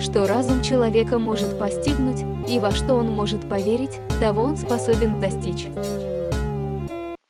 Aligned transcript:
что 0.00 0.26
разум 0.26 0.62
человека 0.62 1.18
может 1.18 1.58
постигнуть 1.58 2.24
и 2.48 2.58
во 2.58 2.70
что 2.70 2.94
он 2.94 3.08
может 3.10 3.48
поверить, 3.48 4.00
того 4.20 4.42
он 4.42 4.56
способен 4.56 5.20
достичь. 5.20 5.66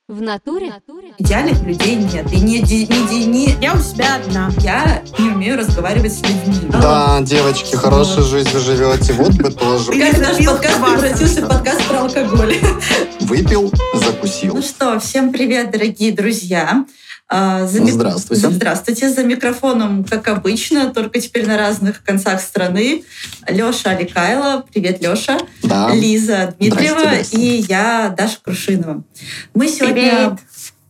В 0.09 0.23
натуре? 0.23 0.73
Идеальных 1.19 1.63
людей 1.65 1.97
нет. 1.97 2.33
И 2.33 2.41
не, 2.41 2.63
не, 2.63 2.87
не, 2.87 3.27
не... 3.27 3.55
Я 3.61 3.75
у 3.75 3.79
себя 3.79 4.17
одна. 4.17 4.51
Я 4.61 5.03
не 5.19 5.29
умею 5.29 5.59
разговаривать 5.59 6.15
с 6.15 6.23
людьми. 6.23 6.71
Да, 6.71 7.21
девочки, 7.21 7.77
хорошую 7.77 8.25
жизнь 8.25 8.49
вы 8.55 8.61
живете. 8.61 9.13
Вот 9.13 9.35
бы 9.35 9.51
тоже. 9.51 9.93
Как 9.93 10.19
наш 10.19 10.43
подкаст 10.43 10.77
превратился 10.83 11.45
в 11.45 11.49
подкаст 11.49 11.87
про 11.89 12.01
алкоголь. 12.01 12.55
Выпил, 13.21 13.71
закусил. 13.93 14.55
Ну 14.55 14.63
что, 14.63 14.99
всем 14.99 15.31
привет, 15.31 15.73
дорогие 15.73 16.11
друзья. 16.13 16.87
А, 17.29 17.67
за 17.67 17.81
мик... 17.81 17.95
Здравствуйте. 17.95 18.49
Здравствуйте. 18.51 19.11
За 19.11 19.23
микрофоном, 19.23 20.05
как 20.05 20.29
обычно, 20.29 20.93
только 20.93 21.21
теперь 21.21 21.47
на 21.47 21.59
разных 21.59 22.03
концах 22.03 22.41
страны. 22.41 23.05
Леша 23.47 23.91
Аликайло. 23.91 24.65
Привет, 24.73 25.03
Леша. 25.03 25.39
Да. 25.63 25.95
Лиза 25.95 26.55
Дмитриева 26.59 27.01
здрасте, 27.01 27.27
здрасте. 27.27 27.37
и 27.37 27.61
я, 27.69 28.15
Даша 28.17 28.39
Крушинова. 28.43 29.05
Мы 29.55 29.69
сегодня... 29.69 29.95
Привет. 29.95 30.33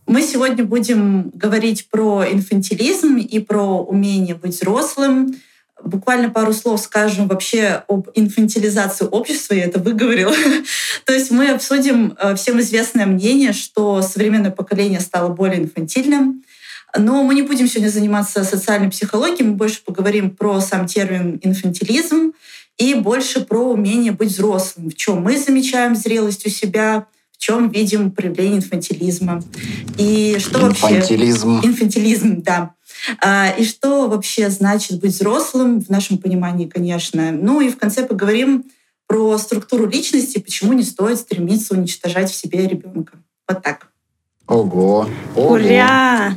Мы 0.07 0.23
сегодня 0.23 0.63
будем 0.63 1.29
говорить 1.35 1.87
про 1.91 2.25
инфантилизм 2.31 3.17
и 3.17 3.37
про 3.37 3.77
умение 3.77 4.33
быть 4.33 4.55
взрослым, 4.55 5.35
буквально 5.83 6.29
пару 6.29 6.53
слов 6.53 6.81
скажем 6.81 7.27
вообще 7.27 7.83
об 7.87 8.09
инфантилизации 8.15 9.05
общества, 9.05 9.53
я 9.53 9.65
это 9.65 9.79
выговорила. 9.79 10.35
То 11.05 11.13
есть 11.13 11.31
мы 11.31 11.49
обсудим 11.49 12.15
э, 12.19 12.35
всем 12.35 12.59
известное 12.59 13.05
мнение, 13.05 13.53
что 13.53 14.01
современное 14.01 14.51
поколение 14.51 14.99
стало 14.99 15.29
более 15.29 15.59
инфантильным. 15.59 16.43
Но 16.97 17.23
мы 17.23 17.35
не 17.35 17.43
будем 17.43 17.67
сегодня 17.67 17.89
заниматься 17.89 18.43
социальной 18.43 18.89
психологией, 18.89 19.47
мы 19.47 19.55
больше 19.55 19.83
поговорим 19.83 20.35
про 20.35 20.59
сам 20.59 20.87
термин 20.87 21.39
инфантилизм 21.43 22.33
и 22.77 22.95
больше 22.95 23.41
про 23.41 23.59
умение 23.71 24.11
быть 24.11 24.29
взрослым, 24.29 24.89
в 24.89 24.95
чем 24.95 25.21
мы 25.21 25.37
замечаем 25.37 25.95
зрелость 25.95 26.45
у 26.47 26.49
себя, 26.49 27.05
в 27.31 27.37
чем 27.37 27.69
видим 27.69 28.11
проявление 28.11 28.57
инфантилизма. 28.57 29.43
И 29.97 30.37
что 30.39 30.67
инфантилизм. 30.67 31.55
вообще... 31.55 31.67
Инфантилизм, 31.67 32.41
да. 32.41 32.73
А, 33.21 33.49
и 33.49 33.63
что 33.63 34.07
вообще 34.07 34.49
значит 34.49 34.99
быть 34.99 35.11
взрослым 35.11 35.81
в 35.81 35.89
нашем 35.89 36.17
понимании, 36.17 36.67
конечно. 36.67 37.31
Ну 37.31 37.61
и 37.61 37.69
в 37.69 37.77
конце 37.77 38.05
поговорим 38.05 38.65
про 39.07 39.37
структуру 39.37 39.87
личности, 39.87 40.39
почему 40.39 40.73
не 40.73 40.83
стоит 40.83 41.19
стремиться 41.19 41.73
уничтожать 41.73 42.31
в 42.31 42.35
себе 42.35 42.67
ребенка. 42.67 43.13
Вот 43.47 43.63
так. 43.63 43.87
Ого. 44.47 45.07
Ого. 45.35 45.53
Ура! 45.53 46.35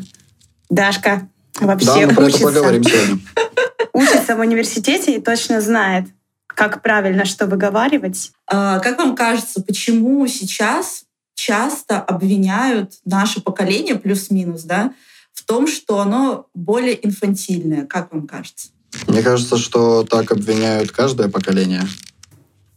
Дашка 0.71 1.29
вообще 1.61 1.87
да, 1.87 2.07
мы 2.07 2.15
про 2.15 2.25
учится. 2.25 2.49
это 2.49 2.55
поговорим 2.55 2.85
сегодня. 2.85 3.19
Учится 3.93 4.37
в 4.37 4.41
университете 4.41 5.17
и 5.17 5.21
точно 5.21 5.61
знает, 5.61 6.07
как 6.47 6.83
правильно 6.83 7.27
что 7.27 7.47
выговаривать. 7.47 8.33
А, 8.47 8.79
как 8.79 8.99
вам 8.99 9.15
кажется, 9.15 9.63
почему 9.63 10.27
сейчас 10.27 11.05
часто 11.35 12.01
обвиняют 12.01 12.93
наше 13.05 13.43
поколение 13.43 13.97
плюс-минус, 13.97 14.63
да, 14.63 14.95
в 15.33 15.45
том, 15.45 15.67
что 15.67 16.01
оно 16.01 16.47
более 16.55 17.05
инфантильное. 17.07 17.87
Как 17.87 18.13
вам 18.13 18.27
кажется? 18.27 18.69
Мне 19.09 19.23
кажется, 19.23 19.57
что 19.57 20.05
так 20.05 20.31
обвиняют 20.33 20.93
каждое 20.93 21.29
поколение. 21.29 21.83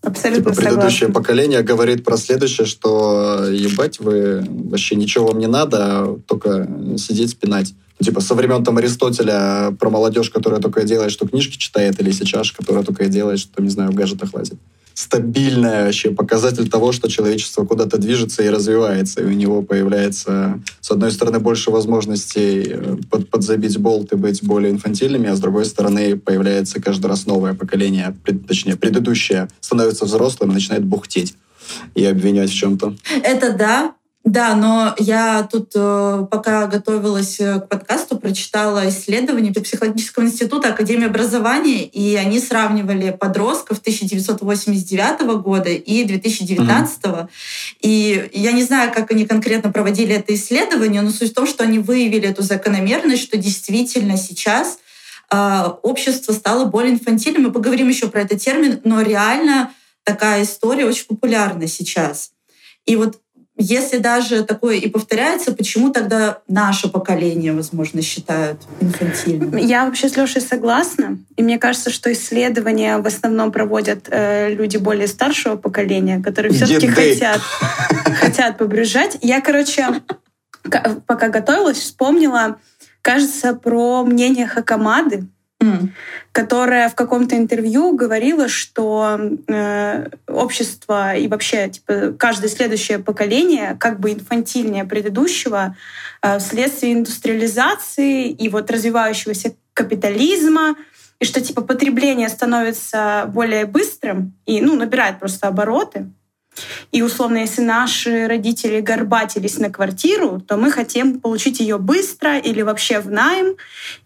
Абсолютно 0.01 0.51
типа, 0.51 0.55
предыдущее 0.55 1.07
согласна. 1.07 1.13
поколение 1.13 1.61
говорит 1.63 2.03
про 2.03 2.15
следующее, 2.15 2.67
что 2.67 3.45
ебать 3.49 3.99
вы, 3.99 4.45
вообще 4.47 4.95
ничего 4.95 5.27
вам 5.27 5.39
не 5.39 5.47
надо, 5.47 6.19
только 6.27 6.69
сидеть, 6.97 7.31
спинать. 7.31 7.73
Ну, 7.99 8.05
типа 8.05 8.21
со 8.21 8.35
времен 8.35 8.63
там 8.63 8.77
Аристотеля 8.77 9.75
про 9.79 9.89
молодежь, 9.89 10.29
которая 10.29 10.61
только 10.61 10.81
и 10.81 10.85
делает, 10.85 11.11
что 11.11 11.27
книжки 11.27 11.57
читает, 11.57 11.99
или 11.99 12.11
сейчас, 12.11 12.51
которая 12.51 12.83
только 12.83 13.05
и 13.05 13.09
делает, 13.09 13.39
что, 13.39 13.63
не 13.63 13.69
знаю, 13.69 13.91
в 13.91 13.95
гаджетах 13.95 14.33
лазит 14.33 14.59
стабильная 14.95 15.85
вообще 15.85 16.09
показатель 16.09 16.69
того, 16.69 16.93
что 16.93 17.09
человечество 17.09 17.65
куда-то 17.65 17.97
движется 17.97 18.43
и 18.43 18.49
развивается, 18.49 19.21
и 19.21 19.25
у 19.25 19.29
него 19.29 19.61
появляется, 19.61 20.61
с 20.79 20.89
одной 20.89 21.11
стороны, 21.11 21.39
больше 21.39 21.69
возможностей 21.69 22.63
э, 22.69 22.97
под, 23.11 23.29
подзабить 23.29 23.77
болт 23.77 24.13
и 24.13 24.15
быть 24.15 24.41
более 24.41 24.71
инфантильными, 24.71 25.29
а 25.29 25.35
с 25.35 25.39
другой 25.39 25.65
стороны, 25.65 26.17
появляется 26.17 26.81
каждый 26.81 27.07
раз 27.07 27.25
новое 27.25 27.53
поколение, 27.53 28.15
пред, 28.23 28.47
точнее, 28.47 28.77
предыдущее 28.77 29.49
становится 29.59 30.05
взрослым 30.05 30.51
и 30.51 30.53
начинает 30.53 30.85
бухтеть 30.85 31.35
и 31.93 32.05
обвинять 32.05 32.49
в 32.49 32.55
чем-то. 32.55 32.95
Это 33.21 33.53
да, 33.53 33.95
да, 34.25 34.55
но 34.55 34.95
я 34.97 35.47
тут, 35.49 35.73
э, 35.75 36.25
пока 36.31 36.65
готовилась 36.65 37.39
э, 37.39 37.59
к 37.59 37.69
подкасту, 37.69 38.17
прочитала 38.17 38.89
исследование 38.89 39.53
психологического 39.53 40.23
института 40.23 40.69
Академии 40.69 41.05
образования, 41.05 41.85
и 41.85 42.15
они 42.15 42.39
сравнивали 42.39 43.11
подростков 43.11 43.77
1989 43.81 45.21
года 45.43 45.69
и 45.69 46.03
2019. 46.03 47.03
Mm-hmm. 47.03 47.27
И 47.81 48.29
я 48.33 48.51
не 48.51 48.63
знаю, 48.63 48.91
как 48.91 49.11
они 49.11 49.27
конкретно 49.27 49.71
проводили 49.71 50.15
это 50.15 50.33
исследование, 50.33 51.03
но 51.03 51.11
суть 51.11 51.29
в 51.29 51.35
том, 51.35 51.45
что 51.45 51.63
они 51.63 51.77
выявили 51.77 52.27
эту 52.27 52.41
закономерность, 52.41 53.21
что 53.21 53.37
действительно 53.37 54.17
сейчас 54.17 54.79
э, 55.31 55.65
общество 55.83 56.33
стало 56.33 56.65
более 56.65 56.93
инфантильным. 56.93 57.43
Мы 57.43 57.51
поговорим 57.51 57.89
еще 57.89 58.07
про 58.07 58.21
этот 58.21 58.41
термин, 58.41 58.81
но 58.83 59.03
реально 59.03 59.71
такая 60.03 60.41
история 60.41 60.85
очень 60.85 61.05
популярна 61.05 61.67
сейчас. 61.67 62.31
И 62.87 62.95
вот 62.95 63.19
если 63.57 63.99
даже 63.99 64.43
такое 64.43 64.75
и 64.75 64.89
повторяется, 64.89 65.53
почему 65.53 65.91
тогда 65.91 66.39
наше 66.47 66.89
поколение, 66.89 67.53
возможно, 67.53 68.01
считают 68.01 68.61
инфантильным? 68.81 69.55
Я 69.55 69.85
вообще 69.85 70.09
с 70.09 70.17
Лешей 70.17 70.41
согласна. 70.41 71.17
И 71.37 71.43
мне 71.43 71.57
кажется, 71.57 71.89
что 71.89 72.11
исследования 72.11 72.97
в 72.97 73.07
основном 73.07 73.53
проводят 73.53 74.07
э, 74.09 74.53
люди 74.53 74.75
более 74.75 75.07
старшего 75.07 75.55
поколения, 75.55 76.21
которые 76.21 76.51
все-таки 76.53 76.87
хотят, 76.87 77.39
хотят 78.19 78.57
побрюзжать. 78.57 79.17
Я, 79.21 79.39
короче, 79.39 80.01
пока 81.07 81.29
готовилась, 81.29 81.77
вспомнила, 81.77 82.59
кажется, 83.01 83.53
про 83.53 84.03
мнение 84.03 84.47
Хакамады, 84.47 85.27
mm. 85.61 85.89
которая 86.31 86.89
в 86.89 86.95
каком-то 86.95 87.37
интервью 87.37 87.95
говорила, 87.95 88.47
что 88.47 89.19
э, 89.47 90.07
общество 90.27 91.15
и 91.15 91.27
вообще 91.27 91.69
типа, 91.69 92.13
каждое 92.17 92.49
следующее 92.49 92.99
поколение 92.99 93.75
как 93.79 93.99
бы 93.99 94.11
инфантильнее 94.11 94.85
предыдущего 94.85 95.75
э, 96.21 96.39
вследствие 96.39 96.93
индустриализации 96.93 98.29
и 98.29 98.49
вот 98.49 98.69
развивающегося 98.69 99.55
капитализма, 99.73 100.75
и 101.19 101.25
что 101.25 101.41
типа 101.41 101.61
потребление 101.61 102.29
становится 102.29 103.29
более 103.33 103.65
быстрым 103.65 104.33
и 104.45 104.61
ну, 104.61 104.75
набирает 104.75 105.19
просто 105.19 105.47
обороты. 105.47 106.09
И 106.91 107.01
условно, 107.01 107.37
если 107.37 107.61
наши 107.61 108.27
родители 108.27 108.79
горбатились 108.79 109.57
на 109.57 109.69
квартиру, 109.69 110.39
то 110.39 110.57
мы 110.57 110.71
хотим 110.71 111.19
получить 111.19 111.59
ее 111.59 111.77
быстро 111.77 112.37
или 112.37 112.61
вообще 112.61 112.99
в 112.99 113.09
найм. 113.09 113.55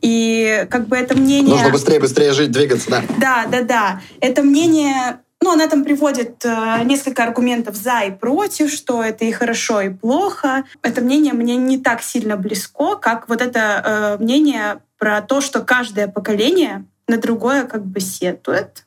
И 0.01 0.65
как 0.69 0.87
бы 0.87 0.97
это 0.97 1.15
мнение... 1.15 1.55
Нужно 1.55 1.69
быстрее, 1.69 1.99
быстрее 1.99 2.33
жить, 2.33 2.51
двигаться, 2.51 2.89
да. 2.89 3.03
Да, 3.19 3.45
да, 3.45 3.61
да. 3.61 4.01
Это 4.19 4.43
мнение 4.43 5.19
ну, 5.41 5.53
она 5.53 5.67
там 5.67 5.85
приводит 5.85 6.43
э, 6.43 6.83
несколько 6.83 7.23
аргументов 7.23 7.75
за 7.75 8.01
и 8.01 8.11
против, 8.11 8.69
что 8.69 9.01
это 9.01 9.23
и 9.23 9.31
хорошо, 9.31 9.79
и 9.79 9.89
плохо. 9.89 10.65
Это 10.81 10.99
мнение 10.99 11.33
мне 11.33 11.55
не 11.55 11.77
так 11.77 12.01
сильно 12.01 12.35
близко, 12.35 12.95
как 12.95 13.29
вот 13.29 13.41
это 13.41 14.17
э, 14.19 14.21
мнение 14.21 14.81
про 14.97 15.21
то, 15.21 15.39
что 15.39 15.61
каждое 15.61 16.09
поколение 16.09 16.85
на 17.07 17.17
другое 17.17 17.63
как 17.63 17.85
бы 17.85 18.01
сетует, 18.01 18.85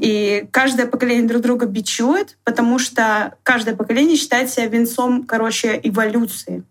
И 0.00 0.46
каждое 0.50 0.86
поколение 0.86 1.28
друг 1.28 1.42
друга 1.42 1.66
бичует, 1.66 2.38
потому 2.44 2.78
что 2.78 3.34
каждое 3.42 3.76
поколение 3.76 4.16
считает 4.16 4.50
себя 4.50 4.66
венцом, 4.66 5.24
короче, 5.24 5.78
эволюции. 5.82 6.64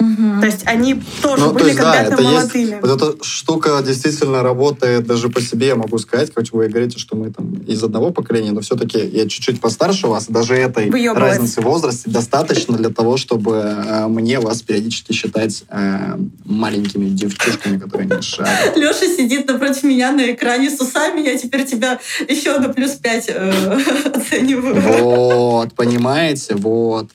Угу. 0.00 0.40
То 0.40 0.46
есть 0.46 0.66
они 0.66 1.00
тоже 1.22 1.44
ну, 1.44 1.52
были 1.52 1.66
есть, 1.66 1.78
когда-то 1.78 2.16
да, 2.16 2.22
молодыми. 2.22 2.70
Есть, 2.70 2.82
вот 2.82 3.02
эта 3.02 3.24
штука 3.24 3.80
действительно 3.86 4.42
работает 4.42 5.06
даже 5.06 5.28
по 5.28 5.40
себе, 5.40 5.68
я 5.68 5.76
могу 5.76 5.98
сказать, 5.98 6.32
хоть 6.34 6.50
вы 6.52 6.68
говорите, 6.68 6.98
что 6.98 7.14
мы 7.16 7.30
там 7.30 7.54
из 7.66 7.82
одного 7.82 8.10
поколения, 8.10 8.50
но 8.50 8.60
все-таки 8.60 8.98
я 8.98 9.28
чуть-чуть 9.28 9.60
постарше 9.60 10.08
вас, 10.08 10.26
даже 10.26 10.56
этой 10.56 10.90
Выебывает. 10.90 11.36
разницы 11.36 11.60
в 11.60 11.64
возрасте 11.64 12.10
достаточно 12.10 12.76
для 12.76 12.90
того, 12.90 13.16
чтобы 13.16 13.52
э, 13.54 14.08
мне 14.08 14.40
вас 14.40 14.62
периодически 14.62 15.12
считать 15.12 15.62
э, 15.68 16.16
маленькими 16.44 17.08
девчушками, 17.08 17.78
которые 17.78 18.08
не 18.08 18.20
шарят. 18.20 18.76
Леша 18.76 19.06
сидит 19.16 19.46
напротив 19.46 19.84
меня 19.84 20.10
на 20.10 20.32
экране 20.32 20.70
с 20.70 20.80
усами, 20.80 21.20
я 21.20 21.38
теперь 21.38 21.64
тебя 21.66 22.00
еще 22.28 22.58
на 22.58 22.68
плюс 22.68 22.92
пять 22.92 23.26
э, 23.28 23.78
оцениваю. 24.12 24.74
Вот, 24.80 25.72
понимаете, 25.74 26.56
вот. 26.56 27.10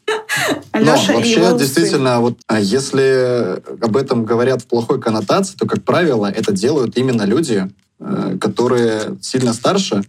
Но 0.74 0.80
Лёша 0.80 1.14
и 1.14 1.16
вообще, 1.16 1.58
действительно, 1.58 2.20
вот 2.22 2.38
а 2.48 2.60
если 2.60 3.62
об 3.84 3.98
этом 3.98 4.26
говорят 4.26 4.62
в 4.62 4.68
плохой 4.68 5.02
коннотации, 5.02 5.56
то, 5.56 5.66
как 5.66 5.84
правило, 5.84 6.28
это 6.28 6.52
делают 6.52 6.98
именно 6.98 7.24
люди, 7.24 7.70
э, 8.00 8.38
которые 8.40 9.18
сильно 9.22 9.54
старше 9.54 10.04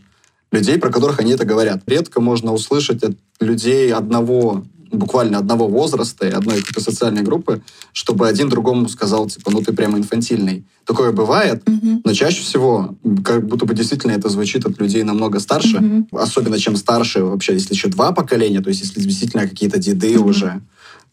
людей, 0.52 0.78
про 0.78 0.90
которых 0.90 1.20
они 1.20 1.32
это 1.32 1.44
говорят. 1.44 1.82
Редко 1.86 2.20
можно 2.20 2.52
услышать 2.52 3.02
от 3.02 3.16
людей 3.40 3.92
одного 3.92 4.64
буквально 4.92 5.38
одного 5.38 5.68
возраста 5.68 6.26
и 6.26 6.30
одной 6.30 6.60
какой-то 6.60 6.80
социальной 6.80 7.22
группы, 7.22 7.62
чтобы 7.92 8.28
один 8.28 8.48
другому 8.48 8.88
сказал, 8.88 9.26
типа, 9.28 9.50
ну 9.50 9.60
ты 9.62 9.72
прямо 9.72 9.98
инфантильный. 9.98 10.64
Такое 10.84 11.12
бывает, 11.12 11.62
mm-hmm. 11.64 12.00
но 12.04 12.12
чаще 12.12 12.42
всего, 12.42 12.96
как 13.24 13.46
будто 13.46 13.66
бы 13.66 13.74
действительно 13.74 14.12
это 14.12 14.28
звучит 14.28 14.66
от 14.66 14.80
людей 14.80 15.02
намного 15.02 15.38
старше, 15.38 15.78
mm-hmm. 15.78 16.18
особенно 16.18 16.58
чем 16.58 16.76
старше 16.76 17.22
вообще, 17.22 17.54
если 17.54 17.74
еще 17.74 17.88
два 17.88 18.12
поколения, 18.12 18.60
то 18.60 18.68
есть 18.68 18.80
если 18.80 19.00
действительно 19.00 19.46
какие-то 19.46 19.78
деды 19.78 20.14
mm-hmm. 20.14 20.28
уже, 20.28 20.62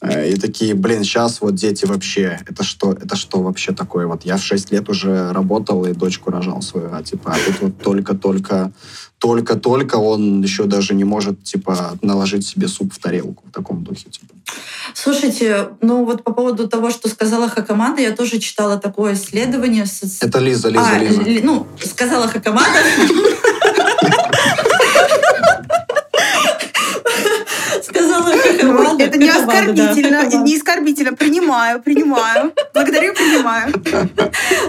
и 0.06 0.36
такие, 0.36 0.76
блин, 0.76 1.04
сейчас 1.04 1.42
вот 1.42 1.56
дети 1.56 1.86
вообще, 1.86 2.40
это 2.48 2.64
что, 2.64 2.92
это 2.92 3.16
что 3.16 3.42
вообще 3.42 3.72
такое? 3.72 4.06
Вот 4.06 4.26
я 4.26 4.38
в 4.38 4.44
6 4.44 4.72
лет 4.72 4.90
уже 4.90 5.32
работал 5.32 5.86
и 5.86 5.94
дочку 5.94 6.30
рожал 6.30 6.62
свою, 6.62 6.94
а 6.94 7.02
типа, 7.02 7.34
а 7.34 7.38
тут 7.46 7.62
вот 7.62 7.82
только-только, 7.82 8.72
только-только 9.18 9.96
он 9.96 10.42
еще 10.42 10.66
даже 10.66 10.94
не 10.94 11.04
может, 11.04 11.44
типа, 11.44 11.98
наложить 12.04 12.46
себе 12.46 12.68
суп 12.68 12.94
в 12.94 13.00
тарелку 13.00 13.44
в 13.48 13.52
таком 13.52 13.84
духе, 13.84 14.10
типа. 14.10 14.36
Слушайте, 14.94 15.70
ну 15.82 16.06
вот 16.06 16.24
по 16.24 16.32
поводу 16.32 16.68
того, 16.68 16.92
что 16.92 17.10
сказала 17.10 17.50
Хакамада, 17.50 18.02
я 18.02 18.12
тоже 18.12 18.40
читала 18.40 18.78
такое 18.78 19.16
исследование. 19.16 19.86
Это 20.22 20.40
Лиза, 20.40 20.70
Лиза, 20.70 20.90
а, 20.90 21.00
Лиза. 21.00 21.22
Ну, 21.44 21.66
сказала 21.84 22.28
Хакамада. 22.28 22.68
Сказала 27.84 28.24
команда. 28.24 28.37
Это 28.48 29.18
не 29.18 29.30
оскорбительно, 29.30 30.44
не 30.44 30.56
оскорбительно. 30.56 31.14
Принимаю, 31.14 31.82
принимаю. 31.82 32.54
Благодарю, 32.74 33.14
принимаю. 33.14 33.74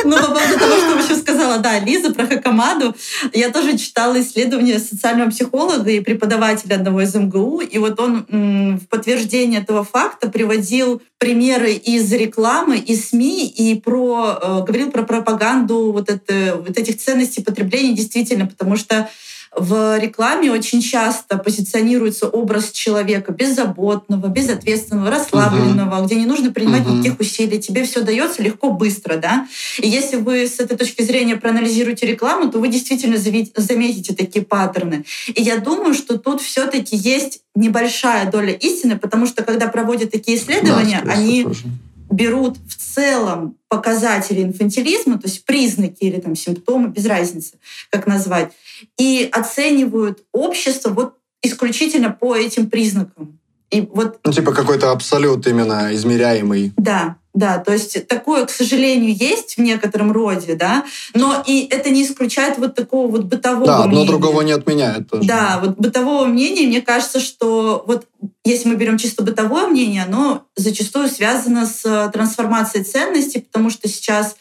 Ну, 0.05 0.17
по 0.17 0.27
поводу 0.27 0.59
того, 0.59 0.77
что 0.77 0.99
еще 0.99 1.21
сказала, 1.21 1.59
да, 1.59 1.79
Лиза 1.79 2.13
про 2.13 2.27
Хакамаду, 2.27 2.95
я 3.33 3.51
тоже 3.51 3.77
читала 3.79 4.21
исследование 4.21 4.79
социального 4.79 5.31
психолога 5.31 5.91
и 5.91 6.01
преподавателя 6.01 6.77
одного 6.77 7.03
из 7.03 7.15
МГУ, 7.15 7.61
и 7.61 7.79
вот 7.79 7.99
он 8.01 8.27
в 8.29 8.87
подтверждение 8.87 9.61
этого 9.61 9.85
факта 9.85 10.29
приводил 10.29 11.03
примеры 11.19 11.73
из 11.73 12.13
рекламы, 12.13 12.79
из 12.79 13.09
СМИ 13.09 13.49
и 13.49 13.75
про, 13.81 14.39
э, 14.41 14.65
говорил 14.65 14.91
про 14.91 15.03
пропаганду 15.03 15.91
вот, 15.93 16.09
это, 16.09 16.63
вот 16.65 16.79
этих 16.79 16.99
ценностей 16.99 17.43
потребления 17.43 17.95
действительно, 17.95 18.47
потому 18.47 18.77
что 18.77 19.09
в 19.57 19.99
рекламе 19.99 20.51
очень 20.51 20.81
часто 20.81 21.39
позиционируется 21.39 22.29
образ 22.29 22.71
человека 22.71 23.33
беззаботного, 23.33 24.27
безответственного, 24.29 25.11
расслабленного, 25.11 25.97
uh-huh. 25.97 26.07
где 26.07 26.17
не 26.17 26.27
нужно 26.27 26.53
принимать 26.53 26.83
uh-huh. 26.83 26.99
никаких 26.99 27.21
усилий, 27.21 27.61
тебе 27.61 27.85
все 27.85 28.01
дается 28.01 28.43
легко, 28.43 28.71
быстро, 28.71 29.17
да. 29.17 29.47
И 29.79 29.89
если 29.89 30.17
вы 30.17 30.47
с 30.47 30.61
этой 30.61 30.77
точки 30.77 31.03
зрения 31.03 31.37
проанализируете 31.37 32.07
рекламу, 32.07 32.51
то 32.51 32.59
вы 32.59 32.69
действительно 32.69 33.17
заметите 33.17 34.15
такие 34.15 34.45
паттерны. 34.45 35.05
И 35.35 35.43
я 35.43 35.59
думаю, 35.59 35.95
что 35.95 36.19
тут 36.19 36.41
все-таки 36.41 36.97
есть 36.97 37.41
небольшая 37.55 38.31
доля 38.31 38.53
истины, 38.53 38.99
потому 38.99 39.27
что 39.27 39.43
когда 39.43 39.69
проводят 39.69 40.11
такие 40.11 40.37
исследования, 40.39 41.03
да, 41.05 41.13
они 41.13 41.45
тоже 41.45 41.65
берут 42.11 42.57
в 42.67 42.77
целом 42.77 43.57
показатели 43.69 44.43
инфантилизма, 44.43 45.19
то 45.19 45.29
есть 45.29 45.45
признаки 45.45 46.05
или 46.05 46.19
там 46.21 46.35
симптомы, 46.35 46.89
без 46.89 47.07
разницы, 47.07 47.55
как 47.91 48.07
назвать, 48.07 48.53
и 48.99 49.29
оценивают 49.33 50.25
общество 50.33 50.91
вот 50.91 51.15
исключительно 51.43 52.11
по 52.11 52.37
этим 52.37 52.69
признакам. 52.69 53.39
И 53.71 53.83
вот, 53.83 54.19
ну, 54.25 54.33
типа 54.33 54.53
какой-то 54.53 54.93
абсолют 54.93 55.47
именно 55.47 55.95
измеряемый. 55.95 56.73
Да, 56.77 57.17
да, 57.35 57.59
то 57.59 57.73
есть 57.73 58.09
такое, 58.09 58.47
к 58.47 58.51
сожалению, 58.51 59.15
есть 59.15 59.57
в 59.57 59.61
некотором 59.61 60.11
роде, 60.11 60.55
да, 60.55 60.85
но 61.15 61.43
и 61.47 61.69
это 61.71 61.91
не 61.91 62.03
исключает 62.03 62.59
вот 62.59 62.75
такого 62.75 63.09
вот 63.09 63.25
бытового 63.25 63.67
Да, 63.67 63.79
одно 63.81 63.91
мнения. 63.93 64.09
другого 64.09 64.41
не 64.41 64.53
отменяет 64.53 65.09
тоже. 65.11 65.29
Да, 65.29 65.61
вот 65.63 65.77
бытового 65.77 66.25
мнения, 66.25 66.67
мне 66.67 66.81
кажется, 66.81 67.21
что 67.21 67.85
вот 67.87 68.07
если 68.43 68.69
мы 68.71 68.77
берем 68.77 68.97
чисто 68.97 69.23
бытовое 69.23 69.67
мнение, 69.67 70.05
оно 70.05 70.47
зачастую 70.57 71.09
связано 71.09 71.67
с 71.67 72.11
трансформацией 72.13 72.85
ценностей, 72.85 73.41
потому 73.41 73.69
что 73.69 73.87
сейчас 73.87 74.37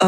э, 0.00 0.06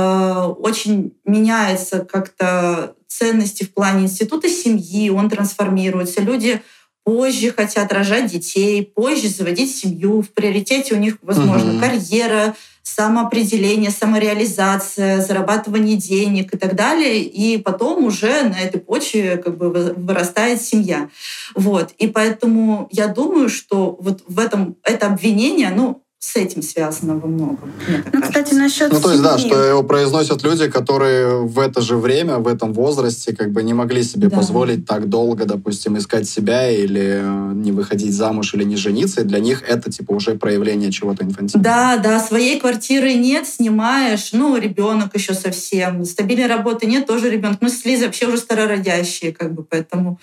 очень 0.58 1.14
меняется 1.24 2.00
как-то 2.00 2.95
ценности 3.08 3.64
в 3.64 3.72
плане 3.72 4.04
института 4.04 4.48
семьи, 4.48 5.10
он 5.10 5.28
трансформируется, 5.30 6.20
люди 6.20 6.62
позже 7.06 7.52
хотят 7.52 7.92
рожать 7.92 8.32
детей, 8.32 8.82
позже 8.82 9.28
заводить 9.28 9.74
семью. 9.74 10.22
В 10.22 10.30
приоритете 10.30 10.94
у 10.94 10.98
них, 10.98 11.18
возможно, 11.22 11.74
угу. 11.74 11.80
карьера, 11.80 12.56
самоопределение, 12.82 13.92
самореализация, 13.92 15.20
зарабатывание 15.20 15.96
денег 15.96 16.52
и 16.52 16.58
так 16.58 16.74
далее. 16.74 17.22
И 17.22 17.58
потом 17.58 18.04
уже 18.04 18.42
на 18.42 18.58
этой 18.58 18.80
почве 18.80 19.36
как 19.36 19.56
бы 19.56 19.70
вырастает 19.70 20.60
семья. 20.60 21.08
Вот. 21.54 21.92
И 21.98 22.08
поэтому 22.08 22.88
я 22.90 23.06
думаю, 23.06 23.50
что 23.50 23.96
вот 24.00 24.24
в 24.26 24.40
этом 24.40 24.76
это 24.82 25.06
обвинение, 25.06 25.70
ну, 25.70 26.02
с 26.18 26.34
этим 26.36 26.62
связано 26.62 27.16
во 27.16 27.28
многом. 27.28 27.72
ну, 27.86 28.02
кажется. 28.02 28.20
кстати, 28.22 28.54
насчет 28.54 28.90
Ну, 28.90 29.00
то 29.00 29.10
есть, 29.10 29.22
да, 29.22 29.36
что 29.38 29.62
его 29.62 29.82
произносят 29.82 30.42
люди, 30.42 30.68
которые 30.68 31.42
в 31.42 31.58
это 31.58 31.82
же 31.82 31.96
время, 31.96 32.38
в 32.38 32.48
этом 32.48 32.72
возрасте, 32.72 33.36
как 33.36 33.52
бы 33.52 33.62
не 33.62 33.74
могли 33.74 34.02
себе 34.02 34.28
да. 34.28 34.36
позволить 34.36 34.86
так 34.86 35.08
долго, 35.08 35.44
допустим, 35.44 35.98
искать 35.98 36.26
себя 36.26 36.70
или 36.70 37.20
э, 37.22 37.52
не 37.54 37.70
выходить 37.70 38.14
замуж 38.14 38.54
или 38.54 38.64
не 38.64 38.76
жениться, 38.76 39.20
и 39.20 39.24
для 39.24 39.40
них 39.40 39.62
это, 39.68 39.92
типа, 39.92 40.12
уже 40.12 40.36
проявление 40.36 40.90
чего-то 40.90 41.22
инфантильного. 41.22 41.62
Да, 41.62 41.96
да, 41.98 42.18
своей 42.18 42.58
квартиры 42.58 43.12
нет, 43.12 43.46
снимаешь, 43.46 44.30
ну, 44.32 44.56
ребенок 44.56 45.14
еще 45.14 45.34
совсем, 45.34 46.04
стабильной 46.06 46.46
работы 46.46 46.86
нет, 46.86 47.06
тоже 47.06 47.30
ребенок. 47.30 47.58
Ну, 47.60 47.68
с 47.68 47.84
Лизой 47.84 48.06
вообще 48.06 48.26
уже 48.26 48.38
старородящие, 48.38 49.32
как 49.32 49.52
бы, 49.52 49.62
поэтому... 49.62 50.18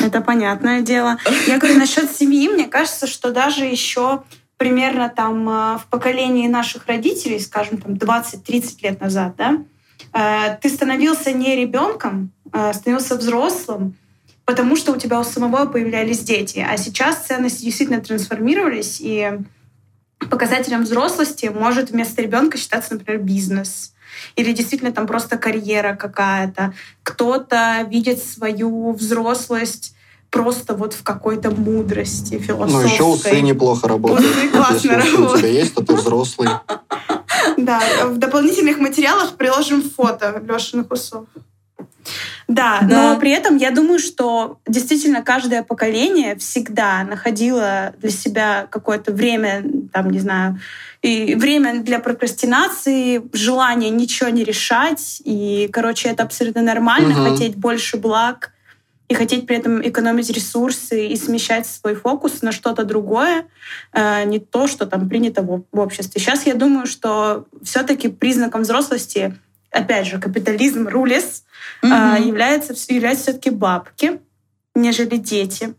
Это 0.00 0.20
понятное 0.20 0.82
дело. 0.82 1.16
Я 1.48 1.58
говорю, 1.58 1.78
насчет 1.78 2.14
семьи, 2.14 2.48
мне 2.48 2.68
кажется, 2.68 3.06
что 3.06 3.32
даже 3.32 3.64
еще 3.64 4.22
примерно 4.60 5.08
там 5.08 5.48
э, 5.48 5.78
в 5.78 5.86
поколении 5.88 6.46
наших 6.46 6.86
родителей, 6.86 7.40
скажем, 7.40 7.78
там 7.78 7.94
20-30 7.94 8.82
лет 8.82 9.00
назад, 9.00 9.34
да, 9.38 9.64
э, 10.12 10.58
ты 10.60 10.68
становился 10.68 11.32
не 11.32 11.56
ребенком, 11.56 12.30
а 12.52 12.74
становился 12.74 13.16
взрослым, 13.16 13.96
потому 14.44 14.76
что 14.76 14.92
у 14.92 14.96
тебя 14.96 15.18
у 15.18 15.24
самого 15.24 15.64
появлялись 15.64 16.18
дети. 16.18 16.58
А 16.58 16.76
сейчас 16.76 17.24
ценности 17.24 17.64
действительно 17.64 18.02
трансформировались, 18.02 18.98
и 19.00 19.32
показателем 20.30 20.82
взрослости 20.82 21.46
может 21.46 21.90
вместо 21.90 22.20
ребенка 22.20 22.58
считаться, 22.58 22.92
например, 22.92 23.22
бизнес 23.22 23.94
или 24.36 24.52
действительно 24.52 24.92
там 24.92 25.06
просто 25.06 25.38
карьера 25.38 25.96
какая-то. 25.96 26.74
Кто-то 27.02 27.86
видит 27.88 28.22
свою 28.22 28.92
взрослость 28.92 29.94
просто 30.30 30.74
вот 30.74 30.94
в 30.94 31.02
какой-то 31.02 31.50
мудрости 31.50 32.38
философской. 32.38 32.84
Ну, 32.84 32.88
еще 32.88 33.02
усы 33.02 33.40
неплохо 33.40 33.88
работают. 33.88 34.30
Усы 34.30 34.48
классно 34.48 34.74
Если 34.74 34.88
работают. 34.88 35.32
у 35.32 35.38
тебя 35.38 35.48
есть, 35.48 35.74
то 35.74 35.84
ты 35.84 35.94
взрослый. 35.94 36.48
Да, 37.56 37.80
в 38.04 38.18
дополнительных 38.18 38.78
материалах 38.78 39.36
приложим 39.36 39.82
фото 39.82 40.42
Лешиных 40.46 40.90
усов. 40.90 41.26
Да, 42.48 42.80
да, 42.82 43.12
но 43.12 43.20
при 43.20 43.30
этом 43.30 43.56
я 43.56 43.70
думаю, 43.70 43.98
что 43.98 44.58
действительно 44.66 45.22
каждое 45.22 45.62
поколение 45.62 46.36
всегда 46.36 47.04
находило 47.04 47.94
для 47.98 48.10
себя 48.10 48.66
какое-то 48.68 49.12
время, 49.12 49.64
там, 49.92 50.10
не 50.10 50.18
знаю, 50.18 50.58
и 51.02 51.34
время 51.34 51.80
для 51.80 51.98
прокрастинации, 51.98 53.22
желание 53.32 53.90
ничего 53.90 54.28
не 54.30 54.44
решать. 54.44 55.22
И, 55.24 55.70
короче, 55.72 56.08
это 56.08 56.24
абсолютно 56.24 56.62
нормально, 56.62 57.14
угу. 57.14 57.30
хотеть 57.30 57.56
больше 57.56 57.96
благ, 57.96 58.52
и 59.10 59.14
хотеть 59.14 59.44
при 59.44 59.56
этом 59.56 59.82
экономить 59.82 60.30
ресурсы 60.30 61.08
и 61.08 61.16
смещать 61.16 61.66
свой 61.66 61.96
фокус 61.96 62.42
на 62.42 62.52
что-то 62.52 62.84
другое, 62.84 63.44
э, 63.92 64.22
не 64.24 64.38
то, 64.38 64.68
что 64.68 64.86
там 64.86 65.08
принято 65.08 65.42
в 65.42 65.64
обществе. 65.72 66.20
Сейчас 66.20 66.46
я 66.46 66.54
думаю, 66.54 66.86
что 66.86 67.46
все-таки 67.60 68.08
признаком 68.08 68.62
взрослости, 68.62 69.36
опять 69.72 70.06
же, 70.06 70.20
капитализм 70.20 70.86
рулес, 70.86 71.42
mm-hmm. 71.82 72.24
является, 72.24 72.72
является 72.94 73.24
все-таки 73.24 73.50
бабки, 73.50 74.20
нежели 74.76 75.16
дети. 75.16 75.74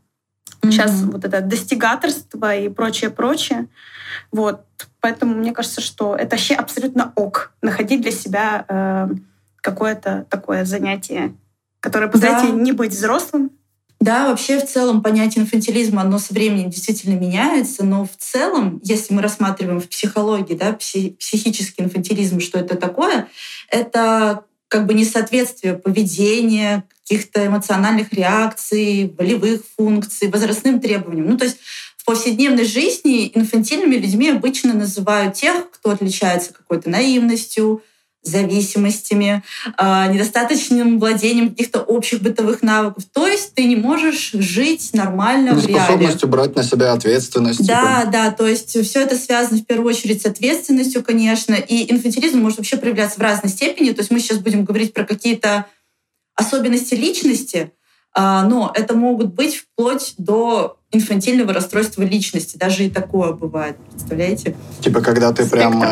Mm-hmm. 0.62 0.72
Сейчас 0.72 0.92
вот 1.04 1.24
это 1.24 1.40
достигаторство 1.40 2.54
и 2.54 2.68
прочее, 2.68 3.12
прочее. 3.12 3.68
Вот. 4.34 4.66
Поэтому 5.00 5.36
мне 5.36 5.54
кажется, 5.54 5.80
что 5.80 6.18
это 6.18 6.32
вообще 6.32 6.56
абсолютно 6.56 7.14
ок 7.16 7.54
находить 7.62 8.02
для 8.02 8.12
себя 8.12 8.66
э, 8.68 9.08
какое-то 9.62 10.26
такое 10.30 10.66
занятие 10.66 11.34
которое 11.82 12.08
позволяет 12.08 12.56
да. 12.56 12.62
не 12.62 12.72
быть 12.72 12.92
взрослым. 12.92 13.52
Да, 14.00 14.30
вообще 14.30 14.60
в 14.60 14.68
целом 14.68 15.04
понятие 15.04 15.44
инфантилизма, 15.44 16.02
оно 16.02 16.18
со 16.18 16.34
временем 16.34 16.72
действительно 16.72 17.14
меняется, 17.20 17.84
но 17.84 18.06
в 18.06 18.18
целом, 18.18 18.80
если 18.84 19.14
мы 19.14 19.22
рассматриваем 19.22 19.80
в 19.80 19.88
психологии, 19.90 20.56
да, 20.56 20.74
пси 20.74 21.12
психический 21.20 21.84
инфантилизм, 21.84 22.40
что 22.40 22.58
это 22.58 22.76
такое, 22.78 23.28
это 23.70 24.46
как 24.70 24.88
бы 24.88 24.96
несоответствие 24.96 25.76
поведения, 25.76 26.86
каких-то 27.04 27.46
эмоциональных 27.46 28.14
реакций, 28.14 29.14
волевых 29.18 29.62
функций, 29.78 30.30
возрастным 30.30 30.80
требованиям. 30.80 31.30
Ну, 31.30 31.38
то 31.38 31.44
есть 31.44 31.58
в 31.98 32.06
повседневной 32.06 32.66
жизни 32.66 33.32
инфантильными 33.36 33.96
людьми 33.96 34.30
обычно 34.30 34.74
называют 34.74 35.36
тех, 35.36 35.70
кто 35.70 35.92
отличается 35.92 36.54
какой-то 36.54 36.90
наивностью, 36.90 37.84
зависимостями, 38.24 39.44
а, 39.78 40.08
недостаточным 40.08 41.00
владением 41.00 41.50
каких-то 41.50 41.82
общих 41.82 42.22
бытовых 42.22 42.62
навыков. 42.62 43.04
То 43.12 43.28
есть 43.28 43.56
ты 43.56 43.66
не 43.66 43.75
можешь 43.75 44.32
жить 44.34 44.92
нормально 44.94 45.54
в 45.54 45.66
реале. 45.66 45.84
Способностью 45.84 46.30
брать 46.30 46.56
на 46.56 46.63
себя 46.63 46.94
ответственность. 46.94 47.66
Да, 47.66 48.01
типа. 48.01 48.12
да, 48.12 48.32
то 48.32 48.48
есть 48.48 48.70
все 48.70 49.01
это 49.01 49.16
связано 49.16 49.60
в 49.60 49.66
первую 49.66 49.90
очередь 49.90 50.22
с 50.22 50.25
ответственностью, 50.25 51.04
конечно, 51.04 51.54
и 51.56 51.92
инфантилизм 51.92 52.40
может 52.40 52.60
вообще 52.60 52.78
проявляться 52.78 53.20
в 53.20 53.24
разной 53.24 53.51
степени. 53.51 53.92
То 53.92 54.01
есть 54.01 54.12
мы 54.12 54.20
сейчас 54.20 54.38
будем 54.38 54.66
говорить 54.66 54.94
про 54.94 55.04
какие-то 55.04 55.66
особенности 56.36 56.94
личности, 56.94 57.72
а, 58.13 58.44
но 58.44 58.72
это 58.74 58.96
могут 58.96 59.34
быть 59.34 59.56
вплоть 59.56 60.13
до 60.18 60.78
инфантильного 60.92 61.54
расстройства 61.54 62.04
личности. 62.04 62.58
Даже 62.58 62.86
и 62.86 62.90
такое 62.90 63.32
бывает, 63.32 63.78
представляете? 63.92 64.56
Типа, 64.82 65.02
когда 65.02 65.32
ты 65.32 65.46
Спектр. 65.46 65.58
прям 65.58 65.84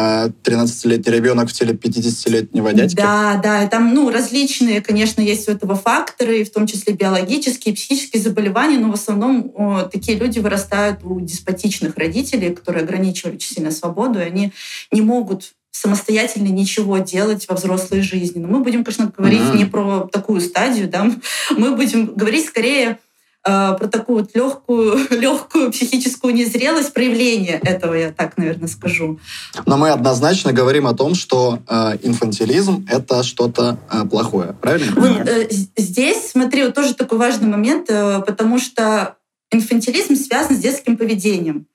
13-летний 0.44 1.14
ребенок 1.14 1.50
в 1.50 1.54
теле 1.54 1.74
50-летнего 1.74 2.74
дядьки? 2.74 2.96
Да, 2.96 3.40
да. 3.42 3.68
Там, 3.68 3.94
ну, 3.94 4.10
различные, 4.10 4.82
конечно, 4.82 5.22
есть 5.22 5.48
у 5.48 5.52
этого 5.52 5.76
факторы, 5.76 6.44
в 6.44 6.52
том 6.52 6.68
числе 6.68 6.94
биологические, 6.94 7.74
психические 7.74 8.22
заболевания, 8.22 8.78
но 8.78 8.92
в 8.92 8.96
основном 8.96 9.52
о, 9.56 9.84
такие 9.84 10.18
люди 10.18 10.40
вырастают 10.40 11.00
у 11.04 11.20
деспотичных 11.22 11.98
родителей, 11.98 12.54
которые 12.54 12.84
ограничивают 12.84 13.38
очень 13.38 13.56
сильно 13.56 13.72
свободу, 13.72 14.20
и 14.20 14.24
они 14.24 14.54
не 14.92 15.02
могут 15.02 15.54
самостоятельно 15.72 16.48
ничего 16.48 16.98
делать 16.98 17.48
во 17.48 17.56
взрослой 17.56 18.02
жизни. 18.02 18.40
Но 18.40 18.48
мы 18.48 18.60
будем, 18.60 18.84
конечно, 18.84 19.12
говорить 19.16 19.40
mm-hmm. 19.40 19.58
не 19.58 19.66
про 19.66 20.10
такую 20.12 20.42
стадию, 20.42 20.90
да, 20.90 21.10
мы 21.58 21.76
будем 21.76 22.08
говорить 22.16 22.48
скорее 22.48 22.90
э, 22.90 22.96
про 23.44 23.88
такую 23.88 24.20
вот 24.20 24.36
легкую, 24.36 24.98
легкую 25.12 25.72
психическую 25.72 26.34
незрелость, 26.34 26.94
проявление 26.94 27.60
этого, 27.64 27.94
я 27.94 28.12
так, 28.12 28.38
наверное, 28.38 28.68
скажу. 28.68 29.20
Но 29.66 29.78
мы 29.78 29.90
однозначно 29.90 30.52
говорим 30.54 30.88
о 30.88 30.94
том, 30.94 31.16
что 31.16 31.60
э, 31.68 31.98
инфантилизм— 32.04 32.86
это 32.90 33.24
что-то 33.24 33.78
э, 33.92 34.06
плохое, 34.06 34.54
правильно? 34.62 34.94
Вот, 34.96 35.28
э, 35.28 35.48
здесь, 35.78 36.32
смотри, 36.32 36.64
вот 36.64 36.76
тоже 36.76 36.94
такой 36.94 37.18
важный 37.18 37.48
момент, 37.48 37.90
э, 37.90 38.22
потому 38.26 38.60
что 38.60 39.16
инфантилизм 39.52 40.16
связан 40.16 40.56
с 40.56 40.60
детским 40.60 40.98
поведением 40.98 41.66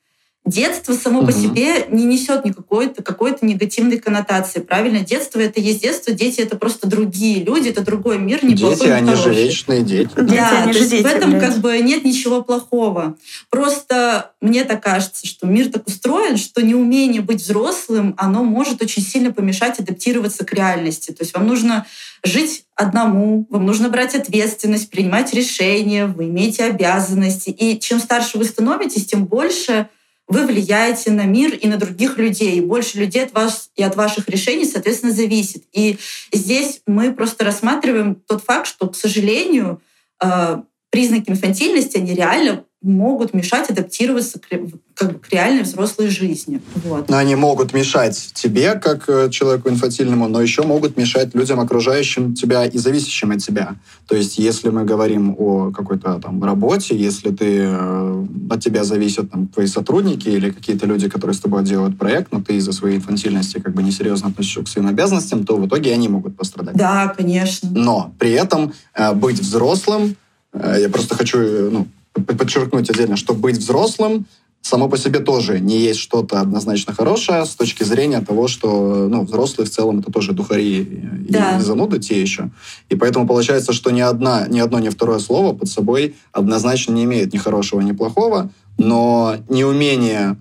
детство 0.45 0.93
само 0.93 1.21
угу. 1.21 1.27
по 1.27 1.33
себе 1.33 1.87
не 1.89 2.05
несет 2.05 2.45
никакой-то 2.45 3.03
какой-то 3.03 3.47
негативной 3.47 3.99
коннотации. 3.99 4.61
Правильно? 4.61 5.01
Детство 5.01 5.41
это 5.41 5.61
есть 5.61 5.83
детство, 5.83 6.13
дети 6.13 6.41
это 6.41 6.57
просто 6.57 6.87
другие 6.87 7.43
люди, 7.43 7.69
это 7.69 7.83
другой 7.83 8.19
мир, 8.19 8.45
не 8.45 8.55
Дети, 8.55 8.87
они 8.87 9.11
хороший. 9.11 9.35
же 9.35 9.43
вечные 9.43 9.83
дети. 9.83 10.11
Да, 10.15 10.23
дети, 10.23 10.63
они 10.63 10.73
то 10.73 10.79
есть 10.79 10.91
дети, 10.91 11.03
в 11.03 11.07
этом 11.07 11.31
блядь. 11.31 11.43
как 11.43 11.59
бы 11.59 11.79
нет 11.79 12.05
ничего 12.05 12.43
плохого. 12.43 13.17
Просто 13.49 14.33
мне 14.41 14.65
так 14.65 14.83
кажется, 14.83 15.27
что 15.27 15.47
мир 15.47 15.71
так 15.71 15.87
устроен, 15.87 16.37
что 16.37 16.63
неумение 16.63 17.23
быть 17.23 17.41
взрослым, 17.41 18.15
оно 18.19 18.45
может 18.45 18.83
очень 18.83 19.03
сильно 19.03 19.33
помешать 19.33 19.81
адаптироваться 19.81 20.45
к 20.45 20.53
реальности. 20.53 21.11
То 21.11 21.23
есть 21.23 21.35
вам 21.35 21.47
нужно 21.47 21.87
жить 22.23 22.65
одному, 22.75 23.47
вам 23.49 23.65
нужно 23.65 23.89
брать 23.89 24.15
ответственность, 24.15 24.91
принимать 24.91 25.33
решения, 25.33 26.07
вы 26.07 26.25
имеете 26.25 26.65
обязанности. 26.65 27.51
И 27.51 27.79
чем 27.81 27.99
старше 27.99 28.37
вы 28.39 28.45
становитесь, 28.45 29.07
тем 29.07 29.25
больше 29.25 29.89
вы 30.27 30.47
влияете 30.47 31.11
на 31.11 31.25
мир 31.25 31.55
и 31.55 31.67
на 31.67 31.77
других 31.77 32.19
людей. 32.19 32.61
Больше 32.61 32.99
людей 32.99 33.25
от 33.25 33.33
вас 33.33 33.71
и 33.77 33.83
от 33.83 33.95
ваших 33.97 34.29
решений, 34.29 34.65
соответственно, 34.65 35.13
зависит. 35.13 35.65
И 35.73 35.99
здесь 36.33 36.81
мы 36.87 37.13
просто 37.13 37.45
рассматриваем 37.45 38.15
тот 38.15 38.43
факт, 38.43 38.67
что, 38.67 38.89
к 38.89 38.97
сожалению, 38.97 39.83
э, 40.23 40.63
признаки 40.91 41.31
инфантильности, 41.31 41.99
они 41.99 42.15
реально 42.15 42.65
могут 42.85 43.33
мешать 43.33 43.71
адаптироваться 43.71 44.39
к, 44.39 44.47
как 44.95 45.21
к 45.23 45.33
реальной 45.33 45.63
взрослой 45.63 46.09
жизни. 46.09 46.61
Вот. 46.85 47.09
Но 47.09 47.17
они 47.17 47.35
могут 47.35 47.73
мешать 47.73 48.33
тебе, 48.35 48.75
как 48.75 49.09
э, 49.09 49.31
человеку 49.31 49.71
инфантильному, 49.71 50.29
но 50.29 50.41
еще 50.41 50.63
могут 50.63 50.97
мешать 50.97 51.35
людям, 51.35 51.61
окружающим 51.61 52.35
тебя 52.35 52.67
и 52.67 52.77
зависящим 52.77 53.31
от 53.31 53.39
тебя. 53.39 53.77
То 54.07 54.15
есть, 54.15 54.39
если 54.39 54.69
мы 54.69 54.85
говорим 54.85 55.35
о 55.39 55.73
какой-то 55.73 56.21
там 56.21 56.45
работе, 56.45 56.95
если 56.95 57.31
ты, 57.31 57.61
э, 57.67 58.27
от 58.51 58.63
тебя 58.63 58.85
зависят 58.85 59.31
там, 59.31 59.49
твои 59.49 59.67
сотрудники 59.67 60.29
или 60.29 60.51
какие-то 60.51 60.87
люди, 60.87 61.09
которые 61.09 61.35
с 61.35 61.41
тобой 61.41 61.65
делают 61.65 61.99
проект, 61.99 62.33
но 62.33 62.43
ты 62.43 62.57
из-за 62.57 62.73
своей 62.73 62.97
инфантильности 62.97 63.61
как 63.61 63.75
бы 63.75 63.83
несерьезно 63.83 64.29
относишься 64.29 64.63
к 64.63 64.69
своим 64.69 64.89
обязанностям, 64.89 65.47
то 65.47 65.57
в 65.57 65.67
итоге 65.67 65.93
они 65.93 66.09
могут 66.09 66.37
пострадать. 66.37 66.77
Да, 66.77 67.15
конечно. 67.17 67.71
Но 67.73 68.13
при 68.19 68.33
этом 68.33 68.75
э, 68.95 69.15
быть 69.15 69.41
взрослым, 69.41 70.17
я 70.55 70.89
просто 70.89 71.17
хочу 71.17 71.39
ну, 71.71 71.89
подчеркнуть 72.15 72.91
отдельно, 72.91 73.17
что 73.17 73.35
быть 73.35 73.59
взрослым 73.59 74.27
само 74.65 74.89
по 74.89 74.97
себе 74.97 75.21
тоже 75.21 75.61
не 75.61 75.79
есть 75.79 76.01
что-то 76.01 76.41
однозначно 76.41 76.95
хорошее 76.95 77.45
с 77.45 77.51
точки 77.51 77.85
зрения 77.85 78.21
того, 78.21 78.49
что 78.49 79.09
ну, 79.11 79.25
взрослые 79.25 79.67
в 79.67 79.71
целом 79.71 79.99
это 79.99 80.11
тоже 80.11 80.33
духари 80.33 80.89
да. 81.29 81.59
и 81.59 81.61
зануды 81.61 81.99
те 81.99 82.21
еще. 82.21 82.51
И 82.89 82.97
поэтому 82.97 83.27
получается, 83.27 83.75
что 83.75 83.91
ни, 83.91 84.01
одна, 84.01 84.47
ни 84.49 84.61
одно, 84.61 84.79
ни 84.79 84.89
второе 84.89 85.19
слово 85.19 85.55
под 85.55 85.69
собой 85.69 86.15
однозначно 86.33 86.93
не 86.93 87.05
имеет 87.05 87.35
ни 87.35 87.39
хорошего, 87.39 87.83
ни 87.83 87.93
плохого, 87.93 88.51
но 88.79 89.37
неумение 89.51 90.37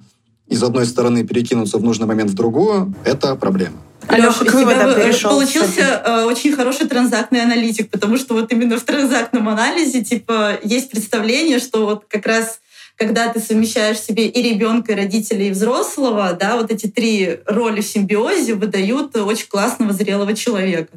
из 0.48 0.64
одной 0.64 0.86
стороны 0.86 1.26
перекинуться 1.26 1.78
в 1.78 1.84
нужный 1.84 2.08
момент 2.08 2.32
в 2.32 2.34
другую— 2.34 2.94
это 3.04 3.36
проблема. 3.36 3.78
Алеша, 4.08 4.46
к 4.46 4.54
выводам 4.54 4.96
перешел. 4.96 5.32
Получился 5.32 6.02
э, 6.06 6.24
очень 6.26 6.54
хороший 6.54 6.88
транзактный 6.88 7.42
аналитик, 7.42 7.90
потому 7.90 8.18
что 8.18 8.34
вот 8.34 8.52
именно 8.52 8.78
в 8.78 8.84
транзактном 8.84 9.50
анализе 9.50 10.04
типа 10.04 10.60
есть 10.64 10.90
представление, 10.90 11.60
что 11.60 11.86
вот 11.86 12.06
как 12.08 12.26
раз 12.26 12.60
когда 12.96 13.28
ты 13.30 13.40
совмещаешь 13.40 14.00
себе 14.00 14.28
и 14.28 14.42
ребенка, 14.42 14.92
и 14.92 14.96
родителей, 14.96 15.48
и 15.48 15.52
взрослого, 15.52 16.34
да, 16.40 16.58
вот 16.58 16.72
эти 16.72 16.88
три 16.88 17.40
роли 17.48 17.82
в 17.82 17.88
симбиозе 17.88 18.54
выдают 18.54 19.16
очень 19.16 19.48
классного 19.48 19.94
зрелого 19.94 20.36
человека. 20.36 20.92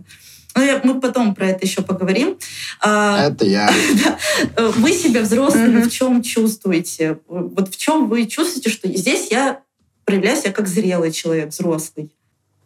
Ну, 0.55 0.81
мы 0.85 1.01
потом 1.01 1.35
про 1.35 1.49
это 1.49 1.67
еще 1.67 1.83
поговорим. 1.83 2.39
А, 2.81 3.29
это 3.29 3.45
я. 3.45 3.71
Вы 4.57 4.93
себя 4.93 5.21
взрослыми 5.21 5.83
в 5.83 5.91
чем 5.91 6.23
чувствуете? 6.23 7.19
Вот 7.29 7.69
в 7.69 7.77
чем 7.77 8.09
вы 8.09 8.25
чувствуете, 8.27 8.71
что 8.71 8.89
здесь 8.89 9.29
я 9.31 9.61
проявляю 10.05 10.39
себя 10.39 10.53
как 10.53 10.67
зрелый 10.67 11.13
человек, 11.13 11.51
взрослый? 11.51 12.11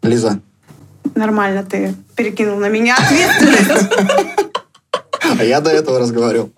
Лиза. 0.03 0.41
Нормально 1.15 1.65
ты 1.65 1.95
перекинул 2.17 2.59
на 2.59 2.69
меня 2.69 2.97
ответственность. 2.97 3.93
А 5.39 5.45
я 5.45 5.61
до 5.61 5.71
этого 5.71 5.99
разговаривал. 5.99 6.51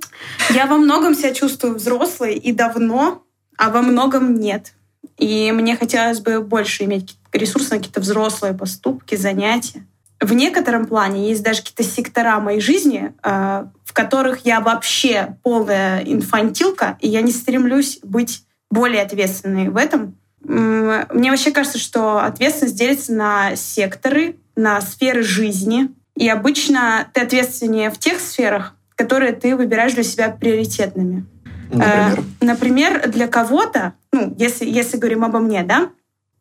Я 0.50 0.66
во 0.66 0.76
многом 0.76 1.14
себя 1.14 1.34
чувствую 1.34 1.74
взрослой 1.74 2.34
и 2.34 2.52
давно, 2.52 3.22
а 3.56 3.70
во 3.70 3.82
многом 3.82 4.34
нет. 4.34 4.72
И 5.18 5.52
мне 5.52 5.76
хотелось 5.76 6.20
бы 6.20 6.40
больше 6.40 6.84
иметь 6.84 7.16
ресурсы 7.32 7.70
на 7.70 7.76
какие-то 7.78 8.00
взрослые 8.00 8.54
поступки, 8.54 9.14
занятия. 9.14 9.86
В 10.20 10.32
некотором 10.32 10.86
плане 10.86 11.28
есть 11.28 11.42
даже 11.42 11.60
какие-то 11.62 11.82
сектора 11.82 12.38
моей 12.38 12.60
жизни, 12.60 13.12
э, 13.22 13.64
в 13.84 13.92
которых 13.92 14.46
я 14.46 14.60
вообще 14.60 15.36
полная 15.42 16.02
инфантилка, 16.04 16.96
и 17.00 17.08
я 17.08 17.22
не 17.22 17.32
стремлюсь 17.32 17.98
быть 18.02 18.44
более 18.70 19.02
ответственной 19.02 19.68
в 19.68 19.76
этом. 19.76 20.16
Мне 20.44 21.30
вообще 21.30 21.50
кажется, 21.50 21.78
что 21.78 22.18
ответственность 22.18 22.76
делится 22.76 23.12
на 23.12 23.56
секторы, 23.56 24.36
на 24.56 24.80
сферы 24.80 25.22
жизни. 25.22 25.90
И 26.16 26.28
обычно 26.28 27.08
ты 27.12 27.22
ответственнее 27.22 27.90
в 27.90 27.98
тех 27.98 28.20
сферах, 28.20 28.76
которые 28.96 29.32
ты 29.32 29.56
выбираешь 29.56 29.94
для 29.94 30.02
себя 30.02 30.30
приоритетными. 30.30 31.26
Например, 31.70 32.18
э, 32.18 32.44
например 32.44 33.10
для 33.10 33.28
кого-то, 33.28 33.94
ну, 34.12 34.34
если, 34.36 34.68
если 34.68 34.98
говорим 34.98 35.24
обо 35.24 35.38
мне, 35.38 35.62
да, 35.62 35.90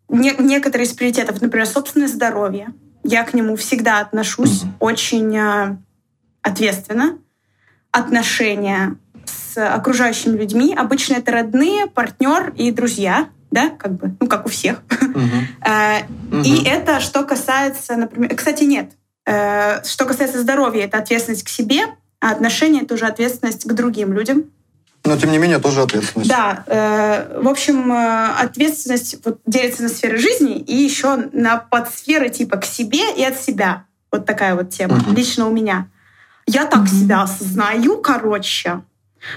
не, 0.10 0.36
некоторые 0.38 0.88
из 0.88 0.94
приоритетов, 0.94 1.42
например, 1.42 1.66
собственное 1.66 2.10
здоровье, 2.10 2.74
я 3.04 3.24
к 3.24 3.34
нему 3.34 3.56
всегда 3.56 4.00
отношусь 4.00 4.64
mm-hmm. 4.64 4.74
очень 4.80 5.38
э, 5.38 5.78
ответственно. 6.42 7.18
Отношения 7.92 8.98
с 9.26 9.58
окружающими 9.58 10.38
людьми, 10.38 10.76
обычно 10.78 11.16
это 11.16 11.32
родные, 11.32 11.88
партнер 11.88 12.54
и 12.56 12.72
друзья, 12.72 13.30
да, 13.52 13.70
как 13.70 13.94
бы, 13.94 14.16
ну, 14.20 14.28
как 14.28 14.46
у 14.46 14.50
всех. 14.50 14.82
Uh-huh. 14.90 16.44
И 16.46 16.64
это 16.64 17.00
что 17.00 17.24
касается, 17.24 17.96
например, 17.96 18.34
кстати, 18.36 18.64
нет. 18.64 18.92
Э, 19.26 19.84
что 19.84 20.06
касается 20.06 20.42
здоровья, 20.42 20.86
это 20.86 20.98
ответственность 20.98 21.44
к 21.44 21.50
себе, 21.50 21.84
а 22.20 22.32
отношения— 22.32 22.82
это 22.84 22.96
уже 22.96 23.06
ответственность 23.06 23.66
к 23.66 23.74
другим 23.74 24.14
людям. 24.14 24.46
Но, 25.04 25.18
тем 25.18 25.32
не 25.32 25.40
менее, 25.40 25.60
тоже 25.60 25.82
ответственность. 25.82 26.30
Да. 26.30 26.64
Э, 26.68 27.42
в 27.42 27.48
общем, 27.48 27.92
э, 27.92 28.34
ответственность 28.40 29.18
вот, 29.26 29.40
делится 29.46 29.84
на 29.84 29.90
сферы 29.90 30.18
жизни 30.18 30.58
и 30.58 30.76
еще 30.76 31.30
на 31.34 31.58
подсферы 31.58 32.30
типа 32.30 32.58
к 32.58 32.66
себе 32.66 33.14
и 33.16 33.24
от 33.24 33.40
себя. 33.40 33.86
Вот 34.12 34.26
такая 34.26 34.56
вот 34.56 34.70
тема. 34.70 34.98
Угу. 34.98 35.12
Лично 35.14 35.48
у 35.48 35.52
меня. 35.52 35.88
Я 36.46 36.66
так 36.66 36.82
угу. 36.82 36.88
себя 36.88 37.24
осознаю, 37.24 37.98
короче. 37.98 38.82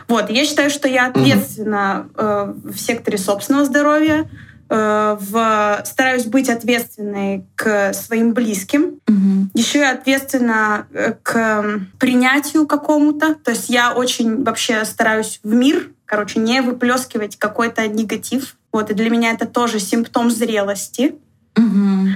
Вот, 0.08 0.30
я 0.30 0.44
считаю, 0.44 0.70
что 0.70 0.88
я 0.88 1.06
ответственна 1.06 2.08
э, 2.16 2.54
в 2.64 2.76
секторе 2.78 3.18
собственного 3.18 3.64
здоровья, 3.64 4.28
э, 4.68 5.16
в, 5.20 5.82
стараюсь 5.84 6.24
быть 6.24 6.48
ответственной 6.48 7.46
к 7.54 7.92
своим 7.92 8.32
близким. 8.32 9.00
Mm-hmm. 9.06 9.50
Еще 9.54 9.80
я 9.80 9.92
ответственна 9.92 10.86
э, 10.92 11.14
к 11.22 11.80
принятию 11.98 12.66
какому-то. 12.66 13.34
То 13.34 13.50
есть 13.50 13.68
я 13.68 13.92
очень 13.92 14.42
вообще 14.42 14.84
стараюсь 14.84 15.40
в 15.42 15.52
мир, 15.52 15.90
короче, 16.06 16.40
не 16.40 16.60
выплескивать 16.62 17.36
какой-то 17.36 17.86
негатив. 17.88 18.56
Вот, 18.72 18.90
и 18.90 18.94
для 18.94 19.10
меня 19.10 19.32
это 19.32 19.46
тоже 19.46 19.78
симптом 19.78 20.30
зрелости. 20.30 21.14
Угу. 21.56 22.08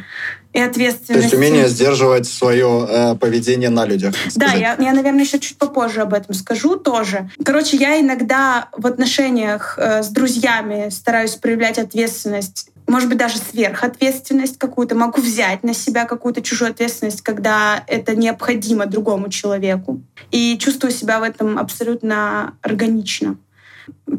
И 0.54 0.60
ответственность. 0.60 1.12
То 1.12 1.18
есть 1.18 1.34
умение 1.34 1.68
сдерживать 1.68 2.26
свое 2.26 2.86
э, 2.88 3.14
поведение 3.16 3.68
на 3.68 3.84
людях. 3.84 4.14
Да, 4.34 4.54
я, 4.54 4.76
я, 4.78 4.92
наверное, 4.92 5.22
еще 5.22 5.38
чуть 5.38 5.58
попозже 5.58 6.00
об 6.00 6.14
этом 6.14 6.34
скажу 6.34 6.76
тоже. 6.76 7.30
Короче, 7.44 7.76
я 7.76 8.00
иногда 8.00 8.68
в 8.76 8.86
отношениях 8.86 9.78
э, 9.78 10.02
с 10.02 10.08
друзьями 10.08 10.88
стараюсь 10.90 11.34
проявлять 11.34 11.78
ответственность 11.78 12.70
может 12.88 13.10
быть, 13.10 13.18
даже 13.18 13.36
сверхответственность 13.36 14.58
какую-то, 14.58 14.94
могу 14.94 15.20
взять 15.20 15.62
на 15.62 15.74
себя 15.74 16.06
какую-то 16.06 16.40
чужую 16.40 16.70
ответственность, 16.70 17.20
когда 17.20 17.84
это 17.86 18.16
необходимо 18.16 18.86
другому 18.86 19.28
человеку. 19.28 20.00
И 20.30 20.56
чувствую 20.58 20.90
себя 20.90 21.20
в 21.20 21.22
этом 21.22 21.58
абсолютно 21.58 22.56
органично. 22.62 23.36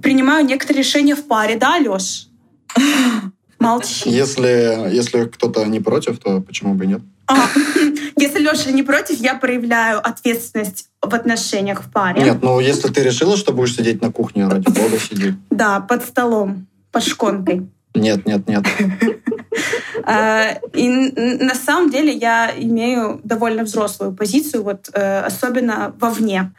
Принимаю 0.02 0.46
некоторые 0.46 0.84
решения 0.84 1.16
в 1.16 1.26
паре, 1.26 1.56
да, 1.56 1.80
Лёш? 1.80 2.28
Молчи. 3.60 4.10
Если, 4.10 4.90
если 4.94 5.26
кто-то 5.26 5.66
не 5.66 5.80
против, 5.80 6.20
то 6.20 6.42
почему 6.42 6.74
бы 6.74 6.86
нет? 6.86 7.02
А, 7.28 7.48
если 8.16 8.40
Леша 8.40 8.72
не 8.72 8.84
против, 8.84 9.20
я 9.20 9.36
проявляю 9.36 10.00
ответственность 10.00 10.88
в 11.02 11.14
отношениях 11.14 11.84
в 11.84 11.92
паре. 11.92 12.24
Нет, 12.24 12.40
ну 12.42 12.60
если 12.60 12.90
ты 12.90 13.04
решила, 13.04 13.38
что 13.38 13.52
будешь 13.52 13.76
сидеть 13.76 14.02
на 14.02 14.12
кухне, 14.12 14.48
ради 14.48 14.66
бога, 14.70 14.98
сиди. 14.98 15.36
Да, 15.50 15.80
под 15.80 16.04
столом, 16.04 16.68
под 16.92 17.04
шконкой. 17.04 17.70
Нет, 17.96 18.26
нет, 18.26 18.48
нет. 18.48 18.66
А, 20.04 20.58
и 20.74 20.88
на 20.88 21.54
самом 21.54 21.92
деле 21.92 22.12
я 22.14 22.52
имею 22.56 23.20
довольно 23.24 23.64
взрослую 23.64 24.14
позицию, 24.14 24.64
вот 24.64 24.90
э, 24.94 25.20
особенно 25.20 25.94
вовне. 26.00 26.52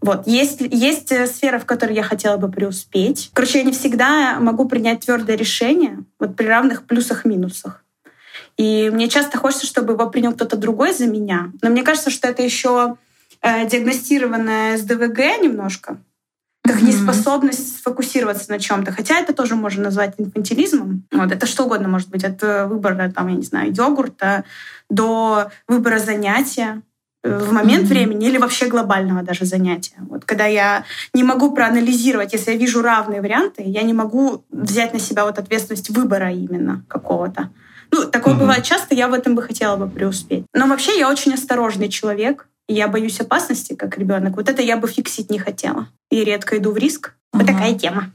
Вот. 0.00 0.26
Есть, 0.26 0.60
есть 0.60 1.10
э, 1.10 1.26
сфера, 1.26 1.58
в 1.58 1.64
которой 1.64 1.94
я 1.94 2.02
хотела 2.02 2.36
бы 2.36 2.50
преуспеть. 2.50 3.30
Короче, 3.32 3.60
я 3.60 3.64
не 3.64 3.72
всегда 3.72 4.38
могу 4.38 4.68
принять 4.68 5.00
твердое 5.00 5.36
решение 5.36 6.00
вот 6.20 6.36
при 6.36 6.46
равных 6.46 6.84
плюсах-минусах. 6.84 7.82
И 8.56 8.90
мне 8.90 9.08
часто 9.08 9.38
хочется, 9.38 9.66
чтобы 9.66 9.94
его 9.94 10.08
принял 10.10 10.34
кто-то 10.34 10.56
другой 10.56 10.92
за 10.92 11.06
меня. 11.06 11.50
Но 11.62 11.70
мне 11.70 11.82
кажется, 11.82 12.10
что 12.10 12.28
это 12.28 12.42
еще 12.42 12.96
э, 13.40 13.66
диагностированное 13.66 14.76
с 14.76 14.82
ДВГ 14.82 15.18
немножко, 15.42 15.96
как 16.66 16.76
mm-hmm. 16.76 16.86
неспособность 16.86 17.78
сфокусироваться 17.78 18.50
на 18.50 18.58
чем-то. 18.58 18.90
Хотя 18.90 19.18
это 19.20 19.34
тоже 19.34 19.54
можно 19.54 19.84
назвать 19.84 20.14
инфантилизмом. 20.16 21.04
Вот, 21.12 21.30
это 21.30 21.46
что 21.46 21.64
угодно 21.64 21.88
может 21.88 22.08
быть. 22.08 22.24
От 22.24 22.40
выбора, 22.68 23.12
там, 23.14 23.28
я 23.28 23.36
не 23.36 23.42
знаю, 23.42 23.72
йогурта 23.74 24.44
до 24.88 25.50
выбора 25.68 25.98
занятия 25.98 26.82
в 27.22 27.52
момент 27.52 27.84
mm-hmm. 27.84 27.88
времени 27.88 28.28
или 28.28 28.38
вообще 28.38 28.66
глобального 28.66 29.22
даже 29.22 29.44
занятия. 29.44 29.96
Вот 30.08 30.24
когда 30.24 30.46
я 30.46 30.84
не 31.14 31.22
могу 31.22 31.52
проанализировать, 31.52 32.32
если 32.32 32.52
я 32.52 32.58
вижу 32.58 32.82
равные 32.82 33.20
варианты, 33.20 33.62
я 33.64 33.82
не 33.82 33.94
могу 33.94 34.44
взять 34.50 34.92
на 34.92 34.98
себя 34.98 35.24
вот 35.24 35.38
ответственность 35.38 35.90
выбора 35.90 36.32
именно 36.32 36.84
какого-то. 36.88 37.50
Ну, 37.90 38.04
такое 38.04 38.34
mm-hmm. 38.34 38.38
бывает 38.38 38.64
часто, 38.64 38.94
я 38.94 39.08
в 39.08 39.14
этом 39.14 39.34
бы 39.34 39.42
хотела 39.42 39.76
бы 39.76 39.88
преуспеть. 39.88 40.44
Но 40.54 40.66
вообще 40.66 40.98
я 40.98 41.10
очень 41.10 41.34
осторожный 41.34 41.88
человек, 41.88 42.48
я 42.68 42.88
боюсь 42.88 43.20
опасности, 43.20 43.74
как 43.74 43.98
ребенок. 43.98 44.36
Вот 44.36 44.48
это 44.48 44.62
я 44.62 44.76
бы 44.76 44.88
фиксить 44.88 45.30
не 45.30 45.38
хотела. 45.38 45.88
И 46.10 46.24
редко 46.24 46.58
иду 46.58 46.72
в 46.72 46.76
риск. 46.76 47.08
Mm-hmm. 47.08 47.38
Вот 47.38 47.46
такая 47.46 47.74
тема. 47.74 48.12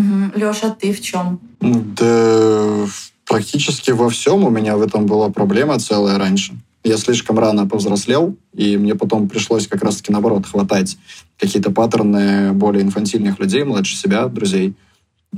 Mm-hmm. 0.00 0.38
Леша, 0.38 0.70
ты 0.70 0.92
в 0.92 1.00
чем? 1.00 1.40
Да 1.60 2.86
практически 3.24 3.92
во 3.92 4.10
всем 4.10 4.44
у 4.44 4.50
меня 4.50 4.76
в 4.76 4.82
этом 4.82 5.06
была 5.06 5.30
проблема 5.30 5.78
целая 5.78 6.18
раньше 6.18 6.54
я 6.84 6.96
слишком 6.96 7.38
рано 7.38 7.66
повзрослел, 7.66 8.36
и 8.52 8.76
мне 8.76 8.94
потом 8.94 9.28
пришлось 9.28 9.68
как 9.68 9.82
раз-таки 9.82 10.12
наоборот 10.12 10.46
хватать 10.46 10.98
какие-то 11.38 11.70
паттерны 11.70 12.52
более 12.52 12.82
инфантильных 12.82 13.38
людей, 13.38 13.64
младше 13.64 13.96
себя, 13.96 14.26
друзей, 14.26 14.74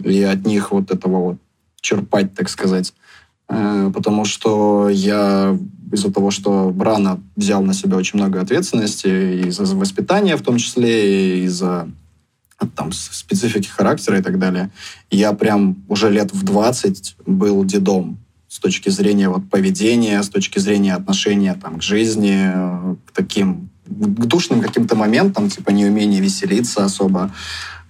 и 0.03 0.23
от 0.23 0.47
них 0.47 0.73
вот 0.73 0.91
этого 0.91 1.19
вот 1.19 1.37
черпать, 1.81 2.35
так 2.35 2.49
сказать. 2.49 2.95
Э, 3.49 3.91
потому 3.95 4.25
что 4.25 4.89
я 4.89 5.59
из-за 5.93 6.13
того, 6.13 6.31
что 6.31 6.75
рано 6.79 7.21
взял 7.37 7.63
на 7.63 7.75
себя 7.75 7.97
очень 7.97 8.19
много 8.19 8.41
ответственности 8.41 9.47
из-за 9.49 9.65
воспитания 9.77 10.37
в 10.37 10.43
том 10.43 10.59
числе, 10.59 11.41
и 11.41 11.45
из-за 11.45 11.89
там, 12.77 12.93
специфики 12.93 13.69
характера 13.69 14.19
и 14.19 14.23
так 14.23 14.39
далее. 14.39 14.71
Я 15.11 15.33
прям 15.33 15.77
уже 15.89 16.11
лет 16.11 16.33
в 16.33 16.43
20 16.45 17.17
был 17.27 17.65
дедом 17.65 18.19
с 18.49 18.59
точки 18.59 18.89
зрения 18.89 19.29
вот, 19.29 19.49
поведения, 19.51 20.23
с 20.23 20.29
точки 20.29 20.59
зрения 20.59 20.95
отношения 20.95 21.59
там, 21.61 21.79
к 21.79 21.83
жизни, 21.83 22.51
к 23.07 23.13
таким 23.13 23.71
к 23.87 24.27
душным 24.27 24.63
каким-то 24.63 24.97
моментам, 24.97 25.51
типа 25.51 25.71
неумение 25.71 26.21
веселиться 26.21 26.85
особо, 26.85 27.33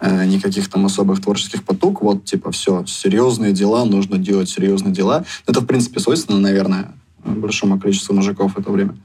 э, 0.01 0.25
никаких 0.27 0.69
там 0.69 0.87
особых 0.87 1.21
творческих 1.21 1.63
потуг. 1.63 2.03
Вот, 2.03 2.25
типа, 2.25 2.51
все, 2.51 2.85
серьезные 2.87 3.53
дела, 3.53 3.85
нужно 3.85 4.19
делать 4.19 4.49
серьезные 4.49 4.93
дела. 4.93 5.25
Это, 5.47 5.61
в 5.61 5.67
принципе, 5.67 6.01
свойственно, 6.01 6.41
наверное, 6.41 6.93
большому 7.25 7.81
количеству 7.81 8.15
мужиков 8.15 8.55
в 8.55 8.59
это 8.59 8.71
время. 8.71 8.97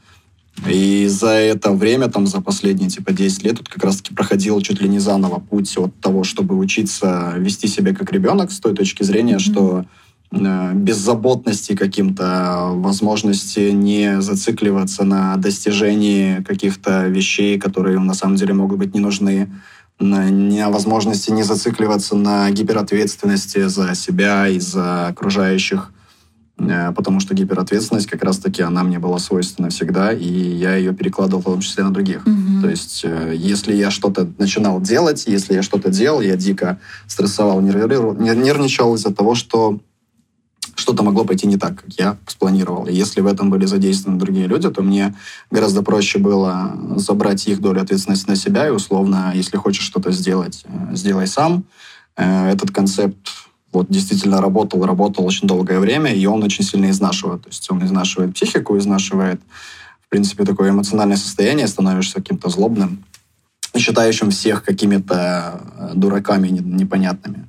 И 0.67 1.07
за 1.07 1.29
это 1.29 1.71
время, 1.71 2.09
там, 2.09 2.27
за 2.27 2.41
последние, 2.41 2.89
типа, 2.89 3.13
10 3.13 3.43
лет, 3.43 3.57
тут 3.57 3.69
как 3.69 3.83
раз-таки 3.83 4.13
проходил 4.13 4.59
чуть 4.61 4.81
ли 4.81 4.89
не 4.89 4.99
заново 4.99 5.39
путь 5.39 5.77
от 5.77 5.97
того, 6.01 6.23
чтобы 6.23 6.57
учиться 6.57 7.33
вести 7.37 7.67
себя 7.67 7.95
как 7.95 8.11
ребенок, 8.11 8.51
с 8.51 8.59
той 8.59 8.75
точки 8.75 9.03
зрения, 9.03 9.35
mm-hmm. 9.35 9.39
что 9.39 9.85
Э, 10.31 10.73
беззаботности 10.73 11.75
каким-то, 11.75 12.69
возможности 12.73 13.71
не 13.71 14.21
зацикливаться 14.21 15.03
на 15.03 15.35
достижении 15.37 16.43
каких-то 16.43 17.07
вещей, 17.07 17.59
которые 17.59 17.99
на 17.99 18.13
самом 18.13 18.35
деле 18.35 18.53
могут 18.53 18.77
быть 18.77 18.93
не 18.93 18.99
нужны, 18.99 19.49
на 19.99 20.69
возможности 20.69 21.31
не 21.31 21.43
зацикливаться 21.43 22.15
на 22.15 22.49
гиперответственности 22.51 23.67
за 23.67 23.95
себя 23.95 24.47
и 24.47 24.59
за 24.59 25.07
окружающих, 25.07 25.91
потому 26.95 27.19
что 27.19 27.33
гиперответственность 27.33 28.07
как 28.07 28.23
раз-таки 28.23 28.61
она 28.61 28.83
мне 28.83 28.99
была 28.99 29.19
свойственна 29.19 29.69
всегда, 29.69 30.11
и 30.11 30.27
я 30.27 30.75
ее 30.75 30.93
перекладывал 30.93 31.41
в 31.41 31.45
том 31.45 31.61
числе 31.61 31.83
на 31.83 31.93
других. 31.93 32.25
Mm-hmm. 32.25 32.61
То 32.61 32.69
есть 32.69 33.01
э, 33.03 33.33
если 33.35 33.73
я 33.73 33.91
что-то 33.91 34.29
начинал 34.37 34.81
делать, 34.81 35.25
если 35.27 35.53
я 35.53 35.63
что-то 35.63 35.89
делал, 35.89 36.21
я 36.21 36.35
дико 36.35 36.79
стрессовал, 37.07 37.61
нервничал 37.61 38.95
из-за 38.95 39.13
того, 39.13 39.35
что 39.35 39.79
что-то 40.75 41.03
могло 41.03 41.25
пойти 41.25 41.45
не 41.47 41.57
так, 41.57 41.83
как 41.83 41.93
я 41.97 42.17
спланировал. 42.25 42.85
И 42.85 42.93
если 42.93 43.21
в 43.21 43.27
этом 43.27 43.49
были 43.49 43.65
задействованы 43.65 44.19
другие 44.19 44.47
люди, 44.47 44.69
то 44.69 44.81
мне 44.81 45.15
гораздо 45.51 45.81
проще 45.83 46.19
было 46.19 46.77
забрать 46.95 47.47
их 47.47 47.59
долю 47.59 47.81
ответственности 47.81 48.29
на 48.29 48.35
себя 48.35 48.67
и 48.67 48.71
условно, 48.71 49.31
если 49.35 49.57
хочешь 49.57 49.85
что-то 49.85 50.11
сделать, 50.11 50.63
э, 50.65 50.95
сделай 50.95 51.27
сам. 51.27 51.65
Э, 52.15 52.49
этот 52.49 52.71
концепт 52.71 53.17
вот 53.71 53.87
действительно 53.89 54.41
работал, 54.41 54.85
работал 54.85 55.25
очень 55.25 55.47
долгое 55.47 55.79
время, 55.79 56.13
и 56.13 56.25
он 56.25 56.43
очень 56.43 56.63
сильно 56.63 56.89
изнашивает. 56.89 57.43
То 57.43 57.49
есть 57.49 57.69
он 57.71 57.83
изнашивает 57.83 58.33
психику, 58.33 58.77
изнашивает, 58.77 59.41
в 60.05 60.09
принципе, 60.09 60.43
такое 60.43 60.71
эмоциональное 60.71 61.17
состояние, 61.17 61.67
становишься 61.67 62.15
каким-то 62.15 62.49
злобным, 62.49 63.03
считающим 63.77 64.31
всех 64.31 64.63
какими-то 64.63 65.61
э, 65.77 65.91
дураками 65.95 66.47
непонятными. 66.49 67.48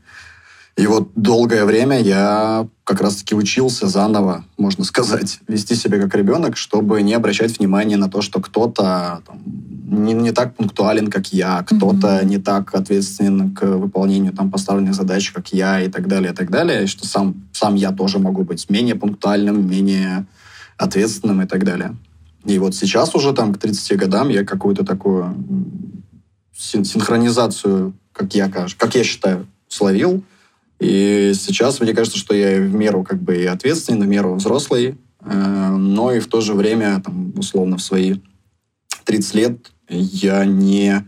И 0.76 0.86
вот 0.86 1.10
долгое 1.14 1.64
время 1.64 2.00
я 2.00 2.66
как 2.84 3.00
раз-таки 3.00 3.34
учился 3.34 3.86
заново, 3.86 4.44
можно 4.56 4.84
сказать, 4.84 5.40
вести 5.48 5.74
себя 5.74 6.00
как 6.00 6.14
ребенок, 6.14 6.56
чтобы 6.56 7.02
не 7.02 7.14
обращать 7.14 7.58
внимания 7.58 7.96
на 7.96 8.08
то, 8.08 8.22
что 8.22 8.40
кто-то 8.40 9.22
там, 9.26 9.42
не, 9.44 10.12
не 10.12 10.32
так 10.32 10.56
пунктуален, 10.56 11.10
как 11.10 11.32
я, 11.32 11.62
кто-то 11.62 12.06
mm-hmm. 12.06 12.24
не 12.24 12.38
так 12.38 12.74
ответственен 12.74 13.54
к 13.54 13.64
выполнению 13.66 14.32
там 14.32 14.50
поставленных 14.50 14.94
задач, 14.94 15.32
как 15.32 15.52
я, 15.52 15.80
и 15.80 15.88
так 15.88 16.08
далее, 16.08 16.32
и 16.32 16.34
так 16.34 16.50
далее, 16.50 16.84
и 16.84 16.86
что 16.86 17.06
сам, 17.06 17.34
сам 17.52 17.74
я 17.74 17.90
тоже 17.90 18.18
могу 18.18 18.44
быть 18.44 18.70
менее 18.70 18.94
пунктуальным, 18.94 19.68
менее 19.68 20.26
ответственным 20.76 21.42
и 21.42 21.46
так 21.46 21.64
далее. 21.64 21.96
И 22.44 22.58
вот 22.58 22.74
сейчас 22.74 23.14
уже 23.14 23.32
там 23.34 23.52
к 23.52 23.58
30 23.58 23.98
годам 23.98 24.30
я 24.30 24.44
какую-то 24.44 24.84
такую 24.84 25.34
синхронизацию, 26.56 27.94
как 28.12 28.34
я, 28.34 28.48
как 28.48 28.94
я 28.94 29.04
считаю, 29.04 29.46
словил, 29.68 30.24
и 30.80 31.32
сейчас 31.34 31.78
мне 31.80 31.92
кажется, 31.92 32.18
что 32.18 32.34
я 32.34 32.58
в 32.58 32.74
меру 32.74 33.04
как 33.04 33.22
бы 33.22 33.36
и 33.36 33.44
ответственный, 33.44 34.06
в 34.06 34.08
меру 34.08 34.34
взрослый, 34.34 34.98
э, 35.20 35.68
но 35.76 36.10
и 36.12 36.20
в 36.20 36.26
то 36.26 36.40
же 36.40 36.54
время, 36.54 37.00
там, 37.04 37.34
условно, 37.36 37.76
в 37.76 37.82
свои 37.82 38.16
30 39.04 39.34
лет 39.34 39.72
я 39.90 40.46
не 40.46 41.04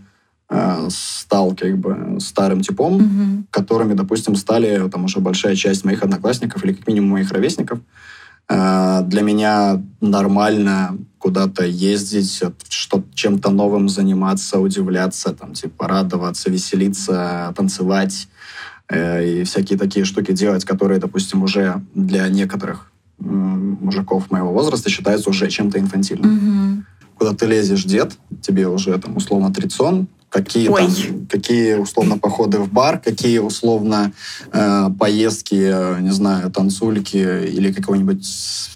э, 0.50 0.88
стал 0.90 1.56
как 1.56 1.78
бы 1.78 2.18
старым 2.20 2.60
типом, 2.60 2.98
mm-hmm. 2.98 3.44
которыми, 3.50 3.94
допустим, 3.94 4.36
стали 4.36 4.90
там 4.90 5.04
уже 5.04 5.20
большая 5.20 5.56
часть 5.56 5.86
моих 5.86 6.02
одноклассников 6.02 6.62
или 6.64 6.74
как 6.74 6.86
минимум 6.86 7.12
моих 7.12 7.32
ровесников. 7.32 7.80
Э, 8.50 9.00
для 9.06 9.22
меня 9.22 9.82
нормально 10.02 10.98
куда-то 11.16 11.64
ездить, 11.64 12.42
что 12.68 13.04
чем-то 13.14 13.50
новым 13.50 13.88
заниматься, 13.88 14.58
удивляться, 14.58 15.32
там, 15.32 15.54
типа, 15.54 15.88
радоваться, 15.88 16.50
веселиться, 16.50 17.54
танцевать, 17.56 18.28
и 18.90 19.44
всякие 19.44 19.78
такие 19.78 20.04
штуки 20.04 20.32
делать, 20.32 20.64
которые, 20.64 21.00
допустим, 21.00 21.42
уже 21.42 21.82
для 21.94 22.28
некоторых 22.28 22.92
мужиков 23.18 24.30
моего 24.30 24.52
возраста 24.52 24.90
считаются 24.90 25.30
уже 25.30 25.48
чем-то 25.48 25.78
инфантильным. 25.78 26.36
Угу. 26.36 26.84
Куда 27.18 27.34
ты 27.34 27.46
лезешь, 27.46 27.84
дед, 27.84 28.16
тебе 28.40 28.68
уже 28.68 28.98
там 28.98 29.16
условно 29.16 29.52
30, 29.52 30.08
Какие, 30.32 30.68
там, 30.68 31.26
какие 31.28 31.74
условно 31.74 32.16
походы 32.16 32.58
в 32.58 32.72
бар, 32.72 32.98
какие 32.98 33.38
условно 33.38 34.12
э, 34.50 34.88
поездки, 34.98 36.00
не 36.00 36.10
знаю, 36.10 36.50
танцульки 36.50 37.16
или 37.16 37.70
какие-нибудь 37.70 38.26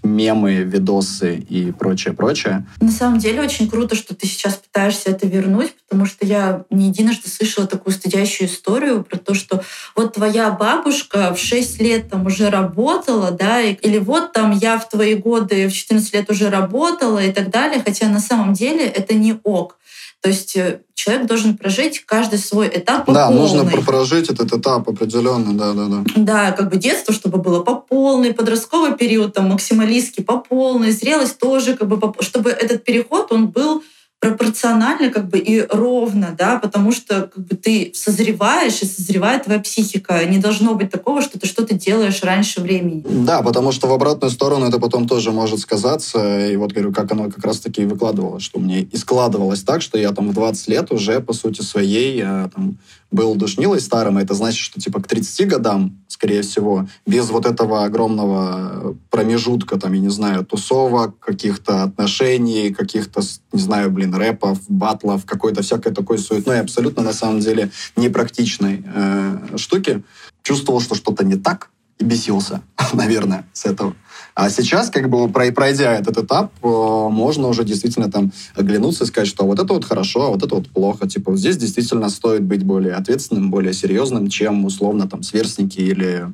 мемы, 0.03 0.57
видосы 0.57 1.37
и 1.37 1.73
прочее, 1.73 2.13
прочее. 2.13 2.67
На 2.81 2.91
самом 2.91 3.19
деле 3.19 3.41
очень 3.41 3.71
круто, 3.71 3.97
что 3.97 4.15
ты 4.15 4.27
сейчас 4.27 4.57
пытаешься 4.57 5.11
это 5.11 5.27
вернуть, 5.27 5.75
потому 5.89 6.05
что 6.05 6.27
я 6.27 6.65
не 6.69 6.89
единожды 6.89 7.31
слышала 7.31 7.67
такую 7.67 7.95
стыдящую 7.95 8.49
историю 8.49 9.03
про 9.03 9.17
то, 9.17 9.33
что 9.33 9.63
вот 9.95 10.15
твоя 10.15 10.51
бабушка 10.51 11.35
в 11.35 11.39
6 11.39 11.81
лет 11.81 12.11
там 12.11 12.27
уже 12.27 12.51
работала, 12.51 13.31
да, 13.31 13.63
или 13.63 13.99
вот 13.99 14.33
там 14.33 14.53
я 14.53 14.79
в 14.79 14.89
твои 14.89 15.15
годы 15.15 15.69
в 15.69 15.73
14 15.73 16.13
лет 16.13 16.31
уже 16.31 16.51
работала 16.51 17.25
и 17.25 17.33
так 17.33 17.51
далее, 17.51 17.83
хотя 17.83 18.09
на 18.09 18.21
самом 18.21 18.53
деле 18.53 18.85
это 18.85 19.15
не 19.15 19.39
ок. 19.43 19.79
То 20.23 20.31
есть 20.31 20.57
э, 20.57 20.81
человек 20.95 21.27
должен 21.27 21.57
прожить 21.57 22.05
каждый 22.05 22.39
свой 22.39 22.69
этап 22.69 23.07
по 23.07 23.13
Да, 23.13 23.27
полной. 23.29 23.41
нужно 23.41 23.65
прожить 23.83 24.29
этот 24.31 24.53
этап 24.53 24.89
определенно, 24.89 25.57
да, 25.57 25.73
да, 25.73 25.87
да. 25.87 26.05
Да, 26.17 26.53
как 26.53 26.71
бы 26.71 26.77
детство, 26.79 27.15
чтобы 27.15 27.39
было 27.39 27.63
по 27.63 27.77
полной, 27.77 28.35
подростковый 28.35 28.97
период, 28.97 29.35
там, 29.35 29.49
максималистский 29.51 30.25
по 30.25 30.39
полной, 30.39 30.91
зрелость 30.91 31.39
тоже, 31.39 31.77
как 31.77 31.89
бы, 31.89 31.99
по, 31.99 32.15
чтобы 32.23 32.51
этот 32.51 32.83
переход, 32.85 33.31
он 33.31 33.49
был 33.49 33.83
пропорционально 34.21 35.11
как 35.11 35.29
бы 35.29 35.39
и 35.39 35.67
ровно, 35.69 36.35
да, 36.37 36.59
потому 36.59 36.91
что 36.91 37.31
как 37.35 37.47
бы 37.47 37.55
ты 37.57 37.93
созреваешь, 37.95 38.83
и 38.83 38.87
созревает 38.87 39.45
твоя 39.45 39.61
психика. 39.61 40.25
Не 40.25 40.39
должно 40.39 40.75
быть 40.75 40.91
такого, 40.91 41.21
что 41.21 41.39
ты 41.39 41.47
что-то 41.47 41.75
делаешь 41.75 42.23
раньше 42.23 42.61
времени. 42.61 43.05
Да, 43.09 43.43
потому 43.43 43.73
что 43.73 43.87
в 43.89 43.93
обратную 43.93 44.31
сторону 44.31 44.67
это 44.67 44.79
потом 44.81 45.07
тоже 45.07 45.33
может 45.33 45.61
сказаться. 45.61 46.49
И 46.49 46.57
вот 46.57 46.73
говорю, 46.73 46.93
как 46.93 47.13
оно 47.13 47.31
как 47.31 47.45
раз-таки 47.45 47.85
выкладывалось, 47.85 48.43
что 48.43 48.59
мне 48.59 48.83
и 48.83 48.97
складывалось 48.97 49.63
так, 49.63 49.83
что 49.83 49.99
я 49.99 50.13
там 50.13 50.31
в 50.31 50.35
20 50.35 50.69
лет 50.69 50.91
уже, 50.93 51.21
по 51.21 51.35
сути 51.35 51.61
своей, 51.61 52.17
я, 52.17 52.51
там, 52.55 52.79
был 53.11 53.35
душнилой 53.37 53.81
старым, 53.81 54.19
это 54.19 54.35
значит, 54.35 54.61
что 54.61 54.81
типа 54.81 55.01
к 55.01 55.07
30 55.07 55.49
годам, 55.49 55.99
скорее 56.09 56.43
всего, 56.43 56.89
без 57.07 57.31
вот 57.31 57.47
этого 57.47 57.85
огромного 57.85 58.97
промежутка, 59.11 59.79
там, 59.79 59.93
я 59.93 60.01
не 60.01 60.09
знаю, 60.09 60.45
тусовок, 60.45 61.19
каких-то 61.19 61.85
отношений, 61.85 62.75
каких-то, 62.75 63.23
не 63.53 63.61
знаю, 63.61 63.91
блин, 63.91 64.15
рэпов, 64.15 64.59
батлов, 64.69 65.25
какой-то 65.25 65.63
всякой 65.63 65.95
такой 65.95 66.19
суетной, 66.19 66.61
абсолютно 66.61 67.03
на 67.03 67.13
самом 67.13 67.41
деле 67.41 67.71
непрактичной 67.97 68.85
э, 68.85 69.57
штуки, 69.57 70.03
чувствовал, 70.43 70.81
что 70.81 70.95
что-то 70.95 71.25
не 71.25 71.37
так, 71.37 71.71
и 71.99 72.05
бесился, 72.05 72.63
наверное, 72.93 73.47
с 73.53 73.65
этого. 73.65 73.95
А 74.37 74.51
сейчас, 74.51 74.91
как 74.91 75.09
бы 75.09 75.29
пройдя 75.31 75.95
этот 75.95 76.19
этап, 76.19 76.53
э, 76.63 76.69
можно 76.69 77.49
уже 77.49 77.65
действительно 77.65 78.11
там 78.11 78.33
оглянуться 78.55 79.05
и 79.05 79.07
сказать, 79.07 79.29
что 79.29 79.47
вот 79.47 79.59
это 79.59 79.73
вот 79.73 79.87
хорошо, 79.87 80.27
а 80.27 80.29
вот 80.29 80.43
это 80.43 80.57
вот 80.57 80.69
плохо. 80.69 81.09
Типа 81.09 81.31
вот 81.31 81.41
здесь 81.41 81.57
действительно 81.57 82.11
стоит 82.11 82.43
быть 82.43 82.63
более 82.63 82.93
ответственным, 82.93 83.51
более 83.51 83.73
серьезным, 83.73 84.29
чем 84.29 84.67
условно 84.67 85.09
там 85.09 85.23
сверстники 85.23 85.81
или 85.81 86.27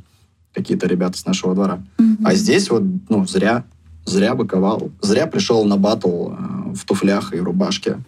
какие-то 0.52 0.88
ребята 0.88 1.16
с 1.16 1.26
нашего 1.26 1.54
двора. 1.54 1.84
Mm-hmm. 1.98 2.16
А 2.24 2.34
здесь 2.34 2.70
вот, 2.70 2.82
ну, 3.08 3.24
зря, 3.24 3.62
зря 4.04 4.34
быковал. 4.34 4.90
Зря 5.00 5.28
пришел 5.28 5.64
на 5.64 5.76
батл 5.76 6.30
э, 6.30 6.34
в 6.74 6.84
туфлях 6.84 7.32
и 7.32 7.38
рубашке. 7.38 7.98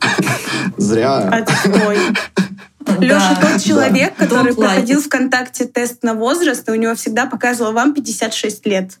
Зря. 0.76 1.44
Леша 3.00 3.40
тот 3.40 3.60
человек, 3.60 4.14
который 4.16 4.54
проходил 4.54 5.00
ВКонтакте 5.00 5.64
тест 5.64 6.04
на 6.04 6.14
возраст, 6.14 6.68
и 6.68 6.72
у 6.72 6.76
него 6.76 6.94
всегда 6.94 7.26
показывало 7.26 7.72
вам 7.72 7.94
56 7.94 8.66
лет. 8.66 8.98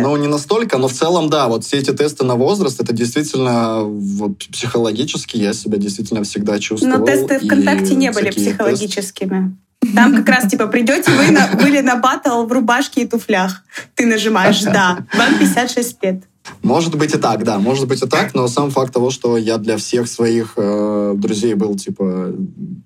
Ну, 0.00 0.16
не 0.16 0.26
настолько, 0.26 0.78
но 0.78 0.88
в 0.88 0.92
целом, 0.92 1.28
да, 1.28 1.48
вот 1.48 1.64
все 1.64 1.78
эти 1.78 1.92
тесты 1.92 2.24
на 2.24 2.34
возраст, 2.34 2.80
это 2.80 2.92
действительно 2.92 3.82
вот, 3.82 4.38
психологически 4.38 5.36
я 5.36 5.52
себя 5.52 5.78
действительно 5.78 6.22
всегда 6.22 6.58
чувствовал. 6.58 6.98
Но 6.98 7.04
тесты 7.04 7.38
ВКонтакте 7.38 7.94
не 7.94 8.10
были 8.10 8.30
психологическими. 8.30 9.56
Там 9.94 10.16
как 10.16 10.28
раз 10.28 10.50
типа 10.50 10.66
придете 10.66 11.10
вы 11.12 11.30
на, 11.30 11.48
были 11.60 11.80
на 11.80 11.96
батл 11.96 12.44
в 12.44 12.52
рубашке 12.52 13.02
и 13.02 13.06
туфлях. 13.06 13.62
Ты 13.94 14.06
нажимаешь 14.06 14.62
«Да». 14.62 15.06
Вам 15.16 15.38
56 15.38 16.02
лет. 16.02 16.22
Может 16.62 16.96
быть 16.96 17.14
и 17.14 17.18
так, 17.18 17.44
да, 17.44 17.58
может 17.58 17.88
быть 17.88 18.02
и 18.02 18.06
так, 18.06 18.34
но 18.34 18.46
сам 18.46 18.70
факт 18.70 18.92
того, 18.92 19.10
что 19.10 19.36
я 19.36 19.58
для 19.58 19.76
всех 19.76 20.06
своих 20.08 20.52
э, 20.56 21.14
друзей 21.16 21.54
был 21.54 21.76
типа 21.76 22.32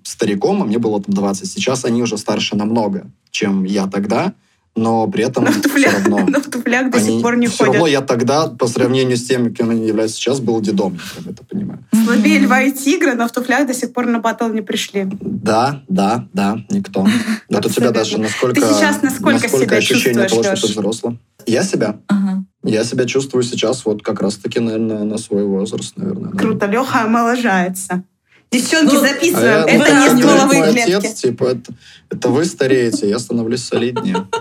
стариком, 0.03 0.63
а 0.63 0.65
мне 0.65 0.79
было 0.79 1.01
там 1.01 1.13
20, 1.13 1.47
сейчас 1.47 1.85
они 1.85 2.01
уже 2.01 2.17
старше 2.17 2.55
намного, 2.55 3.05
чем 3.29 3.63
я 3.63 3.85
тогда, 3.85 4.33
но 4.75 5.07
при 5.07 5.25
этом 5.25 5.43
но 5.45 5.51
в 5.51 5.61
туфлях, 5.61 5.91
все 5.91 5.99
равно... 5.99 6.25
Но 6.27 6.39
в 6.39 6.49
туфлях 6.49 6.91
до 6.91 6.99
сих 6.99 7.21
пор 7.21 7.35
не 7.37 7.47
все 7.47 7.57
ходят. 7.57 7.73
равно 7.73 7.87
я 7.87 8.01
тогда, 8.01 8.47
по 8.47 8.67
сравнению 8.67 9.17
с 9.17 9.23
тем, 9.23 9.53
кем 9.53 9.69
они 9.69 9.87
являются 9.87 10.17
сейчас, 10.17 10.39
был 10.39 10.61
дедом, 10.61 10.99
я 11.25 11.31
это 11.31 11.43
понимаю. 11.43 11.83
Слабее 12.05 12.39
льва 12.39 12.61
и 12.61 12.71
тигра, 12.71 13.13
но 13.13 13.27
в 13.27 13.31
туфлях 13.31 13.67
до 13.67 13.73
сих 13.73 13.93
пор 13.93 14.07
на 14.07 14.19
батл 14.19 14.47
не 14.47 14.61
пришли. 14.61 15.07
Да, 15.11 15.83
да, 15.87 16.27
да, 16.33 16.59
никто. 16.69 17.05
Вот 17.49 17.65
у 17.65 17.69
тебя 17.69 17.91
даже 17.91 18.17
насколько... 18.17 18.59
Ты 18.59 18.67
сейчас 18.67 19.01
насколько, 19.01 19.43
насколько 19.43 19.65
себя 19.65 19.77
ощущение 19.77 20.27
того, 20.27 20.41
что 20.43 20.55
ты 20.55 20.67
взрослый. 20.67 21.19
Я 21.45 21.63
себя? 21.63 21.99
Ага. 22.07 22.43
Я 22.63 22.83
себя 22.83 23.05
чувствую 23.05 23.43
сейчас 23.43 23.85
вот 23.85 24.03
как 24.03 24.21
раз-таки, 24.21 24.59
наверное, 24.59 25.03
на 25.03 25.17
свой 25.17 25.43
возраст, 25.43 25.97
наверное. 25.97 26.31
Круто, 26.31 26.59
да. 26.59 26.67
Леха 26.67 27.03
омоложается. 27.03 28.03
Девчонки, 28.51 28.95
ну, 28.95 28.99
записываем. 28.99 29.65
А 29.65 29.69
это 29.69 29.93
не 29.93 30.19
стволовые 30.19 30.73
клетки. 30.73 30.91
Отец, 30.91 31.21
типа, 31.21 31.43
это, 31.45 31.73
это 32.09 32.29
вы 32.29 32.43
стареете, 32.43 33.07
я 33.07 33.19
становлюсь 33.19 33.63
солиднее. 33.63 34.27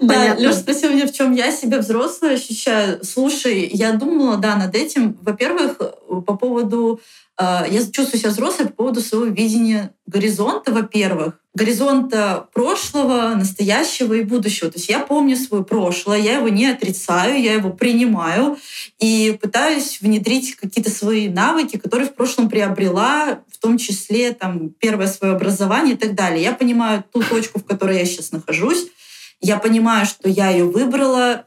Да, 0.00 0.34
Леша 0.34 0.54
спросил 0.54 0.90
меня, 0.90 1.06
в 1.06 1.12
чем 1.12 1.32
я 1.32 1.50
себя 1.50 1.78
взрослая 1.78 2.34
ощущаю. 2.34 3.02
Слушай, 3.04 3.68
я 3.72 3.92
думала, 3.92 4.36
да, 4.36 4.54
над 4.56 4.74
этим. 4.74 5.16
Во-первых, 5.22 5.78
по 5.78 6.36
поводу 6.36 7.00
я 7.40 7.80
чувствую 7.92 8.20
себя 8.20 8.30
взрослой 8.30 8.66
по 8.66 8.72
поводу 8.72 9.00
своего 9.00 9.26
видения 9.26 9.94
горизонта, 10.06 10.72
во-первых, 10.72 11.40
горизонта 11.54 12.48
прошлого, 12.52 13.34
настоящего 13.34 14.14
и 14.14 14.22
будущего. 14.22 14.70
То 14.70 14.78
есть 14.78 14.88
я 14.88 15.00
помню 15.00 15.36
свое 15.36 15.64
прошлое, 15.64 16.18
я 16.18 16.38
его 16.38 16.48
не 16.48 16.66
отрицаю, 16.66 17.40
я 17.40 17.52
его 17.52 17.70
принимаю 17.70 18.56
и 18.98 19.38
пытаюсь 19.40 20.00
внедрить 20.00 20.56
какие-то 20.56 20.90
свои 20.90 21.28
навыки, 21.28 21.76
которые 21.76 22.08
в 22.08 22.14
прошлом 22.14 22.48
приобрела, 22.48 23.40
в 23.52 23.58
том 23.58 23.78
числе 23.78 24.32
там, 24.32 24.70
первое 24.70 25.06
свое 25.06 25.34
образование 25.34 25.94
и 25.94 25.98
так 25.98 26.14
далее. 26.14 26.42
Я 26.42 26.52
понимаю 26.52 27.04
ту 27.12 27.22
точку, 27.22 27.60
в 27.60 27.64
которой 27.64 27.98
я 27.98 28.04
сейчас 28.04 28.32
нахожусь, 28.32 28.86
я 29.40 29.58
понимаю, 29.58 30.06
что 30.06 30.28
я 30.28 30.50
ее 30.50 30.64
выбрала 30.64 31.44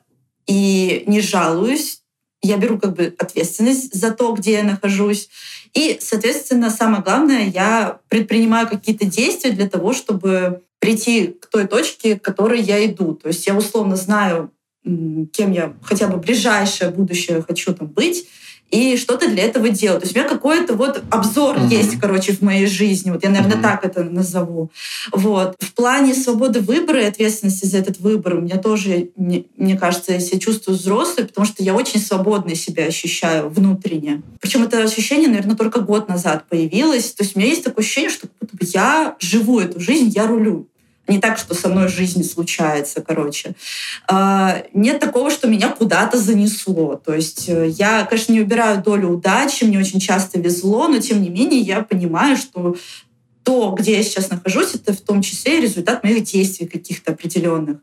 и 0.48 1.04
не 1.08 1.22
жалуюсь, 1.22 2.01
я 2.42 2.58
беру 2.58 2.80
как 2.80 2.96
бы 2.96 3.14
ответственность 3.18 3.94
за 3.94 4.12
то, 4.12 4.34
где 4.34 4.54
я 4.54 4.64
нахожусь. 4.64 5.30
И, 5.74 5.98
соответственно, 6.02 6.70
самое 6.70 7.04
главное, 7.04 7.48
я 7.48 8.00
предпринимаю 8.10 8.68
какие-то 8.68 9.06
действия 9.06 9.52
для 9.52 9.70
того, 9.70 9.94
чтобы 9.94 10.64
прийти 10.80 11.28
к 11.28 11.48
той 11.48 11.68
точке, 11.68 12.20
к 12.20 12.24
которой 12.24 12.60
я 12.60 12.84
иду. 12.86 13.14
То 13.14 13.28
есть 13.28 13.46
я 13.46 13.56
условно 13.56 13.96
знаю, 13.96 14.52
кем 14.84 15.52
я 15.52 15.74
хотя 15.84 16.08
бы 16.08 16.18
ближайшее 16.18 16.90
будущее 16.90 17.44
хочу 17.48 17.74
там 17.74 17.88
быть, 17.88 18.28
и 18.72 18.98
что-то 18.98 19.30
для 19.30 19.44
этого 19.44 19.70
делать. 19.70 20.00
То 20.00 20.06
есть 20.06 20.16
у 20.16 20.20
меня 20.20 20.30
какой-то 20.30 20.76
вот 20.76 21.04
обзор 21.10 21.58
mm-hmm. 21.58 21.70
есть, 21.70 22.00
короче, 22.00 22.34
в 22.34 22.42
моей 22.42 22.66
жизни. 22.66 23.12
Вот 23.12 23.24
я, 23.24 23.30
наверное, 23.30 23.58
mm-hmm. 23.58 23.62
так 23.62 23.86
это 23.86 24.04
назову. 24.04 24.72
Вот. 25.12 25.56
В 25.60 25.74
плане 25.74 26.16
свободы 26.16 26.62
выбора 26.62 27.02
и 27.02 27.06
ответственности 27.06 27.66
за 27.66 27.78
этот 27.78 28.00
выбор 28.00 28.36
у 28.36 28.42
меня 28.42 28.58
тоже, 28.58 29.10
мне 29.18 29.78
кажется, 29.78 30.14
я 30.14 30.20
себя 30.20 30.40
чувствую 30.40 30.78
взрослой, 30.78 31.26
потому 31.26 31.46
что 31.46 31.64
я 31.64 31.76
очень 31.76 32.00
свободно 32.00 32.56
себя 32.56 32.86
ощущаю 32.86 33.50
внутренне. 33.50 34.22
Причем 34.40 34.64
это 34.64 34.82
ощущение, 34.82 35.28
наверное, 35.28 35.56
только 35.56 35.82
год 35.82 36.08
назад 36.08 36.46
появилось. 36.48 37.12
То 37.12 37.24
есть 37.24 37.36
у 37.36 37.40
меня 37.40 37.50
есть 37.50 37.64
такое 37.64 37.84
ощущение, 37.84 38.10
что 38.10 38.28
я 38.62 39.16
живу 39.20 39.60
эту 39.60 39.80
жизнь, 39.80 40.12
я 40.16 40.28
рулю. 40.28 40.68
Не 41.08 41.20
так, 41.20 41.38
что 41.38 41.56
со 41.56 41.68
мной 41.68 41.88
жизнь 41.88 42.24
случается, 42.24 43.02
короче. 43.02 43.54
А, 44.08 44.64
нет 44.74 45.00
такого, 45.00 45.32
что 45.32 45.48
меня 45.48 45.70
куда-то 45.70 46.18
занесло. 46.18 46.96
То 46.96 47.14
есть 47.14 47.50
э, 47.50 47.70
я, 47.70 48.06
конечно, 48.06 48.32
не 48.34 48.42
убираю 48.42 48.82
долю 48.82 49.10
удачи, 49.10 49.64
мне 49.64 49.80
очень 49.80 50.00
часто 50.00 50.40
везло, 50.40 50.88
но 50.88 51.00
тем 51.00 51.22
не 51.22 51.30
менее 51.30 51.60
я 51.60 51.82
понимаю, 51.82 52.38
что 52.38 52.76
то, 53.44 53.72
где 53.72 53.98
я 53.98 54.04
сейчас 54.04 54.30
нахожусь, 54.30 54.76
это 54.76 54.94
в 54.94 55.02
том 55.02 55.22
числе 55.22 55.60
результат 55.60 56.04
моих 56.04 56.24
действий 56.24 56.68
каких-то 56.68 57.14
определенных. 57.14 57.78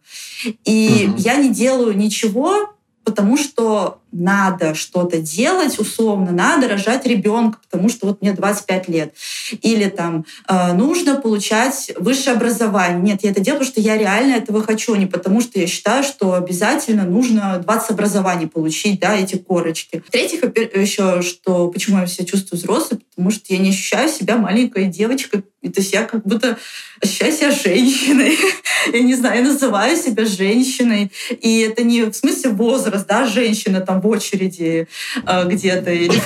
И 0.65 1.09
угу. 1.09 1.19
я 1.19 1.37
не 1.37 1.51
делаю 1.51 1.97
ничего, 1.97 2.73
потому 3.05 3.37
что 3.37 4.01
надо 4.13 4.75
что-то 4.75 5.19
делать, 5.19 5.79
условно, 5.79 6.33
надо 6.33 6.69
рожать 6.69 7.07
ребенка, 7.07 7.59
потому 7.69 7.89
что 7.89 8.07
вот 8.07 8.23
мне 8.23 8.33
25 8.33 8.89
лет. 8.89 9.15
Или 9.63 9.89
там 9.89 10.25
э, 10.49 10.73
нужно 10.73 11.17
получать 11.17 11.93
высшее 11.99 12.37
образование. 12.37 13.01
Нет, 13.01 13.23
я 13.23 13.31
это 13.31 13.41
делаю, 13.41 13.61
потому 13.61 13.73
что 13.73 13.81
я 13.81 13.99
реально 13.99 14.35
этого 14.35 14.63
хочу, 14.63 14.95
а 14.95 14.99
не 14.99 15.07
потому 15.07 15.41
что 15.41 15.59
я 15.59 15.67
считаю, 15.67 16.03
что 16.03 16.35
обязательно 16.35 17.05
нужно 17.05 17.61
20 17.63 17.91
образований 17.91 18.47
получить, 18.47 19.01
да, 19.01 19.17
эти 19.17 19.37
корочки. 19.37 20.03
В-третьих, 20.07 20.43
еще, 20.75 21.23
что 21.23 21.69
почему 21.69 21.99
я 21.99 22.07
себя 22.07 22.27
чувствую 22.27 22.59
взрослой, 22.59 23.01
потому 23.11 23.31
что 23.31 23.53
я 23.53 23.59
не 23.59 23.71
ощущаю 23.71 24.09
себя 24.09 24.37
маленькой 24.37 24.87
девочкой, 24.87 25.45
то 25.63 25.81
есть 25.81 25.93
я 25.93 26.05
как 26.05 26.23
будто 26.25 26.57
ощущаю 27.03 27.33
себя 27.33 27.51
женщиной. 27.51 28.37
я 28.93 29.01
не 29.01 29.15
знаю, 29.15 29.43
я 29.43 29.49
называю 29.49 29.97
себя 29.97 30.25
женщиной. 30.25 31.11
И 31.41 31.61
это 31.61 31.83
не 31.83 32.03
в 32.05 32.15
смысле 32.15 32.51
возраст, 32.51 33.07
да, 33.07 33.27
женщина 33.27 33.81
там 33.81 33.98
в 34.01 34.07
очереди 34.07 34.89
э, 35.27 35.49
где-то 35.49 35.91
или, 35.91 36.21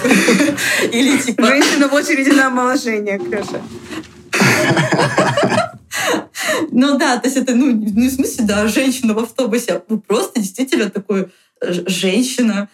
или 0.93 1.19
типа... 1.19 1.47
Женщина 1.47 1.89
в 1.89 1.95
очереди 1.95 2.31
на 2.31 2.49
омоложение, 2.49 3.19
Ксюша. 3.19 3.61
Ну 6.71 6.99
да, 6.99 7.19
то 7.19 7.29
есть 7.29 7.37
это, 7.37 7.55
ну, 7.55 7.73
ну, 7.73 8.09
в 8.09 8.11
смысле, 8.11 8.45
да, 8.47 8.67
женщина 8.67 9.15
в 9.15 9.19
автобусе, 9.19 9.75
а, 9.75 9.83
ну, 9.89 10.01
просто 10.01 10.41
действительно 10.41 10.91
такой 10.91 11.29
женщина. 11.61 12.69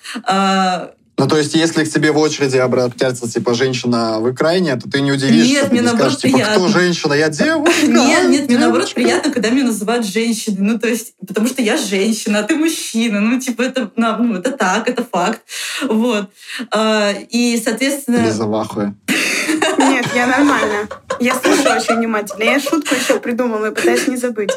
Ну, 1.19 1.27
то 1.27 1.37
есть, 1.37 1.55
если 1.55 1.85
к 1.85 1.91
тебе 1.91 2.13
в 2.13 2.19
очереди 2.19 2.59
обратятся, 2.59 3.29
типа, 3.29 3.53
женщина 3.53 4.21
в 4.21 4.33
экране, 4.33 4.77
то 4.77 4.89
ты 4.89 5.01
не 5.01 5.11
удивишься, 5.11 5.53
нет, 5.53 5.73
мне 5.73 5.83
наоборот 5.83 6.13
скажешь, 6.13 6.37
типа, 6.37 6.51
кто 6.53 6.69
женщина? 6.69 7.13
Я 7.15 7.29
девушка. 7.29 7.87
Нет, 7.89 8.31
нет, 8.31 8.49
мне 8.49 8.59
наоборот 8.59 8.93
приятно, 8.95 9.33
когда 9.33 9.51
меня 9.51 9.65
называют 9.65 10.07
женщиной. 10.07 10.59
Ну, 10.61 10.79
то 10.79 10.87
есть, 10.87 11.15
потому 11.27 11.49
что 11.49 11.61
я 11.61 11.77
женщина, 11.77 12.39
а 12.39 12.43
ты 12.45 12.55
мужчина. 12.55 13.21
Ну, 13.21 13.41
типа, 13.41 13.63
это, 13.63 13.91
ну, 13.97 14.35
это 14.35 14.53
так, 14.53 14.89
это 14.89 15.05
факт. 15.05 15.43
Вот. 15.89 16.31
А, 16.71 17.13
и, 17.31 17.61
соответственно... 17.63 18.25
Лиза 18.25 18.45
в 18.45 18.51
Нет, 19.79 20.07
я 20.15 20.27
нормально. 20.27 20.89
Я 21.21 21.35
слушаю 21.35 21.77
очень 21.77 21.97
внимательно. 21.97 22.45
Я 22.45 22.61
шутку 22.61 22.95
еще 22.95 23.19
придумала 23.19 23.67
и 23.67 23.75
пытаюсь 23.75 24.07
не 24.07 24.17
забыть. 24.17 24.51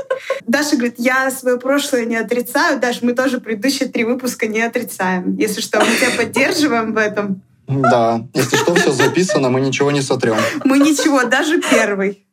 Даша 0.47 0.76
говорит, 0.76 0.95
я 0.97 1.32
свое 1.32 1.58
прошлое 1.58 2.06
не 2.06 2.17
отрицаю. 2.17 2.80
Даша, 2.80 3.00
мы 3.02 3.13
тоже 3.13 3.39
предыдущие 3.39 3.89
три 3.89 4.04
выпуска 4.04 4.47
не 4.47 4.62
отрицаем. 4.62 5.36
Если 5.38 5.62
что, 5.62 5.80
мы 5.80 5.95
тебя 5.95 6.12
поддерживаем 6.15 6.93
в 6.93 6.97
этом. 6.97 7.41
Да, 7.67 8.21
если 8.34 8.58
что, 8.58 8.76
все 8.76 8.91
записано, 8.91 9.50
мы 9.50 9.62
ничего 9.62 9.91
не 9.91 10.02
сотрем. 10.02 10.36
Мы 10.63 10.80
ничего, 10.80 11.24
даже 11.24 11.62
первый. 11.62 12.26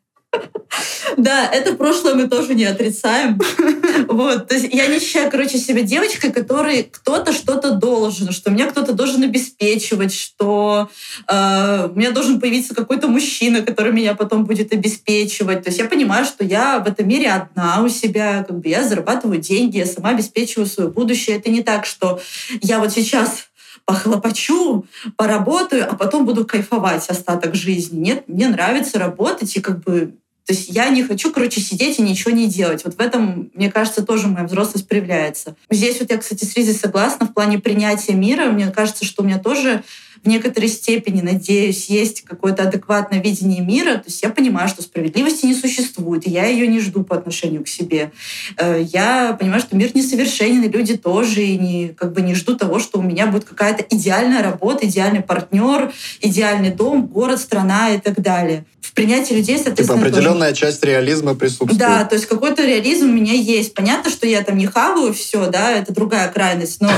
Да, 1.17 1.51
это 1.51 1.75
прошлое 1.75 2.14
мы 2.14 2.29
тоже 2.29 2.55
не 2.55 2.64
отрицаем. 2.64 3.41
Вот, 4.09 4.49
то 4.49 4.55
есть 4.55 4.73
я 4.73 4.87
не 4.87 5.01
считаю, 5.01 5.31
короче, 5.31 5.59
себя 5.59 5.83
девочкой, 5.83 6.31
которой 6.31 6.85
кто-то 6.85 7.33
что-то 7.33 7.73
должен, 7.73 8.33
что 8.33 8.51
меня 8.51 8.67
кто-то 8.67 8.93
должен 8.93 9.23
обеспечивать, 9.25 10.14
что 10.14 10.88
э, 11.27 11.88
у 11.93 11.99
меня 11.99 12.12
должен 12.12 12.41
появиться 12.41 12.75
какой-то 12.75 13.09
мужчина, 13.09 13.62
который 13.62 13.93
меня 13.93 14.14
потом 14.14 14.45
будет 14.45 14.73
обеспечивать. 14.73 15.64
То 15.64 15.71
есть 15.71 15.79
я 15.79 15.87
понимаю, 15.87 16.25
что 16.25 16.45
я 16.45 16.79
в 16.79 16.87
этом 16.87 17.09
мире 17.09 17.31
одна 17.31 17.83
у 17.83 17.88
себя, 17.88 18.45
как 18.47 18.61
бы 18.61 18.69
я 18.69 18.87
зарабатываю 18.87 19.41
деньги, 19.41 19.79
я 19.79 19.87
сама 19.87 20.11
обеспечиваю 20.11 20.67
свое 20.67 20.91
будущее. 20.91 21.37
Это 21.37 21.51
не 21.51 21.62
так, 21.62 21.87
что 21.87 22.21
я 22.62 22.79
вот 22.79 22.93
сейчас 22.93 23.49
похлопочу, 23.88 24.85
поработаю, 25.16 25.90
а 25.90 25.96
потом 25.96 26.27
буду 26.27 26.44
кайфовать 26.44 27.09
остаток 27.09 27.55
жизни. 27.55 28.01
Нет, 28.01 28.24
мне 28.29 28.46
нравится 28.48 28.98
работать, 28.98 29.57
и 29.57 29.61
как 29.61 29.83
бы 29.83 30.12
то 30.44 30.55
есть 30.55 30.70
я 30.70 30.88
не 30.88 31.03
хочу, 31.03 31.31
короче, 31.31 31.61
сидеть 31.61 31.98
и 31.98 32.03
ничего 32.03 32.31
не 32.31 32.46
делать. 32.46 32.83
Вот 32.83 32.94
в 32.94 33.01
этом, 33.01 33.51
мне 33.53 33.70
кажется, 33.70 34.03
тоже 34.03 34.29
моя 34.29 34.46
взрослость 34.46 34.88
проявляется. 34.88 35.57
Здесь 35.70 36.01
вот 36.01 36.11
я, 36.11 36.16
кстати, 36.16 36.46
с 36.46 36.57
Ризой 36.57 36.72
согласна 36.72 37.27
в 37.27 37.35
плане 37.35 37.59
принятия 37.59 38.14
мира. 38.14 38.46
Мне 38.46 38.70
кажется, 38.70 39.05
что 39.05 39.22
у 39.22 39.27
меня 39.27 39.38
тоже 39.38 39.85
в 40.22 40.28
некоторой 40.28 40.68
степени, 40.68 41.20
надеюсь, 41.20 41.87
есть 41.87 42.22
какое-то 42.22 42.64
адекватное 42.64 43.20
видение 43.22 43.61
мира. 43.61 43.94
То 43.94 44.04
есть 44.07 44.22
я 44.22 44.31
понимаю, 44.31 44.68
что 44.68 44.83
справедливости 44.83 45.46
не 45.46 45.54
существует, 45.54 46.26
и 46.26 46.31
я 46.31 46.46
ее 46.46 46.66
не 46.66 46.81
жду 46.81 47.04
по 47.04 47.16
отношению 47.16 47.64
к 47.64 47.68
себе. 47.68 48.12
Э, 48.57 48.83
я 48.83 49.37
понимаю, 49.38 49.61
что 49.61 49.76
мир 49.76 49.90
несовершенен, 49.94 50.62
и 50.64 50.68
люди 50.68 50.96
тоже, 50.96 51.42
и 51.42 51.59
не, 51.59 51.88
как 51.88 52.12
бы 52.12 52.22
не 52.22 52.35
жду 52.35 52.57
того, 52.57 52.78
что 52.78 52.98
у 52.98 53.02
меня 53.02 53.26
будет 53.26 53.44
какая-то 53.44 53.85
идеальная 53.90 54.42
работа, 54.42 54.87
идеальный 54.87 55.22
партнер, 55.22 55.92
идеальный 56.20 56.70
дом, 56.70 57.07
город, 57.07 57.40
страна 57.40 57.90
и 57.90 58.00
так 58.00 58.20
далее. 58.20 58.64
В 58.81 58.92
принятии 58.92 59.35
людей, 59.35 59.57
типа 59.57 59.64
соответственно, 59.68 59.98
Типа 59.98 60.09
определенная 60.09 60.48
тоже. 60.50 60.61
часть 60.61 60.85
реализма 60.85 61.35
присутствует. 61.35 61.76
Да, 61.78 62.04
то 62.04 62.14
есть 62.14 62.26
какой-то 62.26 62.64
реализм 62.64 63.11
у 63.11 63.12
меня 63.12 63.35
есть. 63.35 63.74
Понятно, 63.74 64.11
что 64.11 64.26
я 64.26 64.42
там 64.42 64.57
не 64.57 64.66
хаваю 64.66 65.12
все, 65.12 65.48
да, 65.48 65.72
это 65.72 65.92
другая 65.92 66.28
крайность, 66.33 66.81
но 66.81 66.90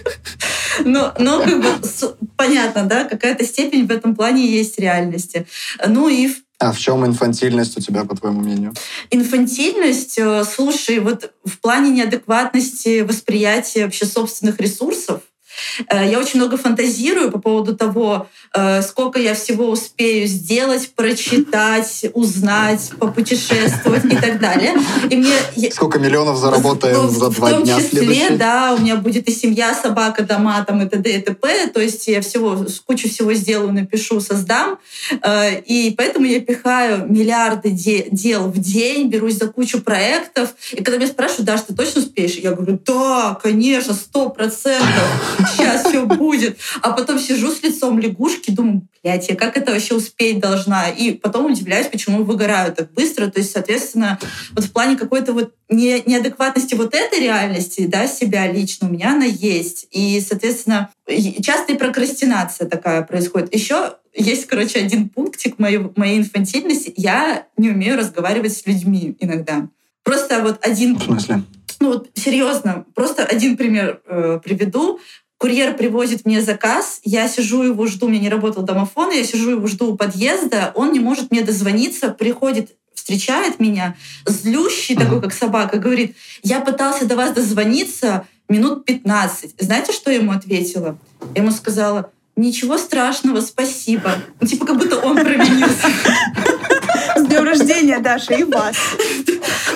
но, 0.84 1.14
но 1.18 1.40
как 1.42 1.60
бы 1.60 1.68
понятно, 2.36 2.84
да, 2.84 3.04
какая-то 3.04 3.44
степень 3.44 3.86
в 3.86 3.90
этом 3.90 4.14
плане 4.14 4.46
есть 4.46 4.78
реальности. 4.78 5.46
Ну 5.86 6.08
и 6.08 6.30
а 6.60 6.72
в 6.72 6.78
чем 6.78 7.06
инфантильность 7.06 7.78
у 7.78 7.80
тебя, 7.80 8.04
по 8.04 8.14
твоему 8.14 8.40
мнению? 8.40 8.74
Инфантильность, 9.10 10.18
э, 10.18 10.44
слушай, 10.44 10.98
вот 10.98 11.32
в 11.42 11.58
плане 11.58 11.90
неадекватности 11.90 13.00
восприятия 13.00 13.84
вообще 13.84 14.04
собственных 14.04 14.60
ресурсов, 14.60 15.22
я 15.90 16.18
очень 16.18 16.38
много 16.38 16.56
фантазирую 16.56 17.30
по 17.30 17.38
поводу 17.38 17.76
того, 17.76 18.28
э, 18.54 18.82
сколько 18.82 19.18
я 19.18 19.34
всего 19.34 19.68
успею 19.68 20.26
сделать, 20.26 20.90
прочитать, 20.94 22.06
узнать, 22.14 22.90
попутешествовать 22.98 24.04
и 24.04 24.16
так 24.16 24.40
далее. 24.40 24.74
И 25.08 25.16
мне... 25.16 25.70
Сколько 25.72 25.98
миллионов 25.98 26.38
заработаем 26.38 26.96
ну, 26.96 27.08
за 27.08 27.30
два 27.30 27.52
дня 27.52 27.76
В 27.76 27.90
том 27.90 28.00
числе, 28.00 28.30
да, 28.30 28.74
у 28.74 28.82
меня 28.82 28.96
будет 28.96 29.28
и 29.28 29.32
семья, 29.32 29.74
собака, 29.74 30.22
дома, 30.22 30.64
там, 30.64 30.82
и 30.82 30.88
т.д. 30.88 31.10
и 31.10 31.20
т.п. 31.20 31.68
То 31.68 31.80
есть 31.80 32.06
я 32.08 32.20
всего, 32.20 32.64
кучу 32.86 33.08
всего 33.08 33.32
сделаю, 33.34 33.72
напишу, 33.72 34.20
создам. 34.20 34.78
Э, 35.22 35.60
и 35.60 35.94
поэтому 35.96 36.26
я 36.26 36.40
пихаю 36.40 37.06
миллиарды 37.08 37.70
дел 37.70 38.48
в 38.48 38.58
день, 38.58 39.08
берусь 39.08 39.34
за 39.34 39.48
кучу 39.48 39.80
проектов. 39.80 40.50
И 40.72 40.82
когда 40.82 40.98
меня 40.98 41.08
спрашивают, 41.08 41.46
Даш, 41.46 41.62
ты 41.62 41.74
точно 41.74 42.02
успеешь? 42.02 42.34
Я 42.34 42.52
говорю, 42.52 42.78
да, 42.84 43.38
конечно, 43.42 43.94
сто 43.94 44.30
процентов 44.30 45.08
сейчас 45.46 45.86
все 45.86 46.06
будет. 46.06 46.58
А 46.82 46.92
потом 46.92 47.18
сижу 47.18 47.50
с 47.50 47.62
лицом 47.62 47.98
лягушки, 47.98 48.50
думаю, 48.50 48.82
блядь, 49.02 49.28
я 49.28 49.36
как 49.36 49.56
это 49.56 49.72
вообще 49.72 49.94
успеть 49.94 50.40
должна? 50.40 50.88
И 50.88 51.12
потом 51.12 51.46
удивляюсь, 51.46 51.86
почему 51.86 52.24
выгораю 52.24 52.72
так 52.72 52.92
быстро. 52.92 53.26
То 53.28 53.40
есть, 53.40 53.52
соответственно, 53.52 54.18
вот 54.52 54.64
в 54.64 54.72
плане 54.72 54.96
какой-то 54.96 55.32
вот 55.32 55.54
не, 55.68 56.02
неадекватности 56.06 56.74
вот 56.74 56.94
этой 56.94 57.20
реальности, 57.20 57.86
да, 57.86 58.06
себя 58.06 58.50
лично, 58.50 58.88
у 58.88 58.92
меня 58.92 59.12
она 59.12 59.24
есть. 59.24 59.86
И, 59.90 60.20
соответственно, 60.20 60.90
часто 61.42 61.72
и 61.72 61.76
прокрастинация 61.76 62.68
такая 62.68 63.02
происходит. 63.02 63.54
Еще 63.54 63.94
есть, 64.14 64.46
короче, 64.46 64.80
один 64.80 65.08
пунктик 65.08 65.58
моей, 65.58 65.80
моей 65.96 66.18
инфантильности. 66.18 66.92
Я 66.96 67.46
не 67.56 67.70
умею 67.70 67.96
разговаривать 67.96 68.56
с 68.56 68.66
людьми 68.66 69.16
иногда. 69.20 69.68
Просто 70.02 70.42
вот 70.42 70.64
один... 70.66 70.96
В 70.96 71.04
смысле? 71.04 71.42
Ну 71.80 71.92
вот 71.92 72.10
серьезно, 72.14 72.84
просто 72.94 73.24
один 73.24 73.56
пример 73.56 74.02
э, 74.06 74.40
приведу. 74.42 75.00
Курьер 75.40 75.74
привозит 75.74 76.26
мне 76.26 76.42
заказ, 76.42 77.00
я 77.02 77.26
сижу 77.26 77.62
его 77.62 77.86
жду, 77.86 78.04
у 78.04 78.08
меня 78.10 78.20
не 78.20 78.28
работал 78.28 78.62
домофон, 78.62 79.10
я 79.10 79.24
сижу 79.24 79.52
его 79.52 79.66
жду 79.68 79.94
у 79.94 79.96
подъезда, 79.96 80.70
он 80.74 80.92
не 80.92 81.00
может 81.00 81.30
мне 81.30 81.40
дозвониться, 81.40 82.10
приходит 82.10 82.76
встречает 82.92 83.58
меня, 83.58 83.96
злющий 84.26 84.96
такой, 84.96 85.22
как 85.22 85.32
собака, 85.32 85.78
говорит, 85.78 86.14
я 86.42 86.60
пытался 86.60 87.06
до 87.06 87.16
вас 87.16 87.32
дозвониться 87.32 88.26
минут 88.50 88.84
15. 88.84 89.54
Знаете, 89.58 89.94
что 89.94 90.10
я 90.10 90.18
ему 90.18 90.32
ответила? 90.32 90.98
Я 91.34 91.40
ему 91.40 91.52
сказала, 91.52 92.10
ничего 92.36 92.76
страшного, 92.76 93.40
спасибо. 93.40 94.16
Ну, 94.42 94.46
типа, 94.46 94.66
как 94.66 94.76
будто 94.76 94.98
он 94.98 95.16
провинился. 95.16 95.88
С 97.16 97.26
днем 97.26 97.44
рождения, 97.44 97.98
Даша, 97.98 98.34
и 98.34 98.44
вас. 98.44 98.76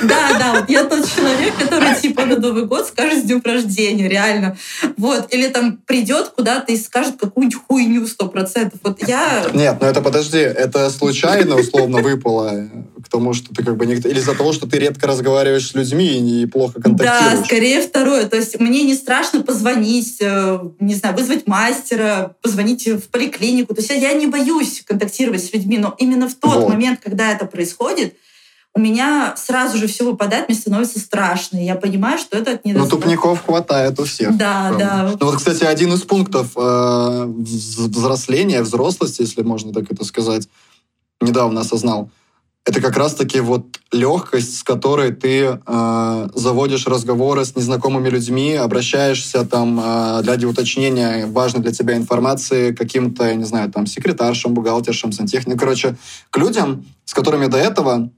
Да, 0.03 0.38
да, 0.38 0.53
вот 0.55 0.68
я 0.68 0.85
тот 0.85 1.09
человек, 1.09 1.55
который 1.59 1.94
типа 2.01 2.27
на 2.27 2.37
Новый 2.37 2.66
год 2.66 2.87
скажет 2.87 3.20
с 3.20 3.23
днем 3.23 3.40
рождения, 3.44 4.09
реально. 4.09 4.57
Вот. 4.97 5.33
Или 5.33 5.49
там 5.49 5.79
придет 5.79 6.31
куда-то 6.31 6.73
и 6.73 6.77
скажет 6.77 7.16
какую-нибудь 7.18 7.61
хуйню 7.66 8.07
сто 8.07 8.29
процентов. 8.29 8.81
Вот 8.83 9.07
я... 9.07 9.47
Нет, 9.53 9.79
ну 9.81 9.87
это 9.87 10.01
подожди, 10.03 10.38
это 10.38 10.90
случайно 10.90 11.57
условно 11.57 11.99
выпало 11.99 12.68
к 13.05 13.09
тому, 13.09 13.35
что 13.35 13.55
ты 13.55 13.62
как 13.62 13.77
бы... 13.77 13.87
Не... 13.87 13.95
Или 13.95 14.19
из-за 14.19 14.35
того, 14.35 14.53
что 14.53 14.67
ты 14.67 14.79
редко 14.79 15.07
разговариваешь 15.07 15.69
с 15.69 15.75
людьми 15.75 16.43
и 16.43 16.47
плохо 16.47 16.81
контактируешь? 16.81 17.38
Да, 17.40 17.45
скорее 17.45 17.83
второе. 17.83 18.27
То 18.27 18.37
есть 18.37 18.59
мне 18.59 18.83
не 18.83 18.95
страшно 18.95 19.43
позвонить, 19.43 20.19
э, 20.21 20.59
не 20.81 20.95
знаю, 20.95 21.17
вызвать 21.17 21.47
мастера, 21.47 22.37
позвонить 22.43 22.87
в 22.87 23.09
поликлинику. 23.11 23.75
То 23.75 23.81
есть 23.81 23.90
я 23.90 24.12
не 24.12 24.27
боюсь 24.27 24.83
контактировать 24.87 25.45
с 25.45 25.53
людьми, 25.53 25.79
но 25.79 25.95
именно 25.99 26.29
в 26.29 26.35
тот 26.35 26.57
вот. 26.57 26.69
момент, 26.69 27.01
когда 27.03 27.31
это 27.31 27.47
происходит, 27.47 28.14
у 28.77 28.81
меня 28.81 29.35
сразу 29.37 29.79
же 29.79 29.87
все 29.87 30.05
выпадает, 30.05 30.49
мне 30.49 30.59
становится 30.59 30.99
страшно. 30.99 31.64
Я 31.64 31.77
понимаю, 31.77 32.19
что 32.19 32.37
это 32.37 32.53
от 32.53 32.64
недостатка. 32.64 32.97
Ну, 32.97 33.03
тупников 33.03 33.45
хватает 33.45 33.99
у 34.01 34.05
всех. 34.05 34.37
Да, 34.37 34.67
правда. 34.69 34.79
да. 34.79 35.17
Ну, 35.21 35.27
вот, 35.27 35.37
кстати, 35.37 35.62
один 35.62 35.93
из 35.93 36.03
пунктов 36.03 36.49
э, 36.57 37.25
взросления, 37.27 38.62
взрослости, 38.62 39.23
если 39.23 39.43
можно 39.43 39.73
так 39.73 39.93
это 39.93 40.05
сказать, 40.05 40.49
недавно 41.21 41.61
осознал, 41.61 42.11
это 42.66 42.81
как 42.81 42.96
раз-таки 42.96 43.40
вот 43.40 43.79
легкость, 43.92 44.59
с 44.59 44.62
которой 44.62 45.12
ты 45.12 45.61
э, 45.66 46.29
заводишь 46.35 46.87
разговоры 46.87 47.44
с 47.44 47.55
незнакомыми 47.55 48.09
людьми, 48.09 48.55
обращаешься 48.55 49.44
там 49.44 49.79
э, 49.83 50.22
для 50.22 50.48
уточнения 50.48 51.27
важной 51.27 51.61
для 51.61 51.72
тебя 51.72 51.96
информации 51.96 52.72
каким-то, 52.72 53.27
я 53.27 53.35
не 53.35 53.44
знаю, 53.44 53.70
там, 53.70 53.87
секретаршам, 53.87 54.55
бухгалтершам, 54.55 55.12
сантехникам, 55.12 55.59
короче, 55.59 55.96
к 56.31 56.38
людям, 56.38 56.87
с 57.05 57.12
которыми 57.12 57.46
до 57.46 57.59
этого 57.59 58.11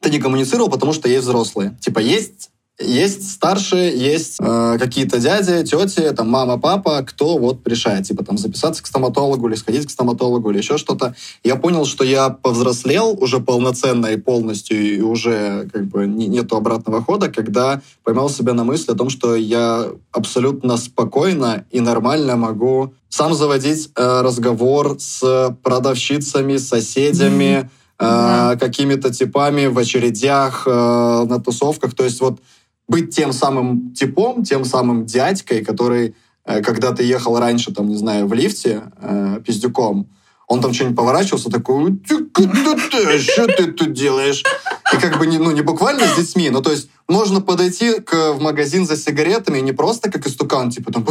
ты 0.00 0.10
не 0.10 0.18
коммуницировал, 0.18 0.68
потому 0.68 0.92
что 0.92 1.08
есть 1.08 1.24
взрослые. 1.24 1.76
Типа 1.80 1.98
есть 1.98 2.50
есть 2.80 3.30
старшие, 3.32 3.96
есть 3.98 4.36
э, 4.40 4.76
какие-то 4.78 5.18
дяди, 5.18 5.64
тети, 5.64 6.12
там 6.14 6.30
мама, 6.30 6.58
папа, 6.58 7.02
кто 7.02 7.36
вот 7.36 7.66
решает, 7.66 8.06
типа 8.06 8.24
там 8.24 8.38
записаться 8.38 8.82
к 8.82 8.86
стоматологу 8.86 9.48
или 9.48 9.56
сходить 9.56 9.86
к 9.86 9.90
стоматологу 9.90 10.50
или 10.50 10.58
еще 10.58 10.78
что-то. 10.78 11.14
Я 11.42 11.56
понял, 11.56 11.84
что 11.84 12.04
я 12.04 12.30
повзрослел 12.30 13.18
уже 13.20 13.40
полноценно 13.40 14.06
и 14.06 14.16
полностью, 14.16 14.80
и 14.80 15.00
уже 15.00 15.68
как 15.72 15.86
бы 15.86 16.06
не, 16.06 16.28
нету 16.28 16.56
обратного 16.56 17.02
хода, 17.02 17.28
когда 17.28 17.82
поймал 18.04 18.30
себя 18.30 18.52
на 18.52 18.62
мысли 18.62 18.92
о 18.92 18.96
том, 18.96 19.10
что 19.10 19.34
я 19.34 19.90
абсолютно 20.12 20.76
спокойно 20.76 21.64
и 21.70 21.80
нормально 21.80 22.36
могу 22.36 22.94
сам 23.08 23.34
заводить 23.34 23.90
э, 23.96 24.20
разговор 24.22 24.96
с 25.00 25.56
продавщицами, 25.64 26.58
соседями, 26.58 27.68
mm-hmm. 27.98 28.54
э, 28.54 28.58
какими-то 28.58 29.12
типами 29.12 29.66
в 29.66 29.78
очередях, 29.78 30.62
э, 30.66 30.70
на 30.70 31.40
тусовках. 31.40 31.94
То 31.94 32.04
есть 32.04 32.20
вот 32.20 32.38
быть 32.88 33.14
тем 33.14 33.32
самым 33.32 33.92
типом, 33.92 34.42
тем 34.42 34.64
самым 34.64 35.06
дядькой, 35.06 35.64
который, 35.64 36.16
э, 36.44 36.62
когда 36.62 36.92
ты 36.92 37.04
ехал 37.04 37.38
раньше, 37.38 37.72
там, 37.72 37.88
не 37.88 37.96
знаю, 37.96 38.26
в 38.26 38.32
лифте 38.32 38.82
э, 39.00 39.40
пиздюком, 39.44 40.08
он 40.48 40.62
там 40.62 40.72
что-нибудь 40.72 40.96
поворачивался, 40.96 41.50
такой, 41.50 42.00
что 42.06 43.46
ты 43.46 43.70
тут 43.72 43.92
делаешь? 43.92 44.42
И 44.94 44.96
как 44.96 45.18
бы, 45.18 45.26
не, 45.26 45.36
ну, 45.36 45.50
не 45.50 45.60
буквально 45.60 46.06
с 46.06 46.16
детьми, 46.16 46.48
но 46.48 46.62
то 46.62 46.70
есть 46.70 46.88
можно 47.06 47.42
подойти 47.42 48.00
к, 48.00 48.32
в 48.32 48.40
магазин 48.40 48.86
за 48.86 48.96
сигаретами 48.96 49.58
не 49.60 49.72
просто 49.72 50.10
как 50.10 50.26
истукан, 50.26 50.70
типа 50.70 50.90
там, 50.90 51.06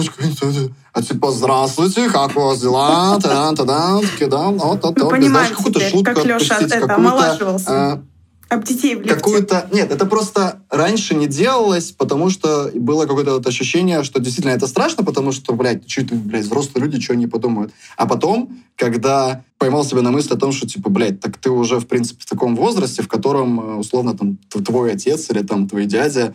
а 0.93 1.03
типа, 1.03 1.31
здравствуйте, 1.31 2.09
как 2.09 2.35
у 2.35 2.41
вас 2.41 2.59
дела? 2.59 3.19
Та-да, 3.21 3.99
таки, 3.99 4.25
да, 4.25 4.47
вот, 4.47 4.83
вот, 4.83 4.99
вот. 4.99 5.09
Понимаешь, 5.11 5.49
какую-то 5.49 5.81
шутку 5.81 6.03
как 6.03 6.25
Леша 6.25 6.57
это 6.59 6.95
омолаживался. 6.95 8.01
Об 8.49 8.63
детей 8.63 8.95
в 8.95 9.05
Какую-то... 9.05 9.67
Нет, 9.71 9.91
это 9.91 10.05
просто 10.05 10.61
раньше 10.69 11.15
не 11.15 11.27
делалось, 11.27 11.91
потому 11.91 12.29
что 12.29 12.71
было 12.73 13.05
какое-то 13.05 13.33
вот 13.33 13.45
ощущение, 13.45 14.03
что 14.03 14.19
действительно 14.19 14.53
это 14.53 14.67
страшно, 14.67 15.03
потому 15.03 15.31
что, 15.31 15.53
блядь, 15.53 15.83
это, 15.97 16.15
блядь, 16.15 16.45
взрослые 16.45 16.85
люди, 16.85 17.01
что 17.01 17.13
они 17.13 17.27
подумают. 17.27 17.73
А 17.97 18.07
потом, 18.07 18.57
когда 18.75 19.43
поймал 19.57 19.83
себя 19.83 20.01
на 20.01 20.11
мысли 20.11 20.33
о 20.33 20.37
том, 20.37 20.51
что, 20.53 20.67
типа, 20.67 20.89
блядь, 20.89 21.19
так 21.19 21.37
ты 21.37 21.49
уже, 21.49 21.79
в 21.79 21.87
принципе, 21.87 22.21
в 22.21 22.25
таком 22.25 22.55
возрасте, 22.55 23.01
в 23.01 23.07
котором, 23.07 23.59
э, 23.59 23.75
условно, 23.75 24.15
там, 24.17 24.37
твой 24.49 24.93
отец 24.93 25.29
или 25.29 25.41
там 25.41 25.67
твой 25.67 25.85
дядя 25.85 26.33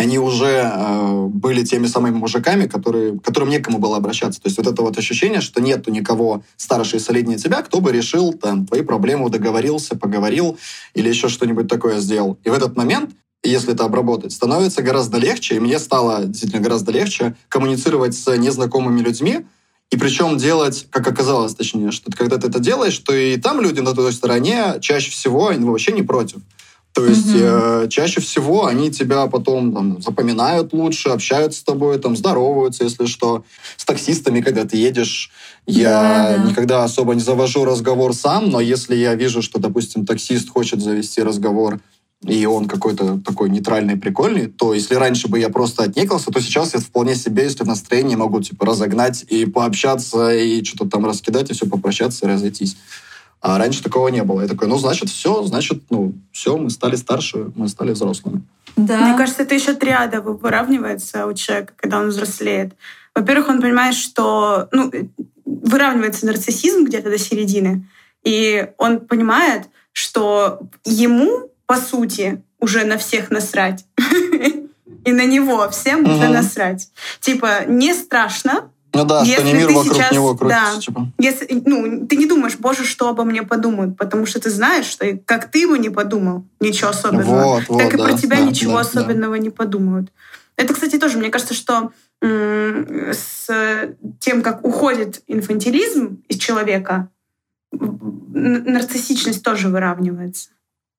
они 0.00 0.18
уже 0.18 0.62
э, 0.64 1.26
были 1.26 1.62
теми 1.62 1.86
самыми 1.86 2.14
мужиками, 2.14 2.66
которые, 2.66 3.20
которым 3.20 3.50
некому 3.50 3.78
было 3.78 3.98
обращаться. 3.98 4.40
То 4.40 4.48
есть 4.48 4.56
вот 4.56 4.66
это 4.66 4.80
вот 4.80 4.96
ощущение, 4.96 5.42
что 5.42 5.60
нету 5.60 5.90
никого 5.90 6.42
старше 6.56 6.96
и 6.96 7.00
солиднее 7.00 7.36
тебя, 7.36 7.60
кто 7.60 7.80
бы 7.80 7.92
решил 7.92 8.32
там 8.32 8.66
твои 8.66 8.80
проблемы, 8.80 9.28
договорился, 9.28 9.96
поговорил 9.96 10.58
или 10.94 11.06
еще 11.10 11.28
что-нибудь 11.28 11.68
такое 11.68 12.00
сделал. 12.00 12.38
И 12.44 12.48
в 12.48 12.54
этот 12.54 12.76
момент 12.76 13.10
если 13.42 13.72
это 13.72 13.84
обработать, 13.86 14.32
становится 14.32 14.82
гораздо 14.82 15.16
легче, 15.16 15.56
и 15.56 15.60
мне 15.60 15.78
стало 15.78 16.26
действительно 16.26 16.62
гораздо 16.62 16.92
легче 16.92 17.36
коммуницировать 17.48 18.14
с 18.14 18.36
незнакомыми 18.36 19.00
людьми, 19.00 19.46
и 19.90 19.96
причем 19.96 20.36
делать, 20.36 20.86
как 20.90 21.08
оказалось, 21.08 21.54
точнее, 21.54 21.90
что 21.90 22.12
когда 22.12 22.36
ты 22.36 22.48
это 22.48 22.58
делаешь, 22.58 22.98
то 22.98 23.14
и 23.14 23.38
там 23.38 23.62
люди 23.62 23.80
на 23.80 23.94
той 23.94 24.12
стороне 24.12 24.74
чаще 24.80 25.10
всего 25.10 25.52
вообще 25.58 25.92
не 25.92 26.02
против. 26.02 26.40
То 26.92 27.06
есть 27.06 27.28
угу. 27.28 27.38
э, 27.40 27.86
чаще 27.88 28.20
всего 28.20 28.66
они 28.66 28.90
тебя 28.90 29.26
потом 29.26 29.72
там, 29.72 30.02
запоминают 30.02 30.72
лучше, 30.72 31.10
общаются 31.10 31.60
с 31.60 31.62
тобой, 31.62 31.98
там, 31.98 32.16
здороваются, 32.16 32.84
если 32.84 33.06
что. 33.06 33.44
С 33.76 33.84
таксистами, 33.84 34.40
когда 34.40 34.64
ты 34.64 34.76
едешь, 34.76 35.30
я 35.66 36.36
да, 36.36 36.48
никогда 36.48 36.84
особо 36.84 37.14
не 37.14 37.20
завожу 37.20 37.64
разговор 37.64 38.12
сам, 38.12 38.50
но 38.50 38.60
если 38.60 38.96
я 38.96 39.14
вижу, 39.14 39.40
что, 39.40 39.60
допустим, 39.60 40.04
таксист 40.04 40.50
хочет 40.50 40.80
завести 40.80 41.22
разговор, 41.22 41.78
и 42.26 42.44
он 42.44 42.66
какой-то 42.66 43.18
такой 43.24 43.48
нейтральный, 43.48 43.96
прикольный, 43.96 44.46
то 44.48 44.74
если 44.74 44.94
раньше 44.94 45.28
бы 45.28 45.38
я 45.38 45.48
просто 45.48 45.84
отнекался, 45.84 46.30
то 46.30 46.40
сейчас 46.40 46.74
я 46.74 46.80
вполне 46.80 47.14
себе, 47.14 47.44
если 47.44 47.64
в 47.64 47.66
настроении, 47.68 48.14
могу 48.14 48.42
типа 48.42 48.66
разогнать 48.66 49.24
и 49.28 49.46
пообщаться, 49.46 50.30
и 50.34 50.62
что-то 50.62 50.90
там 50.90 51.06
раскидать, 51.06 51.50
и 51.50 51.54
все 51.54 51.66
попрощаться, 51.66 52.26
и 52.26 52.28
разойтись. 52.28 52.76
А 53.40 53.58
раньше 53.58 53.82
такого 53.82 54.08
не 54.08 54.22
было. 54.22 54.42
Я 54.42 54.48
такой, 54.48 54.68
ну, 54.68 54.76
значит, 54.76 55.08
все, 55.08 55.42
значит, 55.44 55.82
ну, 55.88 56.12
все, 56.30 56.56
мы 56.56 56.68
стали 56.68 56.96
старше, 56.96 57.50
мы 57.56 57.68
стали 57.68 57.92
взрослыми. 57.92 58.42
Да. 58.76 59.00
Мне 59.00 59.16
кажется, 59.16 59.42
это 59.42 59.54
еще 59.54 59.74
триада 59.74 60.20
выравнивается 60.20 61.26
у 61.26 61.32
человека, 61.32 61.72
когда 61.76 62.00
он 62.00 62.08
взрослеет. 62.08 62.74
Во-первых, 63.14 63.48
он 63.48 63.60
понимает, 63.60 63.94
что 63.94 64.68
ну, 64.72 64.92
выравнивается 65.44 66.26
нарциссизм 66.26 66.84
где-то 66.84 67.10
до 67.10 67.18
середины, 67.18 67.88
и 68.22 68.68
он 68.76 69.00
понимает, 69.00 69.68
что 69.92 70.60
ему, 70.84 71.50
по 71.66 71.76
сути, 71.76 72.42
уже 72.58 72.84
на 72.84 72.98
всех 72.98 73.30
насрать. 73.30 73.84
И 75.04 75.12
на 75.12 75.24
него 75.24 75.66
всем 75.70 76.04
уже 76.04 76.28
насрать. 76.28 76.90
Типа, 77.20 77.64
не 77.66 77.94
страшно, 77.94 78.70
ну 78.92 79.04
да, 79.04 79.20
если 79.22 79.34
что 79.34 79.44
не 79.44 79.52
мир 79.54 79.70
вокруг 79.70 79.94
сейчас, 79.94 80.12
него 80.12 80.36
крутится. 80.36 80.74
Да, 80.74 80.80
типа. 80.80 81.12
если, 81.18 81.62
ну, 81.64 82.06
ты 82.06 82.16
не 82.16 82.26
думаешь, 82.26 82.56
боже, 82.58 82.84
что 82.84 83.08
обо 83.08 83.24
мне 83.24 83.42
подумают, 83.42 83.96
потому 83.96 84.26
что 84.26 84.40
ты 84.40 84.50
знаешь, 84.50 84.86
что 84.86 85.18
как 85.24 85.50
ты 85.50 85.68
бы 85.68 85.78
не 85.78 85.90
подумал, 85.90 86.44
ничего 86.60 86.90
особенного, 86.90 87.44
вот, 87.44 87.68
вот, 87.68 87.78
так 87.78 87.94
и 87.94 87.96
да, 87.96 88.04
про 88.04 88.16
тебя 88.16 88.38
да, 88.38 88.44
ничего 88.44 88.74
да, 88.74 88.80
особенного 88.80 89.36
да. 89.36 89.42
не 89.42 89.50
подумают. 89.50 90.12
Это, 90.56 90.74
кстати, 90.74 90.98
тоже, 90.98 91.18
мне 91.18 91.30
кажется, 91.30 91.54
что 91.54 91.92
с 92.22 93.48
тем, 94.18 94.42
как 94.42 94.64
уходит 94.64 95.22
инфантилизм 95.26 96.22
из 96.28 96.36
человека, 96.36 97.08
нарциссичность 97.72 99.42
тоже 99.42 99.68
выравнивается. 99.68 100.50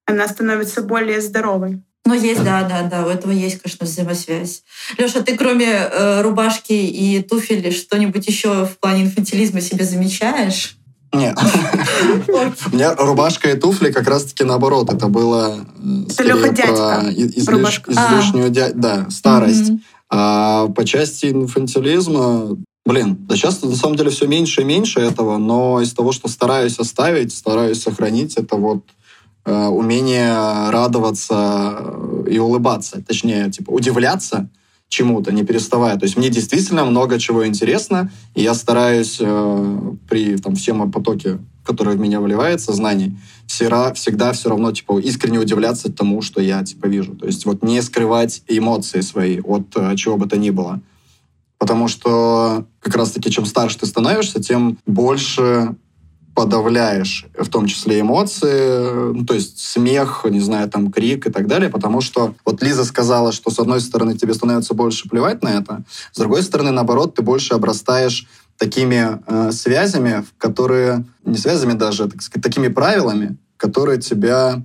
Она 0.06 0.28
становится 0.28 0.82
более 0.82 1.22
здоровой. 1.22 1.84
Ну, 2.06 2.16
есть, 2.16 2.44
да, 2.44 2.64
да, 2.64 2.84
да, 2.84 3.06
у 3.06 3.10
этого 3.10 3.32
есть, 3.32 3.62
конечно, 3.62 3.86
взаимосвязь. 3.86 4.64
Леша, 4.98 5.22
ты 5.22 5.38
кроме 5.38 5.68
э, 5.68 6.22
рубашки 6.22 6.74
и 6.74 7.22
туфель 7.22 7.72
что-нибудь 7.72 8.28
еще 8.28 8.66
в 8.66 8.80
плане 8.80 9.04
инфантилизма 9.04 9.62
себе 9.62 9.86
замечаешь? 9.86 10.78
Нет. 11.14 11.38
У 12.72 12.76
меня 12.76 12.96
рубашка 12.96 13.52
и 13.52 13.58
туфли 13.58 13.92
как 13.92 14.08
раз-таки 14.08 14.44
наоборот. 14.44 14.92
Это 14.92 15.08
было 15.08 15.66
э, 15.78 16.12
это 16.12 16.24
Леха 16.24 16.50
дядька. 16.50 17.04
излишнюю 17.12 18.52
да, 18.74 19.10
старость. 19.10 19.72
А 20.10 20.68
по 20.68 20.84
части 20.84 21.28
инфантилизма, 21.28 22.58
блин, 22.86 23.18
да 23.28 23.36
сейчас 23.36 23.62
на 23.62 23.76
самом 23.76 23.96
деле 23.96 24.10
все 24.10 24.28
меньше 24.28 24.62
и 24.62 24.66
меньше 24.66 25.00
этого, 25.00 25.38
но 25.38 25.82
из 25.82 25.94
того, 25.94 26.12
что 26.12 26.28
стараюсь 26.28 26.80
оставить, 26.80 27.34
стараюсь 27.34 27.82
сохранить, 27.82 28.36
это 28.36 28.56
вот 28.56 28.84
умение 29.46 30.70
радоваться 30.70 31.84
и 32.28 32.38
улыбаться, 32.38 33.02
точнее, 33.02 33.50
типа 33.52 33.72
удивляться 33.72 34.50
чему-то, 34.92 35.32
не 35.32 35.44
переставая. 35.44 35.98
То 35.98 36.04
есть 36.06 36.18
мне 36.18 36.30
действительно 36.30 36.84
много 36.84 37.18
чего 37.18 37.48
интересно, 37.48 38.12
и 38.36 38.44
я 38.44 38.54
стараюсь 38.54 39.18
э, 39.22 39.78
при 40.10 40.38
там, 40.38 40.56
всем 40.56 40.92
потоке, 40.92 41.40
который 41.64 41.96
в 41.96 42.00
меня 42.00 42.20
вливается, 42.20 42.74
знаний, 42.74 43.18
всегда, 43.48 43.94
всегда 43.94 44.34
все 44.34 44.50
равно 44.50 44.74
типа 44.74 45.00
искренне 45.00 45.40
удивляться 45.40 45.92
тому, 45.92 46.22
что 46.22 46.42
я 46.42 46.62
типа 46.64 46.88
вижу. 46.88 47.16
То 47.16 47.26
есть 47.26 47.46
вот 47.46 47.64
не 47.64 47.82
скрывать 47.82 48.44
эмоции 48.50 49.00
свои 49.00 49.40
от 49.40 49.68
э, 49.78 49.96
чего 49.96 50.18
бы 50.18 50.28
то 50.28 50.38
ни 50.38 50.50
было. 50.50 50.82
Потому 51.58 51.88
что 51.88 52.66
как 52.82 52.96
раз-таки 52.96 53.32
чем 53.32 53.46
старше 53.46 53.80
ты 53.80 53.86
становишься, 53.86 54.44
тем 54.44 54.78
больше 54.86 55.76
подавляешь, 56.34 57.26
в 57.38 57.50
том 57.50 57.66
числе 57.68 58.00
эмоции, 58.00 59.14
ну, 59.14 59.26
то 59.26 59.34
есть 59.34 59.60
смех, 59.60 60.26
не 60.30 60.40
знаю, 60.40 60.70
там 60.70 60.92
крик 60.92 61.28
и 61.28 61.32
так 61.32 61.48
далее, 61.48 61.70
потому 61.70 62.02
что 62.02 62.36
вот 62.46 62.62
Лиза 62.62 62.86
сказала, 62.86 63.32
что 63.32 63.52
с 63.52 63.60
одной 63.60 63.82
стороны 63.82 64.18
тебе 64.18 64.34
становится 64.34 64.74
больше 64.74 65.10
плевать 65.10 65.44
на 65.44 65.50
это, 65.50 65.84
с 66.12 66.18
другой 66.18 66.44
стороны, 66.44 66.72
наоборот, 66.72 67.16
ты 67.16 67.22
больше 67.22 67.54
обрастаешь 67.54 68.28
такими 68.58 69.20
э, 69.28 69.52
связями, 69.52 70.24
которые, 70.38 71.04
не 71.26 71.38
связями 71.38 71.74
даже, 71.74 72.08
так 72.08 72.22
сказать, 72.22 72.44
такими 72.44 72.68
правилами, 72.68 73.38
которые 73.58 74.00
тебя 74.00 74.64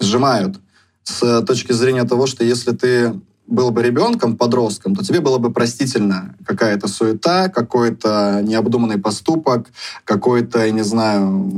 сжимают. 0.00 0.60
С 1.02 1.42
точки 1.42 1.72
зрения 1.72 2.04
того, 2.04 2.26
что 2.26 2.44
если 2.44 2.72
ты 2.72 3.18
был 3.48 3.70
бы 3.70 3.82
ребенком, 3.82 4.36
подростком, 4.36 4.94
то 4.94 5.02
тебе 5.02 5.20
было 5.20 5.38
бы 5.38 5.50
простительно 5.50 6.36
какая-то 6.44 6.86
суета, 6.86 7.48
какой-то 7.48 8.40
необдуманный 8.42 8.98
поступок, 8.98 9.68
какой-то, 10.04 10.64
я 10.64 10.70
не 10.70 10.84
знаю, 10.84 11.50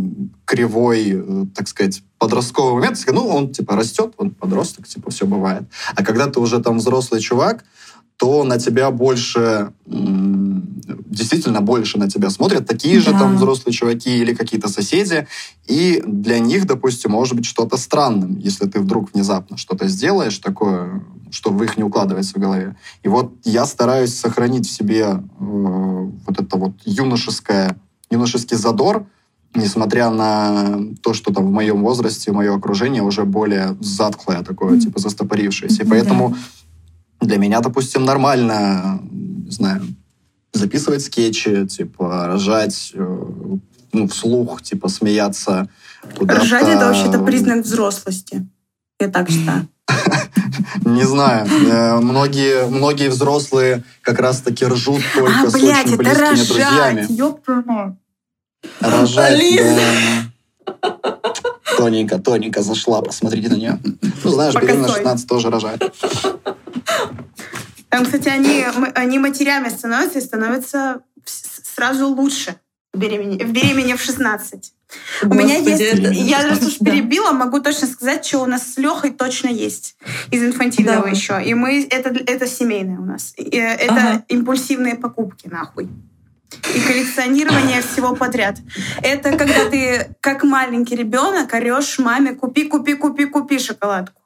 кривой, 0.45 1.13
э, 1.13 1.47
так 1.55 1.69
сказать, 1.69 2.03
подростковый 2.19 2.75
момент. 2.75 3.05
Ну, 3.13 3.27
он, 3.27 3.53
типа, 3.53 3.77
растет, 3.77 4.15
он 4.19 4.31
подросток, 4.31 4.87
типа, 4.87 5.11
все 5.11 5.27
бывает. 5.27 5.65
А 5.97 6.05
когда 6.05 6.27
ты 6.27 6.39
уже 6.39 6.61
там 6.61 6.79
взрослый 6.79 7.21
чувак, 7.21 7.65
то 8.21 8.45
на 8.45 8.59
тебя 8.59 8.91
больше, 8.91 9.73
действительно 9.87 11.63
больше 11.63 11.99
на 11.99 12.07
тебя 12.07 12.29
смотрят 12.29 12.67
такие 12.67 12.97
да. 12.97 13.01
же 13.01 13.11
там 13.13 13.37
взрослые 13.37 13.73
чуваки 13.73 14.19
или 14.19 14.35
какие-то 14.35 14.69
соседи, 14.69 15.27
и 15.67 16.03
для 16.07 16.39
них, 16.39 16.67
допустим, 16.67 17.13
может 17.13 17.35
быть 17.35 17.47
что-то 17.47 17.79
странным, 17.79 18.37
если 18.37 18.67
ты 18.67 18.81
вдруг 18.81 19.15
внезапно 19.15 19.57
что-то 19.57 19.89
сделаешь 19.89 20.37
такое, 20.37 21.03
что 21.31 21.51
в 21.51 21.63
их 21.65 21.79
не 21.79 21.83
укладывается 21.83 22.35
в 22.35 22.43
голове. 22.43 22.77
И 23.03 23.09
вот 23.09 23.33
я 23.45 23.65
стараюсь 23.65 24.15
сохранить 24.15 24.69
в 24.69 24.71
себе 24.71 25.07
э, 25.07 25.21
вот 25.39 26.39
это 26.39 26.57
вот 26.59 26.73
юношеское, 26.85 27.79
юношеский 28.11 28.59
задор, 28.59 29.07
несмотря 29.55 30.11
на 30.11 30.79
то, 31.03 31.15
что 31.15 31.33
там 31.33 31.47
в 31.47 31.51
моем 31.51 31.83
возрасте, 31.83 32.33
мое 32.33 32.55
окружение 32.55 33.03
уже 33.03 33.25
более 33.25 33.79
затхлое 33.81 34.43
такое, 34.43 34.75
mm. 34.75 34.81
типа 34.81 35.01
застопорившееся. 35.01 35.85
И 35.85 35.87
поэтому 35.87 36.37
Для 37.21 37.39
меня, 37.39 37.61
допустим, 37.61 38.05
нормально, 38.05 39.01
не 39.11 39.51
знаю, 39.51 39.83
записывать 40.53 41.03
скетчи, 41.03 41.67
типа, 41.67 42.27
рожать, 42.27 42.93
э, 42.95 43.27
ну, 43.93 44.09
вслух, 44.09 44.63
типа, 44.63 44.89
смеяться. 44.89 45.69
Рожать— 46.19 46.69
это 46.69 46.87
вообще-то 46.87 47.19
признак 47.21 47.65
взрослости. 47.65 48.47
Я 48.99 49.09
так 49.09 49.31
считаю. 49.31 49.69
Не 50.85 51.05
знаю. 51.05 51.47
Э, 51.47 52.01
многие, 52.01 52.67
многие 52.69 53.09
взрослые 53.09 53.83
как 54.03 54.19
раз-таки 54.19 54.65
ржут 54.65 55.03
только 55.15 55.43
а, 55.43 55.51
с 55.51 55.53
блядь, 55.53 55.87
очень 55.87 55.97
близкими 55.97 56.21
рожать, 56.21 56.49
друзьями. 56.49 57.07
Ёпта. 57.09 57.97
Рожать, 58.81 59.33
Алиса. 59.33 59.81
да. 60.83 61.17
Тоненько, 61.85 62.19
тоненько 62.19 62.63
зашла, 62.63 63.03
посмотрите 63.03 63.49
на 63.49 63.55
нее. 63.55 63.81
Ну, 64.25 64.31
знаешь, 64.31 64.55
беременна 64.55 64.89
16 64.89 65.29
тоже 65.29 65.51
рожает. 65.51 65.83
Там, 67.89 68.05
кстати, 68.05 68.29
они, 68.29 68.65
они 68.95 69.19
матерями 69.19 69.69
становятся 69.69 70.19
и 70.19 70.23
становятся 70.23 71.01
сразу 71.25 72.09
лучше 72.09 72.57
в 72.93 72.99
беремене, 72.99 73.45
в, 73.45 73.53
беремене 73.53 73.97
в 73.97 74.03
16. 74.03 74.73
Господи, 75.23 75.43
у 75.43 75.45
меня 75.45 75.57
есть... 75.59 76.29
Я 76.29 76.49
раз 76.49 76.63
уж 76.63 76.79
перебила, 76.85 77.33
могу 77.33 77.61
точно 77.61 77.87
сказать, 77.87 78.25
что 78.25 78.41
у 78.41 78.47
нас 78.47 78.75
с 78.75 78.77
Лехой 78.77 79.11
точно 79.11 79.49
есть 79.49 79.97
из 80.31 80.43
инфантильного 80.43 81.05
да. 81.05 81.09
еще. 81.09 81.43
И 81.45 81.55
мы... 81.55 81.87
Это, 81.91 82.11
это 82.11 82.47
семейное 82.47 82.99
у 82.99 83.05
нас. 83.05 83.35
И 83.37 83.57
э, 83.57 83.75
это 83.75 83.95
ага. 83.95 84.25
импульсивные 84.29 84.97
покупки, 84.97 85.49
нахуй. 85.49 85.89
И 86.75 86.81
коллекционирование 86.81 87.81
всего 87.81 88.15
подряд. 88.15 88.59
Это 89.03 89.37
когда 89.37 89.69
ты, 89.71 90.15
как 90.21 90.43
маленький 90.45 90.97
ребенок, 90.97 91.55
орешь 91.55 91.99
маме, 91.99 92.35
купи, 92.35 92.65
купи, 92.65 92.95
купи, 92.95 93.27
купи 93.27 93.59
шоколадку. 93.59 94.21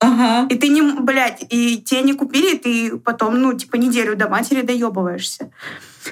Ага. 0.00 0.46
И 0.48 0.56
ты 0.56 0.68
не, 0.68 0.82
блядь, 0.82 1.44
и 1.50 1.78
тебе 1.78 2.02
не 2.02 2.14
купили, 2.14 2.54
и 2.54 2.58
ты 2.58 2.98
потом, 2.98 3.40
ну, 3.40 3.52
типа, 3.52 3.76
неделю 3.76 4.16
до 4.16 4.28
матери 4.28 4.62
доебываешься. 4.62 5.50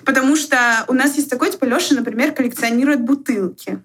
Потому 0.04 0.36
что 0.36 0.84
у 0.88 0.92
нас 0.92 1.16
есть 1.16 1.30
такой, 1.30 1.52
типа, 1.52 1.64
Леша, 1.64 1.94
например, 1.94 2.32
коллекционирует 2.32 3.02
бутылки. 3.02 3.80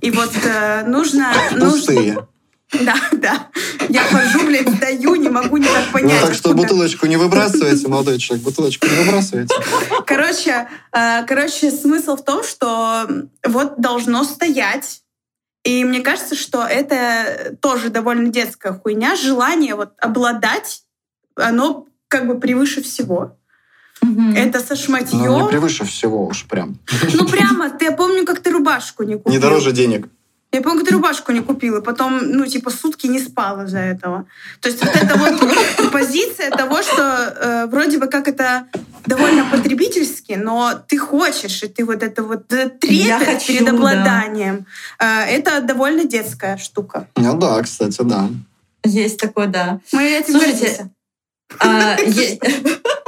И 0.00 0.10
вот 0.10 0.30
э, 0.44 0.84
нужно... 0.86 1.32
Пустые. 1.58 2.12
Нужно... 2.12 2.28
Да, 2.82 2.96
да. 3.12 3.48
Я 3.88 4.02
хожу, 4.02 4.46
блядь, 4.46 4.68
сдаю, 4.68 5.14
не 5.16 5.28
могу 5.28 5.56
никак 5.56 5.92
понять. 5.92 6.20
Ну, 6.20 6.26
так 6.26 6.34
что 6.34 6.50
куда. 6.50 6.62
бутылочку 6.62 7.06
не 7.06 7.16
выбрасывайте, 7.16 7.88
молодой 7.88 8.18
человек, 8.18 8.44
бутылочку 8.44 8.86
не 8.86 9.04
выбрасывайте. 9.04 9.54
Короче, 10.06 10.68
э, 10.92 11.24
короче, 11.26 11.70
смысл 11.70 12.16
в 12.16 12.24
том, 12.24 12.42
что 12.42 13.08
вот 13.46 13.80
должно 13.80 14.24
стоять 14.24 15.00
и 15.64 15.82
мне 15.82 16.00
кажется, 16.00 16.36
что 16.36 16.62
это 16.62 17.56
тоже 17.60 17.88
довольно 17.88 18.28
детская 18.28 18.74
хуйня. 18.74 19.16
Желание 19.16 19.74
вот 19.74 19.92
обладать, 19.98 20.82
оно 21.36 21.86
как 22.08 22.26
бы 22.26 22.38
превыше 22.38 22.82
всего. 22.82 23.38
Угу. 24.02 24.32
Это 24.36 24.60
со 24.60 24.76
шматьем. 24.76 25.20
Ну, 25.20 25.44
не 25.44 25.48
превыше 25.48 25.84
всего 25.86 26.26
уж 26.26 26.44
прям. 26.44 26.78
Ну, 27.14 27.26
прямо. 27.26 27.70
Ты, 27.70 27.86
я 27.86 27.92
помню, 27.92 28.26
как 28.26 28.40
ты 28.40 28.50
рубашку 28.50 29.04
не 29.04 29.14
купил. 29.14 29.32
Не 29.32 29.38
дороже 29.38 29.72
денег. 29.72 30.08
Я 30.54 30.62
помню, 30.62 30.84
ты 30.84 30.92
рубашку 30.92 31.32
не 31.32 31.40
купила, 31.40 31.80
потом, 31.80 32.18
ну, 32.22 32.46
типа, 32.46 32.70
сутки 32.70 33.08
не 33.08 33.18
спала 33.18 33.66
за 33.66 33.78
этого. 33.78 34.24
То 34.60 34.68
есть 34.68 34.84
вот 34.84 34.94
эта 34.94 35.18
вот 35.18 35.90
позиция 35.90 36.50
того, 36.50 36.80
что 36.80 37.02
э, 37.02 37.66
вроде 37.66 37.98
бы 37.98 38.06
как 38.06 38.28
это 38.28 38.68
довольно 39.04 39.44
потребительски, 39.50 40.34
но 40.34 40.74
ты 40.86 40.96
хочешь, 40.96 41.64
и 41.64 41.66
ты 41.66 41.84
вот 41.84 42.04
это 42.04 42.22
вот 42.22 42.46
трепет 42.46 43.44
перед 43.44 43.68
обладанием. 43.68 44.64
Да. 45.00 45.24
Э, 45.26 45.36
это 45.36 45.60
довольно 45.60 46.04
детская 46.04 46.56
штука. 46.56 47.08
Ну 47.16 47.36
да, 47.36 47.60
кстати, 47.60 48.02
да. 48.02 48.28
Есть 48.84 49.18
такое, 49.18 49.48
да. 49.48 49.80
Мы 49.92 50.04
этим 50.04 50.34
Слушайте, 50.34 50.90
а, 51.58 51.96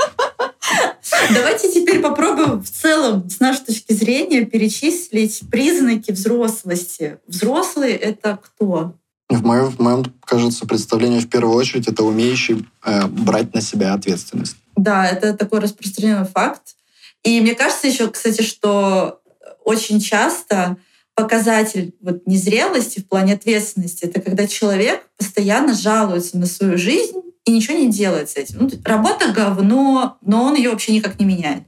Давайте 1.33 1.71
теперь 1.71 2.01
попробуем 2.01 2.63
в 2.63 2.71
целом, 2.71 3.29
с 3.31 3.41
нашей 3.41 3.67
точки 3.67 3.93
зрения, 3.93 4.45
перечислить 4.45 5.43
признаки 5.51 6.11
взрослости. 6.11 7.19
Взрослый— 7.27 7.93
это 7.95 8.39
кто? 8.43 8.95
В 9.29 9.45
моем, 9.45 9.71
в 9.71 9.79
моем, 9.81 10.05
кажется, 10.25 10.67
представлении 10.67 11.21
в 11.21 11.29
первую 11.29 11.57
очередь 11.57 11.89
это 11.89 12.05
умеющий 12.05 12.67
э, 12.85 13.07
брать 13.07 13.55
на 13.55 13.61
себя 13.61 13.95
ответственность. 13.95 14.57
Да, 14.77 15.07
это 15.07 15.35
такой 15.35 15.61
распространенный 15.61 16.27
факт. 16.27 16.77
И 17.25 17.41
мне 17.41 17.55
кажется 17.55 17.89
еще, 17.89 18.09
кстати, 18.09 18.43
что 18.43 19.21
очень 19.65 20.01
часто 20.01 20.77
показатель 21.15 21.95
вот 22.01 22.27
незрелости 22.27 23.01
в 23.01 23.09
плане 23.09 23.35
ответственности— 23.35 24.05
это 24.07 24.21
когда 24.21 24.47
человек 24.47 25.09
постоянно 25.17 25.75
жалуется 25.75 26.39
на 26.39 26.47
свою 26.47 26.79
жизнь 26.79 27.26
и 27.47 27.53
ничего 27.53 27.78
не 27.78 27.88
делает 27.88 28.28
с 28.28 28.36
этим. 28.36 28.57
Ну, 28.61 28.70
работа 28.84 29.28
говно, 29.28 30.18
но 30.20 30.42
он 30.42 30.57
ее 30.57 30.70
вообще 30.70 30.92
никак 30.92 31.18
не 31.20 31.24
меняет. 31.24 31.62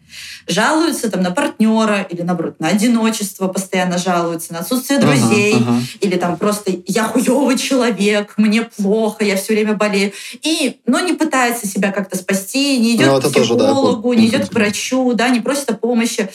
Жалуются 0.48 1.08
там 1.08 1.22
на 1.22 1.30
партнера 1.30 2.02
или 2.02 2.22
наоборот 2.22 2.58
на 2.58 2.68
одиночество 2.68 3.46
постоянно 3.46 3.96
жалуются, 3.96 4.52
на 4.52 4.60
отсутствие 4.60 4.98
друзей 4.98 5.54
uh-huh, 5.54 5.68
uh-huh. 5.68 5.98
или 6.00 6.16
там 6.16 6.36
просто 6.36 6.72
я 6.86 7.04
хуёвый 7.04 7.56
человек, 7.58 8.34
мне 8.38 8.62
плохо, 8.62 9.24
я 9.24 9.36
все 9.36 9.52
время 9.52 9.74
болею. 9.74 10.12
И, 10.42 10.80
но 10.86 10.98
не 10.98 11.12
пытается 11.12 11.68
себя 11.68 11.92
как-то 11.92 12.16
спасти, 12.16 12.78
не 12.78 12.96
идет 12.96 13.06
ну, 13.06 13.20
к 13.20 13.32
психологу, 13.32 14.02
тоже, 14.02 14.16
да, 14.16 14.22
не 14.22 14.28
идет 14.28 14.48
к 14.48 14.54
врачу, 14.54 15.12
да, 15.12 15.28
не 15.28 15.40
просит 15.40 15.70
о 15.70 15.74
помощи. 15.74 16.28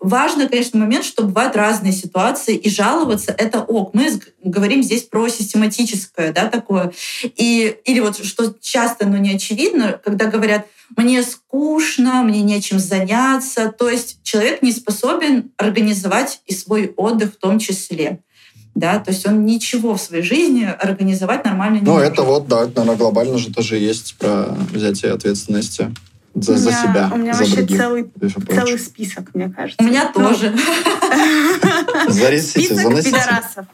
Важно, 0.00 0.48
конечно, 0.48 0.80
момент, 0.80 1.04
что 1.04 1.22
бывают 1.22 1.54
разные 1.54 1.92
ситуации, 1.92 2.56
и 2.56 2.68
жаловаться 2.68 3.32
это 3.36 3.60
ок. 3.60 3.94
Мы 3.94 4.18
говорим 4.50 4.82
здесь 4.82 5.02
про 5.02 5.28
систематическое, 5.28 6.32
да, 6.32 6.48
такое. 6.48 6.92
И, 7.22 7.76
или 7.84 8.00
вот 8.00 8.24
что 8.24 8.54
часто 8.60 9.06
но 9.06 9.16
не 9.16 9.34
очевидно, 9.34 10.00
когда 10.04 10.26
говорят, 10.26 10.66
мне 10.96 11.22
скучно, 11.22 12.22
мне 12.22 12.42
нечем 12.42 12.78
заняться. 12.78 13.72
То 13.76 13.88
есть 13.88 14.20
человек 14.22 14.62
не 14.62 14.72
способен 14.72 15.50
организовать 15.56 16.40
и 16.46 16.54
свой 16.54 16.92
отдых 16.96 17.34
в 17.34 17.36
том 17.36 17.58
числе. 17.58 18.20
Да, 18.74 19.00
то 19.00 19.10
есть 19.10 19.26
он 19.26 19.44
ничего 19.44 19.94
в 19.94 20.00
своей 20.00 20.22
жизни 20.22 20.64
организовать 20.64 21.44
нормально 21.44 21.78
не 21.78 21.82
ну, 21.82 21.94
может. 21.94 22.06
Ну, 22.06 22.12
это 22.12 22.22
вот, 22.22 22.46
да, 22.46 22.60
наверное, 22.66 22.96
глобально 22.96 23.36
же 23.36 23.52
тоже 23.52 23.76
есть 23.76 24.16
про 24.18 24.56
взятие 24.72 25.12
ответственности 25.12 25.92
за, 26.34 26.52
меня, 26.52 26.62
за 26.62 26.70
себя. 26.70 27.10
У 27.12 27.16
меня 27.16 27.32
за 27.32 27.40
вообще 27.40 27.56
других, 27.56 27.78
целый, 27.78 28.10
целый 28.48 28.78
список, 28.78 29.34
мне 29.34 29.48
кажется. 29.48 29.82
У 29.82 29.86
меня 29.86 30.12
ну, 30.14 30.28
тоже. 30.28 30.54
Зарисите, 32.08 32.74
заносите. 32.74 33.10
пидорасов. 33.10 33.66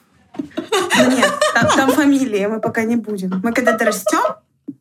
Нет, 1.09 1.33
там, 1.55 1.69
там 1.77 1.91
фамилии, 1.93 2.47
мы 2.47 2.61
пока 2.61 2.85
не 2.85 2.97
будем. 2.97 3.41
Мы 3.43 3.53
когда-то 3.53 3.85
растем, 3.85 4.37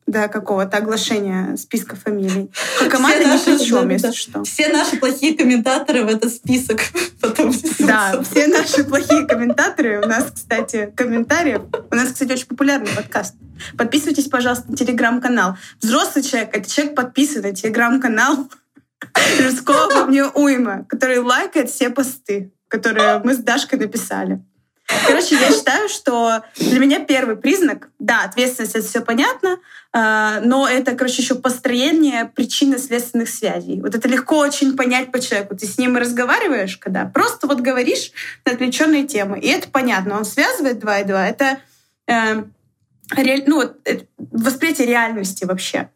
до 0.06 0.28
какого-то 0.28 0.76
оглашения 0.76 1.56
списка 1.56 1.96
фамилий. 1.96 2.50
Хакамада 2.78 3.24
ни 3.24 3.38
при 3.44 3.64
чем, 3.64 3.88
если 3.88 4.12
что. 4.12 4.44
Все 4.44 4.68
наши 4.68 4.96
плохие 4.96 5.36
комментаторы 5.36 6.04
в 6.04 6.08
этот 6.08 6.32
список 6.32 6.80
потом 7.20 7.52
Да, 7.80 8.22
все 8.22 8.46
наши 8.46 8.84
плохие 8.84 9.26
комментаторы. 9.26 10.00
У 10.00 10.06
нас, 10.06 10.30
кстати, 10.32 10.92
комментарии. 10.94 11.60
У 11.90 11.94
нас, 11.94 12.12
кстати, 12.12 12.32
очень 12.32 12.46
популярный 12.46 12.90
подкаст. 12.94 13.34
Подписывайтесь, 13.76 14.28
пожалуйста, 14.28 14.70
на 14.70 14.76
телеграм-канал. 14.76 15.56
Взрослый 15.80 16.22
человек— 16.22 16.50
это 16.52 16.70
человек, 16.70 16.94
подписанный 16.94 17.50
на 17.50 17.56
телеграм-канал 17.56 18.48
Жирского 19.38 19.90
по 19.90 20.04
мне 20.06 20.24
уйма, 20.26 20.84
который 20.88 21.18
лайкает 21.18 21.70
все 21.70 21.90
посты, 21.90 22.52
которые 22.68 23.20
мы 23.24 23.34
с 23.34 23.38
Дашкой 23.38 23.78
написали. 23.78 24.42
Короче, 24.86 25.36
я 25.36 25.50
считаю, 25.50 25.88
что 25.88 26.42
для 26.56 26.78
меня 26.78 27.00
первый 27.00 27.36
признак, 27.36 27.88
да, 27.98 28.24
ответственность, 28.24 28.74
это 28.74 28.86
все 28.86 29.00
понятно, 29.00 29.58
э, 29.92 30.40
но 30.44 30.68
это, 30.68 30.94
короче, 30.94 31.22
еще 31.22 31.36
построение 31.36 32.30
причинно-следственных 32.34 33.28
связей. 33.28 33.80
Вот 33.80 33.94
это 33.94 34.08
легко 34.08 34.36
очень 34.38 34.76
понять 34.76 35.10
по 35.10 35.20
человеку. 35.20 35.56
Ты 35.56 35.66
с 35.66 35.78
ним 35.78 35.96
разговариваешь, 35.96 36.76
когда 36.76 37.06
просто 37.06 37.46
вот 37.46 37.60
говоришь 37.60 38.12
на 38.44 38.52
отвлеченные 38.52 39.06
темы, 39.06 39.38
и 39.38 39.48
это 39.48 39.68
понятно. 39.68 40.18
Он 40.18 40.24
связывает 40.24 40.78
два 40.80 41.00
и 41.00 41.04
два. 41.04 41.26
Это 41.26 41.60
э, 42.06 42.44
реаль, 43.16 43.44
ну, 43.46 43.62
э, 43.62 44.00
восприятие 44.18 44.86
реальности 44.86 45.44
вообще. 45.44 45.88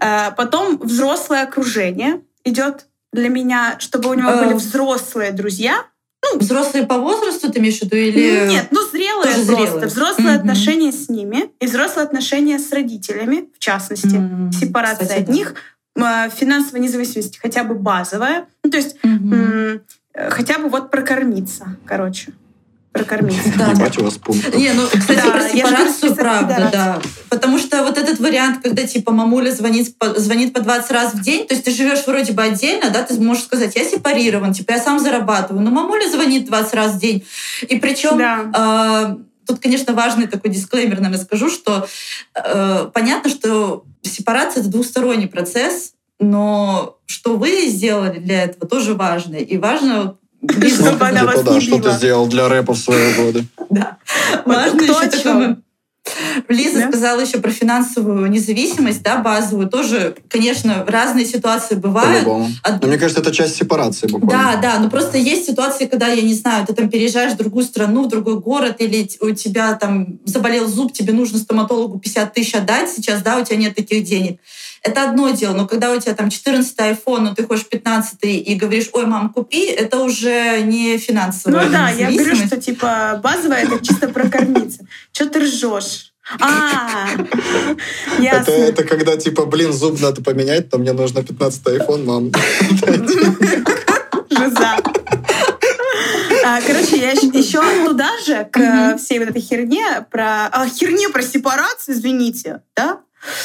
Э, 0.00 0.32
потом 0.36 0.78
взрослое 0.78 1.42
окружение 1.42 2.22
идет 2.44 2.86
для 3.12 3.28
меня, 3.28 3.76
чтобы 3.78 4.10
у 4.10 4.14
него 4.14 4.30
были 4.32 4.52
э, 4.52 4.56
взрослые 4.56 5.32
друзья, 5.32 5.86
ну, 6.32 6.38
взрослые 6.38 6.86
по 6.86 6.98
возрасту 6.98 7.52
ты 7.52 7.58
имеешь 7.58 7.78
в 7.78 7.82
виду 7.82 7.96
или... 7.96 8.48
Нет, 8.48 8.68
ну 8.70 8.80
зрелые 8.82 9.34
Тоже 9.34 9.46
просто. 9.46 9.66
Зрелые. 9.66 9.86
Взрослые 9.86 10.28
mm-hmm. 10.28 10.40
отношения 10.40 10.92
с 10.92 11.08
ними 11.08 11.50
и 11.60 11.66
взрослые 11.66 12.04
отношения 12.04 12.58
с 12.58 12.72
родителями, 12.72 13.48
в 13.54 13.58
частности. 13.58 14.06
Mm-hmm. 14.06 14.52
Сепарация 14.52 15.06
Кстати, 15.06 15.20
от 15.20 15.26
да. 15.26 15.32
них, 15.32 15.54
а, 15.98 16.28
финансовая 16.28 16.80
независимость 16.80 17.38
хотя 17.38 17.64
бы 17.64 17.74
базовая. 17.74 18.46
Ну, 18.64 18.70
то 18.70 18.76
есть 18.76 18.96
mm-hmm. 19.02 19.80
хотя 20.30 20.58
бы 20.58 20.68
вот 20.68 20.90
прокормиться, 20.90 21.76
короче 21.84 22.32
прокормить. 22.96 23.56
Да. 23.56 23.70
Ебать 23.70 23.98
у 23.98 24.04
вас 24.04 24.14
пункт. 24.14 24.54
Не, 24.54 24.72
ну, 24.72 24.86
кстати, 24.86 25.22
да, 25.24 25.30
про 25.30 25.48
сепарацию 25.48 26.14
правда, 26.14 26.68
да. 26.72 27.00
Потому 27.28 27.58
что 27.58 27.82
вот 27.82 27.98
этот 27.98 28.18
вариант, 28.20 28.62
когда 28.62 28.84
типа 28.84 29.12
мамуля 29.12 29.50
звонит, 29.50 29.96
по, 29.98 30.18
звонит 30.18 30.52
по 30.52 30.60
20 30.60 30.90
раз 30.90 31.14
в 31.14 31.22
день, 31.22 31.46
то 31.46 31.54
есть 31.54 31.64
ты 31.64 31.70
живешь 31.70 32.06
вроде 32.06 32.32
бы 32.32 32.42
отдельно, 32.42 32.90
да, 32.90 33.02
ты 33.02 33.14
можешь 33.20 33.44
сказать, 33.44 33.76
я 33.76 33.84
сепарирован, 33.84 34.52
типа 34.52 34.72
я 34.72 34.78
сам 34.78 34.98
зарабатываю, 34.98 35.62
но 35.62 35.70
мамуля 35.70 36.08
звонит 36.10 36.46
20 36.46 36.74
раз 36.74 36.92
в 36.92 36.98
день. 36.98 37.24
И 37.68 37.76
причем 37.78 38.18
да. 38.18 39.16
э, 39.16 39.46
тут, 39.46 39.60
конечно, 39.60 39.92
важный 39.92 40.26
такой 40.26 40.50
дисклеймер, 40.50 41.00
наверное, 41.00 41.24
скажу, 41.24 41.50
что 41.50 41.86
э, 42.34 42.90
понятно, 42.92 43.30
что 43.30 43.84
сепарация— 44.02 44.60
это 44.62 44.70
двусторонний 44.70 45.28
процесс, 45.28 45.92
но 46.18 46.98
что 47.06 47.36
вы 47.36 47.66
сделали 47.66 48.18
для 48.18 48.44
этого, 48.44 48.66
тоже 48.66 48.94
важно. 48.94 49.36
И 49.36 49.58
важно 49.58 50.16
чтобы 50.68 51.06
она 51.06 51.24
вас 51.24 51.44
не 51.44 51.60
Что 51.60 51.78
ты 51.78 51.92
сделал 51.92 52.26
для 52.26 52.48
рэпа 52.48 52.74
в 52.74 52.78
свои 52.78 53.14
годы. 53.14 53.44
Да. 53.70 53.98
Важно 54.44 54.82
еще 54.82 55.56
Лиза 56.48 56.80
да? 56.80 56.88
сказала 56.88 57.20
еще 57.20 57.38
про 57.38 57.50
финансовую 57.50 58.30
независимость, 58.30 59.02
да, 59.02 59.18
базовую. 59.18 59.68
Тоже, 59.68 60.16
конечно, 60.28 60.84
разные 60.86 61.26
ситуации 61.26 61.74
бывают. 61.74 62.26
От... 62.62 62.80
Но 62.80 62.88
мне 62.88 62.98
кажется, 62.98 63.20
это 63.20 63.32
часть 63.32 63.56
сепарации 63.56 64.06
буквально. 64.06 64.52
Да, 64.52 64.60
да, 64.60 64.78
но 64.78 64.88
просто 64.88 65.18
есть 65.18 65.46
ситуации, 65.46 65.86
когда, 65.86 66.08
я 66.08 66.22
не 66.22 66.34
знаю, 66.34 66.66
ты 66.66 66.74
там 66.74 66.88
переезжаешь 66.88 67.32
в 67.32 67.36
другую 67.36 67.64
страну, 67.64 68.04
в 68.04 68.08
другой 68.08 68.38
город, 68.38 68.76
или 68.78 69.08
у 69.20 69.30
тебя 69.30 69.74
там 69.74 70.18
заболел 70.24 70.68
зуб, 70.68 70.92
тебе 70.92 71.12
нужно 71.12 71.38
стоматологу 71.38 71.98
50 71.98 72.32
тысяч 72.32 72.54
отдать 72.54 72.90
сейчас, 72.90 73.22
да, 73.22 73.38
у 73.38 73.44
тебя 73.44 73.56
нет 73.56 73.74
таких 73.74 74.04
денег. 74.04 74.38
Это 74.82 75.08
одно 75.08 75.30
дело, 75.30 75.54
но 75.54 75.66
когда 75.66 75.92
у 75.92 76.00
тебя 76.00 76.14
там 76.14 76.30
14 76.30 76.78
iPhone, 76.78 77.20
но 77.20 77.34
ты 77.34 77.44
хочешь 77.44 77.66
15 77.66 78.18
и 78.22 78.54
говоришь, 78.54 78.90
ой, 78.92 79.06
мам, 79.06 79.32
купи, 79.32 79.64
это 79.66 79.98
уже 79.98 80.60
не 80.62 80.98
финансовая 80.98 81.64
Ну 81.64 81.72
да, 81.72 81.90
я 81.90 82.10
говорю, 82.10 82.36
что 82.36 82.60
типа 82.60 83.20
базовая 83.22 83.64
это 83.64 83.84
чисто 83.84 84.08
прокормиться. 84.08 84.86
Что 85.12 85.26
ты 85.26 85.40
ржешь? 85.40 86.12
А, 86.40 87.08
ясно. 88.18 88.50
Это, 88.50 88.52
это 88.52 88.84
когда 88.84 89.16
типа, 89.16 89.46
блин, 89.46 89.72
зуб 89.72 90.00
надо 90.00 90.22
поменять, 90.22 90.68
то 90.70 90.78
мне 90.78 90.92
нужно 90.92 91.22
15 91.22 91.66
iPhone, 91.66 92.04
мам. 92.04 92.32
Жиза. 94.30 94.76
А, 96.44 96.60
короче, 96.60 96.98
я 96.98 97.10
еще 97.12 97.60
туда 97.84 98.10
же, 98.24 98.48
к 98.50 98.98
всей 98.98 99.18
вот 99.18 99.28
этой 99.28 99.40
херне 99.40 100.06
про... 100.10 100.46
А, 100.46 100.68
херне 100.68 101.08
про 101.08 101.22
сепарацию, 101.22 101.96
извините, 101.96 102.62
да? 102.76 103.00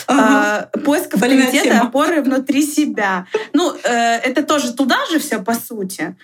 Ага. 0.07 0.69
А, 0.73 0.79
поиск 0.79 1.13
авторитета, 1.13 1.81
опоры 1.81 2.21
внутри 2.21 2.65
себя. 2.65 3.27
Ну, 3.53 3.73
э, 3.83 4.17
это 4.17 4.43
тоже 4.43 4.73
туда 4.73 4.97
же 5.11 5.19
все, 5.19 5.39
по 5.39 5.53
сути. 5.53 6.15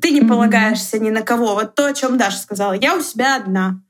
Ты 0.00 0.10
не 0.10 0.20
полагаешься 0.20 0.98
ни 0.98 1.10
на 1.10 1.22
кого. 1.22 1.54
Вот 1.54 1.74
то, 1.74 1.86
о 1.86 1.94
чем 1.94 2.18
Даша 2.18 2.38
сказала. 2.38 2.72
Я 2.72 2.94
у 2.94 3.00
себя 3.00 3.36
одна. 3.36 3.80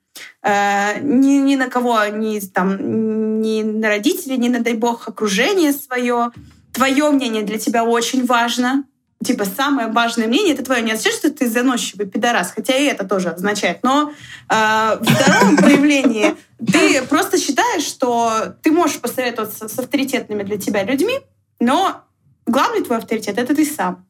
Э, 0.43 1.01
ни, 1.01 1.39
ни 1.39 1.57
на 1.57 1.69
кого, 1.69 2.05
ни, 2.07 2.41
там, 2.41 3.41
ни 3.41 3.63
на 3.63 3.89
родителей, 3.89 4.37
ни 4.37 4.49
на, 4.49 4.61
дай 4.61 4.75
бог, 4.75 5.09
окружение 5.09 5.73
свое. 5.73 6.31
Твое 6.73 7.11
мнение 7.11 7.43
для 7.43 7.59
тебя 7.59 7.85
очень 7.85 8.25
важно. 8.25 8.85
Типа, 9.25 9.45
самое 9.45 9.89
важное 9.89 10.29
мнение— 10.29 10.55
это 10.55 10.65
твое. 10.65 10.81
Не 10.81 10.93
означает, 10.93 11.17
что 11.17 11.31
ты 11.31 11.49
заносчивый 11.49 12.07
пидорас, 12.07 12.53
хотя 12.55 12.77
и 12.77 12.85
это 12.85 13.05
тоже 13.05 13.31
означает. 13.31 13.81
Но 13.83 14.13
э, 14.49 14.99
в 15.01 15.05
втором 15.05 15.57
проявлении 15.57 16.37
ты 16.65 17.03
просто 17.03 17.37
считаешь, 17.37 17.83
что 17.83 18.55
ты 18.63 18.71
можешь 18.71 19.01
посоветоваться 19.01 19.69
с 19.69 19.79
авторитетными 19.79 20.45
для 20.45 20.57
тебя 20.57 20.85
людьми, 20.85 21.19
но 21.59 22.05
главный 22.47 22.83
твой 22.85 22.99
авторитет— 22.99 23.39
это 23.39 23.57
ты 23.57 23.65
сам. 23.65 24.07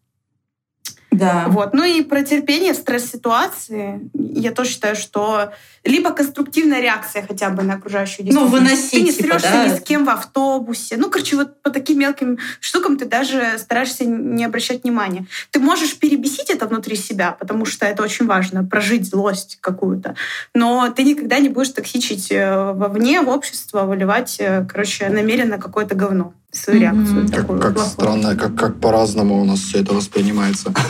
Да. 1.11 1.47
Вот. 1.49 1.73
Ну 1.73 1.85
и 1.85 2.03
про 2.03 2.23
терпение 2.23 2.75
в 2.75 2.77
стресс-ситуации 2.77 4.11
я 4.13 4.53
тоже 4.53 4.71
считаю, 4.71 4.95
что 4.95 5.53
либо 5.89 6.11
конструктивная 6.11 6.81
реакция 6.81 7.25
хотя 7.27 7.49
бы 7.49 7.63
на 7.63 7.75
окружающую 7.75 8.27
ну, 8.27 8.47
действительность. 8.47 8.53
Ну, 8.53 8.59
выносить, 8.59 8.91
Ты 8.91 9.01
не 9.01 9.13
типа, 9.13 9.39
стрешься 9.39 9.51
да? 9.51 9.67
ни 9.67 9.77
с 9.79 9.81
кем 9.81 10.05
в 10.05 10.11
автобусе. 10.11 10.97
Ну, 10.99 11.11
короче, 11.11 11.37
вот 11.37 11.63
по 11.63 11.71
таким 11.71 11.99
мелким 11.99 12.39
штукам 12.61 12.99
ты 12.99 13.07
даже 13.07 13.57
стараешься 13.59 14.05
не 14.05 14.45
обращать 14.45 14.85
внимания. 14.85 15.27
Ты 15.51 15.61
можешь 15.61 15.99
перебесить 15.99 16.51
это 16.51 16.67
внутри 16.67 16.95
себя, 16.95 17.33
потому 17.33 17.65
что 17.65 17.87
это 17.87 18.03
очень 18.03 18.27
важно, 18.27 18.65
прожить 18.65 19.09
злость 19.09 19.59
какую-то. 19.63 20.15
Но 20.55 20.91
ты 20.95 21.05
никогда 21.05 21.39
не 21.39 21.49
будешь 21.49 21.71
токсичить 21.71 22.31
э, 22.31 22.73
вовне, 22.73 23.23
в 23.23 23.29
общество, 23.29 23.85
выливать, 23.85 24.37
э, 24.41 24.67
короче, 24.69 25.09
намеренно 25.09 25.59
какое-то 25.59 25.95
говно 25.95 26.35
свою 26.51 26.81
реакцию. 26.81 27.25
Mm-hmm. 27.25 27.35
Такую, 27.35 27.61
как, 27.61 27.77
как 27.77 27.87
странно, 27.87 28.37
как, 28.37 28.55
как 28.55 28.81
по-разному 28.81 29.41
у 29.41 29.45
нас 29.45 29.61
все 29.61 29.81
это 29.81 29.95
воспринимается. 29.95 30.73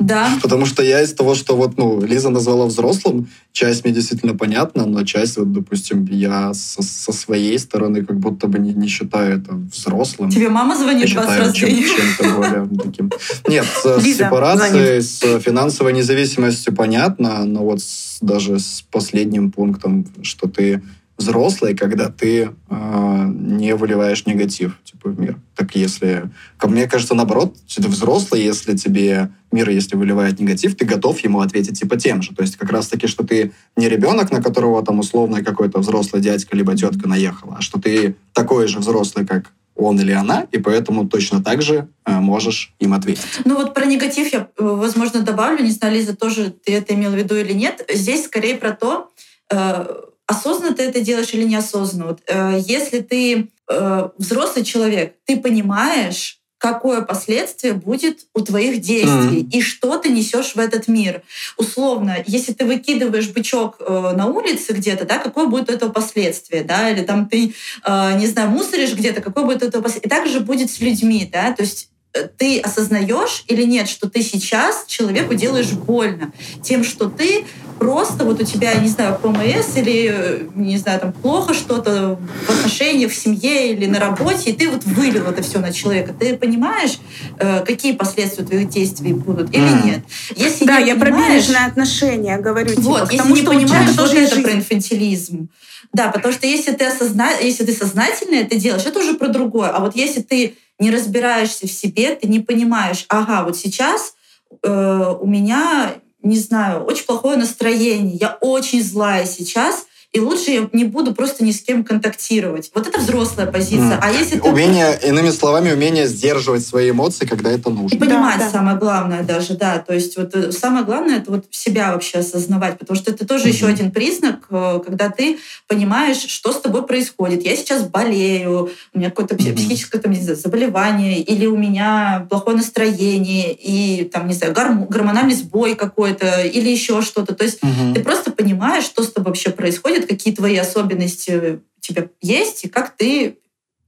Да. 0.00 0.28
Потому 0.42 0.66
что 0.66 0.82
я 0.82 1.00
из 1.00 1.14
того, 1.14 1.34
что 1.34 1.56
вот, 1.56 1.78
ну, 1.78 1.98
Лиза 1.98 2.28
назвала 2.28 2.66
взрослым, 2.66 3.30
часть 3.52 3.84
мне 3.84 3.94
действительно 3.94 4.33
понятна, 4.34 4.86
но 4.86 5.04
часть, 5.04 5.36
вот, 5.36 5.52
допустим, 5.52 6.04
я 6.06 6.54
со, 6.54 6.82
со 6.82 7.12
своей 7.12 7.58
стороны 7.58 8.04
как 8.04 8.18
будто 8.18 8.46
бы 8.46 8.58
не, 8.58 8.72
не 8.74 8.88
считаю 8.88 9.38
это 9.38 9.54
взрослым. 9.54 10.30
Тебе 10.30 10.48
мама 10.48 10.76
звонит 10.76 11.08
я 11.08 11.22
20 11.22 11.38
раз 11.38 11.54
чем, 11.54 11.68
чем-то 11.68 12.34
более 12.34 12.68
таким. 12.82 13.10
Нет, 13.48 13.66
с 13.66 14.02
сепарацией, 14.02 15.00
с 15.00 15.40
финансовой 15.40 15.92
независимостью 15.92 16.74
понятно, 16.74 17.44
но 17.44 17.64
вот 17.64 17.80
даже 18.20 18.58
с 18.58 18.84
последним 18.90 19.50
пунктом, 19.50 20.06
что 20.22 20.48
ты 20.48 20.82
взрослый, 21.16 21.74
когда 21.74 22.10
ты 22.10 22.50
э, 22.68 23.24
не 23.28 23.74
выливаешь 23.74 24.26
негатив 24.26 24.78
типа, 24.84 25.10
в 25.10 25.20
мир. 25.20 25.38
Так 25.54 25.76
если... 25.76 26.30
Мне 26.62 26.88
кажется, 26.88 27.14
наоборот, 27.14 27.56
ты 27.74 27.88
взрослый, 27.88 28.42
если 28.42 28.76
тебе 28.76 29.30
мир, 29.52 29.70
если 29.70 29.96
выливает 29.96 30.40
негатив, 30.40 30.76
ты 30.76 30.84
готов 30.84 31.20
ему 31.20 31.40
ответить 31.40 31.78
типа 31.78 31.96
тем 31.96 32.22
же. 32.22 32.34
То 32.34 32.42
есть 32.42 32.56
как 32.56 32.70
раз-таки, 32.70 33.06
что 33.06 33.24
ты 33.24 33.52
не 33.76 33.88
ребенок, 33.88 34.32
на 34.32 34.42
которого 34.42 34.84
там 34.84 34.98
условно 34.98 35.44
какой-то 35.44 35.78
взрослый 35.78 36.20
дядька 36.20 36.56
либо 36.56 36.76
тетка 36.76 37.08
наехала, 37.08 37.56
а 37.58 37.62
что 37.62 37.80
ты 37.80 38.16
такой 38.32 38.66
же 38.66 38.80
взрослый, 38.80 39.24
как 39.24 39.52
он 39.76 40.00
или 40.00 40.12
она, 40.12 40.46
и 40.52 40.58
поэтому 40.58 41.08
точно 41.08 41.42
так 41.42 41.62
же 41.62 41.88
э, 42.06 42.12
можешь 42.20 42.74
им 42.78 42.94
ответить. 42.94 43.40
Ну 43.44 43.56
вот 43.56 43.74
про 43.74 43.84
негатив 43.86 44.32
я, 44.32 44.48
возможно, 44.56 45.20
добавлю. 45.20 45.64
Не 45.64 45.70
знаю, 45.70 45.94
Лиза, 45.94 46.16
тоже 46.16 46.54
ты 46.64 46.74
это 46.74 46.94
имел 46.94 47.10
в 47.10 47.16
виду 47.16 47.34
или 47.34 47.52
нет. 47.52 47.84
Здесь 47.92 48.26
скорее 48.26 48.56
про 48.56 48.72
то, 48.72 49.10
э, 49.50 49.86
осознанно 50.26 50.74
ты 50.74 50.82
это 50.84 51.00
делаешь 51.00 51.32
или 51.34 51.44
неосознанно. 51.44 52.06
Вот, 52.06 52.20
э, 52.26 52.60
если 52.66 53.00
ты 53.00 53.48
э, 53.68 54.08
взрослый 54.18 54.64
человек, 54.64 55.14
ты 55.24 55.38
понимаешь, 55.38 56.40
какое 56.64 57.02
последствие 57.02 57.74
будет 57.74 58.20
у 58.32 58.40
твоих 58.40 58.80
действий 58.80 59.42
mm-hmm. 59.42 59.50
и 59.50 59.60
что 59.60 59.98
ты 59.98 60.08
несешь 60.08 60.54
в 60.54 60.58
этот 60.58 60.88
мир. 60.88 61.22
Условно, 61.58 62.24
если 62.26 62.54
ты 62.54 62.64
выкидываешь 62.64 63.28
бычок 63.28 63.76
э, 63.80 64.12
на 64.16 64.28
улице 64.28 64.72
где-то, 64.72 65.04
да, 65.04 65.18
какое 65.18 65.44
будет 65.44 65.68
это 65.68 65.90
последствие, 65.90 66.64
да, 66.64 66.88
или 66.88 67.02
там 67.02 67.28
ты, 67.28 67.52
э, 67.84 68.18
не 68.18 68.26
знаю, 68.26 68.48
мусоришь 68.48 68.94
где-то, 68.94 69.20
какое 69.20 69.44
будет 69.44 69.62
это 69.62 69.82
последствие. 69.82 70.06
И 70.06 70.08
так 70.08 70.26
же 70.26 70.40
будет 70.40 70.70
с 70.70 70.80
людьми, 70.80 71.28
да, 71.30 71.52
то 71.52 71.64
есть 71.64 71.90
э, 72.14 72.28
ты 72.34 72.60
осознаешь 72.60 73.44
или 73.48 73.64
нет, 73.64 73.86
что 73.86 74.08
ты 74.08 74.22
сейчас 74.22 74.86
человеку 74.86 75.34
делаешь 75.34 75.72
больно 75.72 76.32
тем, 76.62 76.82
что 76.82 77.10
ты 77.10 77.44
просто 77.78 78.24
вот 78.24 78.40
у 78.40 78.44
тебя, 78.44 78.74
не 78.74 78.88
знаю, 78.88 79.18
ПМС 79.20 79.76
или, 79.76 80.48
не 80.54 80.78
знаю, 80.78 81.00
там 81.00 81.12
плохо 81.12 81.54
что-то 81.54 82.18
в 82.46 82.50
отношениях, 82.50 83.12
в 83.12 83.14
семье 83.14 83.72
или 83.72 83.86
на 83.86 83.98
работе, 83.98 84.50
и 84.50 84.52
ты 84.52 84.68
вот 84.70 84.84
вылил 84.84 85.26
это 85.26 85.42
все 85.42 85.58
на 85.58 85.72
человека. 85.72 86.14
Ты 86.18 86.36
понимаешь, 86.36 86.98
э, 87.38 87.64
какие 87.64 87.92
последствия 87.92 88.44
твоих 88.44 88.68
действий 88.68 89.12
будут 89.12 89.54
или 89.54 89.66
mm. 89.66 89.86
нет? 89.86 90.00
Если 90.36 90.64
да, 90.64 90.78
я 90.78 90.96
про 90.96 91.10
бережное 91.10 91.66
отношение 91.66 92.38
говорю. 92.38 92.70
Типа, 92.70 92.82
вот, 92.82 93.12
если 93.12 93.32
не 93.32 93.42
понимаешь, 93.42 93.90
что 93.90 94.04
это 94.06 94.34
жизнь. 94.34 94.42
про 94.42 94.52
инфантилизм. 94.52 95.48
Да, 95.92 96.10
потому 96.10 96.34
что 96.34 96.46
если 96.46 96.72
ты, 96.72 96.86
осозна... 96.86 97.30
если 97.40 97.64
ты 97.64 97.72
сознательно 97.72 98.36
это 98.36 98.56
делаешь, 98.56 98.84
это 98.84 98.98
уже 98.98 99.14
про 99.14 99.28
другое. 99.28 99.68
А 99.68 99.80
вот 99.80 99.94
если 99.94 100.22
ты 100.22 100.56
не 100.78 100.90
разбираешься 100.90 101.66
в 101.66 101.70
себе, 101.70 102.16
ты 102.16 102.26
не 102.26 102.40
понимаешь, 102.40 103.04
ага, 103.08 103.44
вот 103.44 103.56
сейчас 103.56 104.14
э, 104.62 105.14
у 105.20 105.26
меня 105.26 105.94
не 106.24 106.38
знаю, 106.38 106.84
очень 106.84 107.04
плохое 107.04 107.36
настроение, 107.36 108.16
я 108.16 108.38
очень 108.40 108.82
злая 108.82 109.26
сейчас, 109.26 109.86
и 110.14 110.20
лучше 110.20 110.50
я 110.52 110.68
не 110.72 110.84
буду 110.84 111.12
просто 111.12 111.44
ни 111.44 111.50
с 111.50 111.60
кем 111.60 111.82
контактировать. 111.82 112.70
Вот 112.72 112.86
это 112.86 113.00
взрослая 113.00 113.46
позиция. 113.46 113.96
Mm. 113.96 114.00
А 114.00 114.12
если 114.12 114.38
ты... 114.38 114.48
Умение, 114.48 114.96
иными 115.02 115.30
словами, 115.30 115.72
умение 115.72 116.06
сдерживать 116.06 116.64
свои 116.64 116.90
эмоции, 116.90 117.26
когда 117.26 117.50
это 117.50 117.68
нужно. 117.68 117.96
И 117.96 117.98
понимать 117.98 118.38
да, 118.38 118.44
да. 118.44 118.50
самое 118.50 118.76
главное 118.76 119.24
даже, 119.24 119.54
да. 119.54 119.80
То 119.80 119.92
есть 119.92 120.16
вот 120.16 120.32
э, 120.36 120.52
самое 120.52 120.84
главное 120.84 121.16
это 121.16 121.32
вот 121.32 121.46
себя 121.50 121.92
вообще 121.92 122.18
осознавать, 122.18 122.78
потому 122.78 122.96
что 122.96 123.10
это 123.10 123.26
тоже 123.26 123.46
mm-hmm. 123.46 123.52
еще 123.52 123.66
один 123.66 123.90
признак, 123.90 124.46
э, 124.50 124.80
когда 124.86 125.10
ты 125.10 125.38
понимаешь, 125.66 126.24
что 126.28 126.52
с 126.52 126.60
тобой 126.60 126.86
происходит. 126.86 127.44
Я 127.44 127.56
сейчас 127.56 127.82
болею, 127.82 128.70
у 128.92 128.98
меня 128.98 129.10
какое-то 129.10 129.34
mm-hmm. 129.34 129.56
психическое 129.56 129.98
там, 129.98 130.12
не 130.12 130.20
знаю, 130.20 130.38
заболевание, 130.38 131.22
или 131.22 131.46
у 131.46 131.56
меня 131.56 132.28
плохое 132.30 132.56
настроение, 132.56 133.52
и 133.52 134.04
там, 134.04 134.28
не 134.28 134.34
знаю, 134.34 134.52
гормон, 134.52 134.86
гормональный 134.86 135.34
сбой 135.34 135.74
какой-то, 135.74 136.42
или 136.42 136.68
еще 136.68 137.02
что-то. 137.02 137.34
То 137.34 137.42
есть 137.42 137.58
mm-hmm. 137.64 137.94
ты 137.94 138.00
просто 138.04 138.30
понимаешь, 138.30 138.84
что 138.84 139.02
с 139.02 139.10
тобой 139.10 139.24
вообще 139.30 139.50
происходит, 139.50 140.03
какие 140.06 140.34
твои 140.34 140.56
особенности 140.56 141.60
у 141.76 141.80
тебя 141.80 142.08
есть, 142.20 142.64
и 142.64 142.68
как 142.68 142.96
ты 142.96 143.38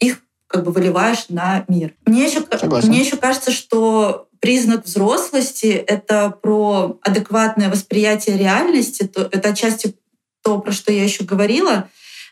их 0.00 0.20
как 0.46 0.64
бы 0.64 0.72
выливаешь 0.72 1.26
на 1.28 1.64
мир. 1.68 1.94
Мне 2.04 2.24
еще, 2.24 2.44
мне 2.86 3.00
еще 3.00 3.16
кажется, 3.16 3.50
что 3.50 4.28
признак 4.40 4.84
взрослости— 4.84 5.66
это 5.86 6.30
про 6.30 6.98
адекватное 7.02 7.70
восприятие 7.70 8.36
реальности, 8.36 9.04
то, 9.04 9.28
это 9.30 9.50
отчасти 9.50 9.94
то, 10.42 10.58
про 10.60 10.72
что 10.72 10.92
я 10.92 11.02
еще 11.02 11.24
говорила, 11.24 11.88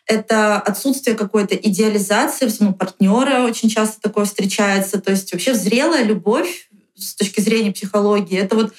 это 0.06 0.56
отсутствие 0.56 1.16
какой-то 1.16 1.54
идеализации 1.56 2.48
своего 2.48 2.74
партнера 2.74 3.42
очень 3.42 3.68
часто 3.68 4.00
такое 4.00 4.26
встречается. 4.26 5.00
То 5.00 5.10
есть 5.12 5.32
вообще 5.32 5.54
зрелая 5.54 6.04
любовь 6.04 6.68
с 6.94 7.14
точки 7.14 7.40
зрения 7.40 7.72
психологии— 7.72 8.38
это 8.40 8.54
вот 8.54 8.74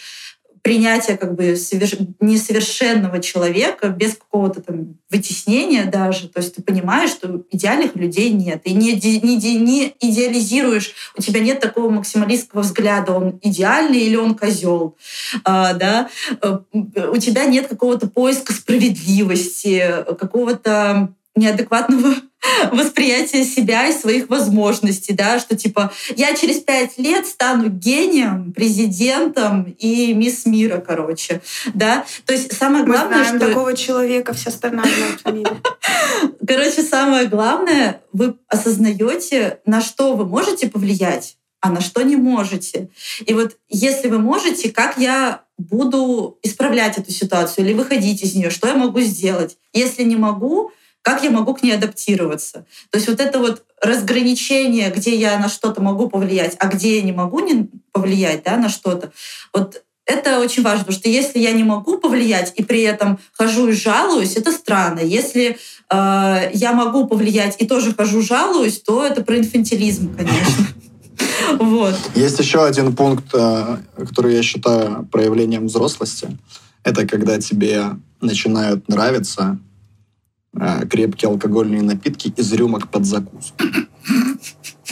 принятия 0.65 1.15
как 1.15 1.35
бы 1.35 1.55
соверш... 1.55 1.93
несовершенного 2.19 3.21
человека 3.21 3.89
без 3.89 4.15
какого-то 4.15 4.63
там 4.63 4.97
вытеснения 5.11 5.85
даже. 5.85 6.27
То 6.27 6.39
есть 6.41 6.55
ты 6.55 6.63
понимаешь, 6.63 7.11
что 7.11 7.43
идеальных 7.51 7.95
людей 7.95 8.31
нет. 8.31 8.61
И 8.63 8.73
не, 8.73 8.93
не, 8.93 9.59
не 9.59 9.95
идеализируешь, 9.99 10.95
у 11.15 11.21
тебя 11.21 11.39
нет 11.39 11.59
такого 11.59 11.91
максималистского 11.91 12.61
взгляда, 12.61 13.11
он 13.11 13.39
идеальный 13.43 13.99
или 13.99 14.15
он 14.15 14.33
козел. 14.33 14.97
А, 15.43 15.73
да? 15.73 16.09
Э, 16.41 16.57
у 16.73 17.17
тебя 17.17 17.45
нет 17.45 17.67
какого-то 17.67 18.07
поиска 18.07 18.51
справедливости, 18.51 20.03
какого-то 20.17 21.13
неадекватного 21.35 22.15
восприятия 22.71 23.43
себя 23.43 23.87
и 23.87 23.93
своих 23.93 24.29
возможностей, 24.29 25.13
да, 25.13 25.39
что 25.39 25.55
типа 25.55 25.91
я 26.15 26.33
через 26.35 26.57
пять 26.57 26.97
лет 26.97 27.25
стану 27.25 27.69
гением, 27.69 28.53
президентом 28.53 29.75
и 29.77 30.13
мисс 30.13 30.45
мира, 30.45 30.83
короче, 30.85 31.41
да. 31.73 32.05
То 32.25 32.33
есть 32.33 32.53
самое 32.53 32.85
главное, 32.85 33.19
Мы 33.19 33.23
знаем 33.23 33.37
что... 33.37 33.47
такого 33.47 33.75
человека, 33.75 34.33
вся 34.33 34.51
страна 34.51 34.83
знает. 34.83 35.47
Короче, 36.47 36.83
самое 36.83 37.27
главное, 37.27 38.01
вы 38.13 38.35
осознаете, 38.47 39.59
на 39.65 39.81
что 39.81 40.15
вы 40.15 40.25
можете 40.25 40.69
повлиять, 40.69 41.37
а 41.61 41.71
на 41.71 41.81
что 41.81 42.01
не 42.03 42.15
можете. 42.15 42.89
И 43.25 43.33
вот 43.33 43.57
если 43.69 44.07
вы 44.07 44.19
можете, 44.19 44.71
как 44.71 44.97
я 44.97 45.41
буду 45.57 46.37
исправлять 46.43 46.97
эту 46.97 47.11
ситуацию 47.11 47.65
или 47.65 47.73
выходить 47.73 48.21
из 48.21 48.35
нее, 48.35 48.49
что 48.49 48.67
я 48.67 48.75
могу 48.75 48.99
сделать? 49.01 49.57
Если 49.73 50.03
не 50.03 50.15
могу, 50.15 50.71
как 51.05 51.21
я 51.23 51.29
могу 51.29 51.53
к 51.53 51.61
ней 51.61 51.71
адаптироваться. 51.71 52.65
То 52.89 52.97
есть 52.97 53.07
вот 53.07 53.19
это 53.19 53.37
вот 53.37 53.63
разграничение, 53.79 54.89
где 54.89 55.15
я 55.15 55.37
на 55.37 55.49
что-то 55.49 55.79
могу 55.79 56.09
повлиять, 56.09 56.55
а 56.57 56.65
где 56.65 56.97
я 56.97 57.03
не 57.03 57.11
могу 57.11 57.41
не 57.41 57.69
повлиять 57.91 58.41
да, 58.43 58.57
на 58.57 58.69
что-то, 58.69 59.11
вот 59.53 59.83
это 60.07 60.39
очень 60.39 60.63
важно, 60.63 60.79
потому 60.79 60.97
что 60.97 61.07
если 61.07 61.37
я 61.37 61.51
не 61.51 61.63
могу 61.63 61.99
повлиять 61.99 62.53
и 62.55 62.63
при 62.63 62.81
этом 62.81 63.19
хожу 63.33 63.67
и 63.67 63.73
жалуюсь, 63.73 64.35
это 64.35 64.51
странно. 64.51 64.99
Если 64.99 65.57
э, 65.91 66.49
я 66.53 66.73
могу 66.73 67.05
повлиять 67.07 67.55
и 67.59 67.67
тоже 67.67 67.93
хожу 67.93 68.23
жалуюсь, 68.23 68.81
то 68.81 69.05
это 69.05 69.23
про 69.23 69.37
инфантилизм, 69.37 70.15
конечно. 70.15 70.65
Вот. 71.59 71.95
Есть 72.15 72.39
еще 72.39 72.65
один 72.65 72.95
пункт, 72.95 73.25
э, 73.33 73.77
который 73.95 74.35
я 74.35 74.41
считаю 74.41 75.05
проявлением 75.11 75.67
взрослости. 75.67 76.35
Это 76.83 77.05
когда 77.05 77.39
тебе 77.39 77.91
начинают 78.21 78.87
нравиться 78.89 79.59
крепкие 80.89 81.29
алкогольные 81.29 81.81
напитки 81.81 82.33
из 82.35 82.51
рюмок 82.53 82.89
под 82.89 83.05
закуску. 83.05 83.57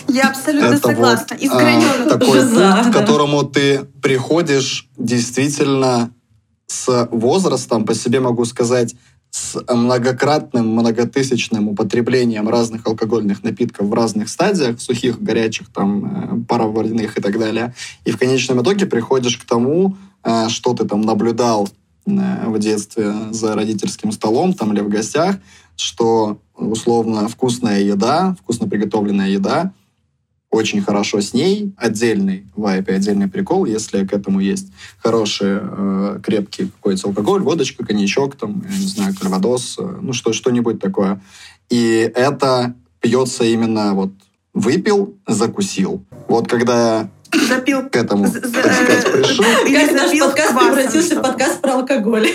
Я 0.07 0.29
абсолютно 0.29 0.67
это 0.67 0.87
согласна. 0.87 1.37
Вот, 1.41 1.51
а, 1.51 2.09
такой 2.09 2.41
пункт, 2.49 2.89
к 2.89 2.93
которому 2.93 3.43
ты 3.43 3.85
приходишь 4.01 4.89
действительно 4.97 6.13
с 6.67 7.07
возрастом, 7.11 7.85
по 7.85 7.93
себе 7.93 8.19
могу 8.19 8.45
сказать, 8.45 8.95
с 9.29 9.59
многократным, 9.67 10.67
многотысячным 10.67 11.69
употреблением 11.69 12.49
разных 12.49 12.85
алкогольных 12.85 13.43
напитков 13.43 13.87
в 13.87 13.93
разных 13.93 14.29
стадиях, 14.29 14.79
сухих, 14.79 15.19
горячих, 15.19 15.69
там, 15.73 16.05
э, 16.05 16.45
пароварных 16.47 17.17
и 17.17 17.21
так 17.21 17.39
далее. 17.39 17.73
И 18.05 18.11
в 18.11 18.19
конечном 18.19 18.61
итоге 18.61 18.85
приходишь 18.85 19.37
к 19.37 19.45
тому, 19.45 19.97
э, 20.23 20.49
что 20.49 20.75
ты 20.75 20.85
там 20.85 21.01
наблюдал 21.01 21.67
в 22.05 22.59
детстве 22.59 23.13
за 23.31 23.55
родительским 23.55 24.11
столом 24.11 24.53
там 24.53 24.73
или 24.73 24.81
в 24.81 24.89
гостях, 24.89 25.37
что 25.75 26.39
условно 26.55 27.27
вкусная 27.27 27.81
еда, 27.81 28.35
вкусно 28.41 28.67
приготовленная 28.67 29.29
еда, 29.29 29.73
очень 30.53 30.81
хорошо 30.81 31.19
с 31.19 31.33
ней, 31.33 31.73
отдельный 31.77 32.45
вайп 32.55 32.89
и 32.89 32.93
отдельный 32.93 33.27
прикол, 33.27 33.65
если 33.65 34.05
к 34.05 34.13
этому 34.13 34.39
есть 34.39 34.67
хороший, 34.99 35.57
э, 35.59 36.19
крепкий 36.21 36.67
какой-то 36.67 37.07
алкоголь, 37.07 37.41
водочка, 37.41 37.83
коньячок, 37.83 38.35
там, 38.35 38.63
я 38.69 38.77
не 38.77 38.85
знаю, 38.85 39.15
кальвадос, 39.19 39.77
э, 39.79 39.97
ну 40.01 40.13
что, 40.13 40.31
что-нибудь 40.31 40.79
такое. 40.79 41.21
И 41.69 42.11
это 42.15 42.75
пьется 42.99 43.43
именно 43.45 43.95
вот 43.95 44.11
выпил, 44.53 45.17
закусил. 45.27 46.05
Вот 46.27 46.47
когда 46.47 47.09
запил 47.41 47.89
к 47.89 47.95
этому, 47.95 48.31
так 48.31 48.45
сказать, 48.45 49.11
пришел. 49.11 49.43
Как 49.43 49.91
наш 49.91 50.19
подкаст 50.19 50.59
превратился 50.59 51.19
в 51.19 51.21
подкаст 51.21 51.61
про 51.61 51.73
алкоголь. 51.73 52.29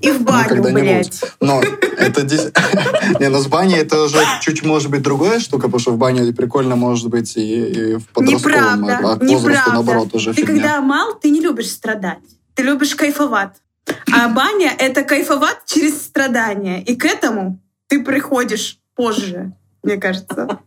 И 0.00 0.10
в 0.12 0.22
баню, 0.22 0.62
ну, 0.62 0.72
блядь. 0.72 1.20
Но 1.40 1.60
это... 1.98 2.22
Не, 3.20 3.28
ну 3.28 3.38
с 3.38 3.46
баней 3.48 3.78
это 3.78 4.02
уже 4.04 4.18
чуть, 4.40 4.64
может 4.64 4.90
быть, 4.90 5.02
другая 5.02 5.40
штука, 5.40 5.64
потому 5.64 5.78
что 5.78 5.90
в 5.92 5.98
бане 5.98 6.32
прикольно 6.32 6.74
может 6.74 7.08
быть 7.08 7.36
и, 7.36 7.64
и 7.66 7.94
в 7.96 8.08
подростковом, 8.08 8.82
неправда, 8.82 8.96
а 8.96 9.16
к 9.16 9.20
возрасту, 9.20 9.48
неправда. 9.48 9.72
наоборот, 9.72 10.14
уже 10.14 10.32
Ты 10.32 10.40
фигня. 10.40 10.54
когда 10.54 10.80
мал, 10.80 11.18
ты 11.20 11.28
не 11.28 11.40
любишь 11.40 11.70
страдать. 11.70 12.18
Ты 12.54 12.62
любишь 12.62 12.94
кайфовать. 12.94 13.56
А 14.10 14.28
баня— 14.28 14.74
это 14.78 15.02
кайфовать 15.02 15.58
через 15.66 16.00
страдания. 16.00 16.82
И 16.82 16.96
к 16.96 17.04
этому 17.04 17.60
ты 17.88 18.02
приходишь 18.02 18.78
позже 18.94 19.52
мне 19.82 19.96
кажется. 19.96 20.58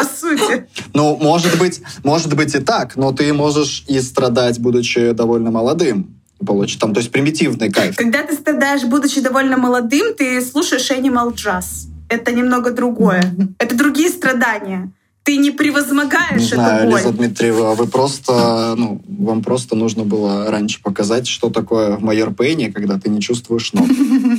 По 0.00 0.04
сути. 0.04 0.66
Ну, 0.94 1.16
может 1.16 1.58
быть, 1.58 1.80
может 2.02 2.34
быть 2.34 2.54
и 2.54 2.58
так, 2.58 2.96
но 2.96 3.12
ты 3.12 3.32
можешь 3.32 3.84
и 3.86 4.00
страдать, 4.00 4.58
будучи 4.58 5.12
довольно 5.12 5.50
молодым. 5.50 6.16
Получить 6.44 6.80
там, 6.80 6.94
то 6.94 7.00
есть 7.00 7.12
примитивный 7.12 7.70
кайф. 7.70 7.96
Когда 7.96 8.22
ты 8.22 8.34
страдаешь, 8.34 8.84
будучи 8.84 9.20
довольно 9.20 9.56
молодым, 9.56 10.14
ты 10.14 10.40
слушаешь 10.40 10.90
Animal 10.90 11.34
Jazz. 11.34 11.88
Это 12.08 12.32
немного 12.32 12.70
другое. 12.70 13.22
Это 13.58 13.76
другие 13.76 14.08
страдания 14.08 14.90
ты 15.22 15.36
не 15.36 15.50
превозмогаешь 15.50 16.40
не 16.40 16.46
знаю, 16.46 16.80
эту 16.82 16.90
боль. 16.90 17.00
Лиза 17.00 17.12
Дмитриева, 17.12 17.74
вы 17.74 17.86
просто, 17.86 18.74
ну, 18.76 19.00
вам 19.06 19.42
просто 19.42 19.76
нужно 19.76 20.04
было 20.04 20.50
раньше 20.50 20.80
показать, 20.82 21.28
что 21.28 21.50
такое 21.50 21.96
в 21.96 22.02
майор 22.02 22.32
Пейне, 22.32 22.72
когда 22.72 22.98
ты 22.98 23.10
не 23.10 23.20
чувствуешь 23.20 23.72
ног. 23.72 23.86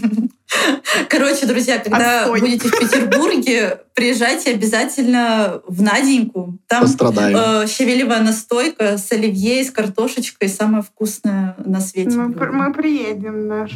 Короче, 1.09 1.45
друзья, 1.45 1.79
когда 1.79 2.21
Отстой. 2.21 2.39
будете 2.39 2.67
в 2.67 2.79
Петербурге, 2.79 3.79
приезжайте 3.93 4.51
обязательно 4.51 5.61
в 5.67 5.81
Наденьку. 5.81 6.57
Там 6.67 6.85
э, 6.85 7.67
щавелевая 7.67 8.21
настойка 8.21 8.97
с 8.97 9.11
оливье, 9.11 9.63
с 9.63 9.71
картошечкой, 9.71 10.49
самая 10.49 10.81
вкусная 10.81 11.55
на 11.63 11.79
свете. 11.79 12.17
Мы, 12.17 12.27
мы 12.27 12.73
приедем, 12.73 13.47
Даша. 13.47 13.75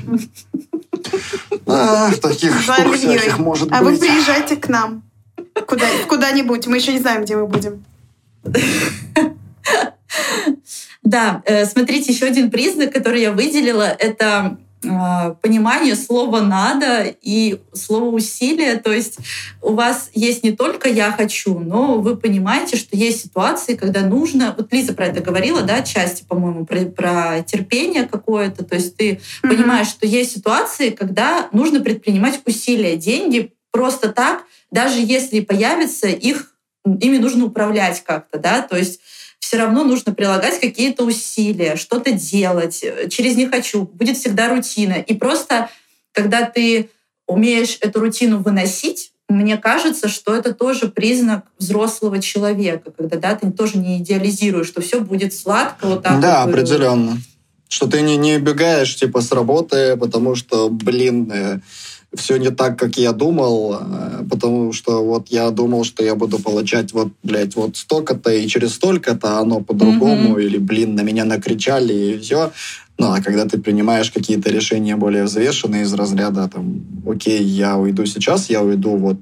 А, 1.67 2.11
таких 2.21 2.59
штук 2.61 2.95
всяких 2.95 3.39
может 3.39 3.69
быть. 3.69 3.77
А 3.77 3.83
вы 3.83 3.97
приезжайте 3.97 4.55
к 4.55 4.69
нам. 4.69 5.03
Куда, 5.67 5.85
куда-нибудь. 6.07 6.67
Мы 6.67 6.77
еще 6.77 6.93
не 6.93 6.99
знаем, 6.99 7.23
где 7.23 7.35
мы 7.35 7.47
будем. 7.47 7.83
Да, 11.03 11.43
э, 11.45 11.65
смотрите, 11.65 12.11
еще 12.11 12.25
один 12.25 12.49
признак, 12.49 12.91
который 12.91 13.21
я 13.21 13.31
выделила, 13.31 13.83
это 13.83 14.57
понимание 15.41 15.95
слова 15.95 16.41
«надо» 16.41 17.03
и 17.21 17.59
слова 17.73 18.05
«усилие». 18.05 18.77
То 18.77 18.91
есть 18.91 19.17
у 19.61 19.73
вас 19.73 20.09
есть 20.13 20.43
не 20.43 20.51
только 20.51 20.89
«я 20.89 21.11
хочу», 21.11 21.59
но 21.59 21.99
вы 21.99 22.15
понимаете, 22.15 22.77
что 22.77 22.95
есть 22.95 23.23
ситуации, 23.23 23.75
когда 23.75 24.01
нужно... 24.01 24.53
Вот 24.57 24.71
Лиза 24.71 24.93
про 24.93 25.07
это 25.07 25.21
говорила, 25.21 25.61
да, 25.61 25.81
части, 25.81 26.23
по-моему, 26.23 26.65
про, 26.65 26.81
про 26.85 27.41
терпение 27.41 28.05
какое-то. 28.05 28.63
То 28.63 28.75
есть 28.75 28.95
ты 28.95 29.11
mm-hmm. 29.11 29.49
понимаешь, 29.49 29.87
что 29.87 30.05
есть 30.07 30.33
ситуации, 30.33 30.89
когда 30.89 31.49
нужно 31.51 31.79
предпринимать 31.79 32.39
усилия. 32.45 32.95
Деньги 32.95 33.53
просто 33.71 34.11
так, 34.11 34.45
даже 34.71 35.01
если 35.01 35.41
появятся, 35.41 36.07
их, 36.07 36.53
ими 36.85 37.17
нужно 37.17 37.45
управлять 37.45 38.03
как-то, 38.05 38.39
да, 38.39 38.61
то 38.61 38.77
есть 38.77 38.99
все 39.45 39.57
равно 39.57 39.83
нужно 39.83 40.11
прилагать 40.11 40.59
какие-то 40.59 41.03
усилия, 41.03 41.75
что-то 41.75 42.11
делать. 42.11 42.83
Через 43.09 43.35
«не 43.35 43.45
хочу» 43.45 43.83
будет 43.83 44.17
всегда 44.17 44.49
рутина. 44.49 44.93
И 44.93 45.13
просто, 45.13 45.69
когда 46.13 46.49
ты 46.49 46.89
умеешь 47.27 47.77
эту 47.81 47.99
рутину 47.99 48.39
выносить, 48.39 49.11
мне 49.29 49.57
кажется, 49.57 50.07
что 50.07 50.33
это 50.33 50.51
тоже 50.51 50.87
признак 50.87 51.45
взрослого 51.59 52.19
человека, 52.19 52.89
когда 52.89 53.17
да, 53.17 53.35
ты 53.35 53.51
тоже 53.51 53.77
не 53.77 53.99
идеализируешь, 53.99 54.65
что 54.65 54.81
все 54.81 54.99
будет 54.99 55.31
сладко 55.31 55.85
вот 55.85 56.01
так. 56.01 56.19
Да, 56.19 56.43
вот 56.43 56.55
определенно. 56.55 57.19
Что 57.69 57.85
ты 57.85 58.01
не, 58.01 58.17
не 58.17 58.37
убегаешь 58.37 58.95
типа 58.95 59.21
с 59.21 59.31
работы, 59.31 59.95
потому 59.95 60.33
что, 60.33 60.69
блин, 60.69 61.31
э, 61.31 61.59
все 62.15 62.37
не 62.37 62.49
так, 62.49 62.77
как 62.77 62.97
я 62.97 63.11
думал, 63.11 63.77
э, 63.79 64.23
потому 64.29 64.73
что 64.73 65.03
вот 65.03 65.27
я 65.29 65.51
думал, 65.51 65.83
что 65.83 66.03
я 66.03 66.15
буду 66.15 66.39
получать 66.39 66.93
вот, 66.93 67.09
блядь, 67.23 67.55
вот 67.55 67.77
столько-то, 67.77 68.31
и 68.31 68.47
через 68.47 68.73
столько-то 68.75 69.39
оно 69.39 69.61
по-другому, 69.61 70.37
mm-hmm. 70.37 70.43
или, 70.43 70.57
блин, 70.57 70.95
на 70.95 71.01
меня 71.01 71.25
накричали, 71.25 71.93
и 71.93 72.17
все. 72.19 72.51
Ну, 72.97 73.11
а 73.11 73.21
когда 73.21 73.45
ты 73.45 73.59
принимаешь 73.59 74.11
какие-то 74.11 74.49
решения 74.49 74.95
более 74.95 75.25
взвешенные 75.25 75.83
из 75.83 75.93
разряда, 75.93 76.47
там, 76.47 76.81
окей, 77.05 77.43
я 77.43 77.77
уйду 77.77 78.05
сейчас, 78.05 78.49
я 78.49 78.61
уйду 78.61 78.95
вот 78.95 79.17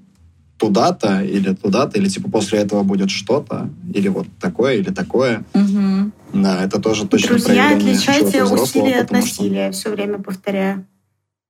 туда-то 0.58 1.22
или 1.22 1.54
туда-то, 1.54 1.98
или 2.00 2.08
типа 2.08 2.30
после 2.30 2.60
этого 2.60 2.84
будет 2.84 3.10
что-то, 3.10 3.70
или 3.94 4.08
вот 4.08 4.28
такое, 4.40 4.76
или 4.76 4.92
такое. 4.92 5.44
Угу. 5.54 6.12
Да, 6.34 6.64
это 6.64 6.80
тоже 6.80 7.08
точно 7.08 7.30
Друзья, 7.30 7.76
отличайте 7.76 8.44
усилия 8.44 9.02
от 9.02 9.12
насилия, 9.12 9.72
что... 9.72 9.80
все 9.80 9.90
время 9.90 10.20
повторяю. 10.20 10.86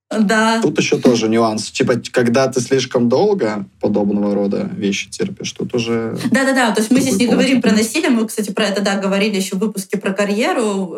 Да. 0.09 0.61
Тут 0.61 0.77
еще 0.77 0.99
тоже 0.99 1.27
нюанс. 1.27 1.71
Типа, 1.71 1.95
когда 2.11 2.47
ты 2.47 2.61
слишком 2.61 3.09
долго 3.09 3.65
подобного 3.79 4.35
рода 4.35 4.69
вещи 4.75 5.09
терпишь, 5.09 5.51
тут 5.51 5.73
уже... 5.73 6.17
Да-да-да, 6.31 6.71
то 6.71 6.81
есть 6.81 6.91
мы 6.91 7.01
здесь 7.01 7.17
не 7.17 7.27
говорим 7.27 7.61
про 7.61 7.71
насилие, 7.71 8.09
мы, 8.09 8.27
кстати, 8.27 8.51
про 8.51 8.65
это, 8.65 8.81
да, 8.81 8.99
говорили 8.99 9.35
еще 9.35 9.55
в 9.55 9.59
выпуске 9.59 9.97
про 9.97 10.13
карьеру. 10.13 10.97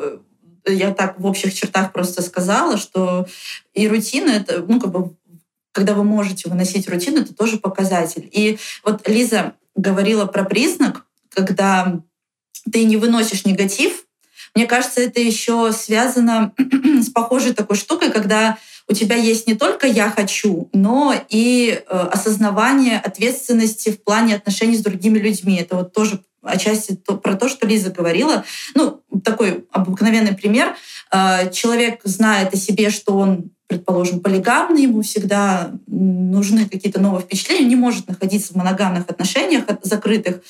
я 0.67 0.93
так 0.93 1.19
в 1.19 1.25
общих 1.25 1.53
чертах 1.53 1.93
просто 1.93 2.21
сказала, 2.21 2.77
что 2.77 3.27
и 3.73 3.87
рутина 3.87 4.31
это, 4.31 4.65
ну, 4.67 4.79
как 4.81 4.91
бы, 4.91 5.15
когда 5.71 5.93
вы 5.93 6.03
можете 6.03 6.49
выносить 6.49 6.89
рутину, 6.89 7.21
это 7.21 7.33
тоже 7.33 7.57
показатель. 7.57 8.29
И 8.31 8.57
вот 8.83 9.07
Лиза 9.07 9.53
говорила 9.75 10.25
про 10.25 10.43
признак, 10.43 11.05
когда 11.29 12.01
ты 12.71 12.83
не 12.85 12.97
выносишь 12.97 13.45
негатив. 13.45 14.05
Мне 14.55 14.65
кажется, 14.65 15.01
это 15.01 15.19
еще 15.19 15.71
связано 15.73 16.53
с 17.01 17.09
похожей 17.09 17.53
такой 17.53 17.77
штукой, 17.77 18.11
когда 18.11 18.57
у 18.87 18.93
тебя 18.93 19.15
есть 19.15 19.47
не 19.47 19.55
только 19.55 19.87
«я 19.87 20.09
хочу», 20.09 20.69
но 20.73 21.13
и 21.29 21.69
э, 21.71 21.97
осознавание 22.11 22.99
ответственности 22.99 23.89
в 23.89 24.03
плане 24.03 24.35
отношений 24.35 24.77
с 24.77 24.83
другими 24.83 25.17
людьми. 25.17 25.57
Это 25.57 25.75
вот 25.75 25.93
тоже 25.93 26.23
отчасти 26.43 26.95
то, 26.95 27.17
про 27.17 27.35
то, 27.35 27.49
что 27.49 27.65
Лиза 27.65 27.89
говорила. 27.89 28.43
Ну, 28.75 29.01
такой 29.23 29.65
обыкновенный 29.71 30.35
пример. 30.35 30.75
Э, 31.11 31.51
человек 31.51 32.01
знает 32.03 32.53
о 32.53 32.57
себе, 32.57 32.91
что 32.91 33.17
он 33.17 33.51
предположим, 33.67 34.19
полигамный, 34.19 34.83
ему 34.83 35.01
всегда 35.01 35.71
нужны 35.87 36.69
какие-то 36.69 37.01
новые 37.01 37.23
впечатления, 37.23 37.65
не 37.65 37.75
может 37.75 38.07
находиться 38.07 38.53
в 38.53 38.55
моногамных 38.55 39.09
отношениях 39.09 39.65
закрытых, 39.81 40.41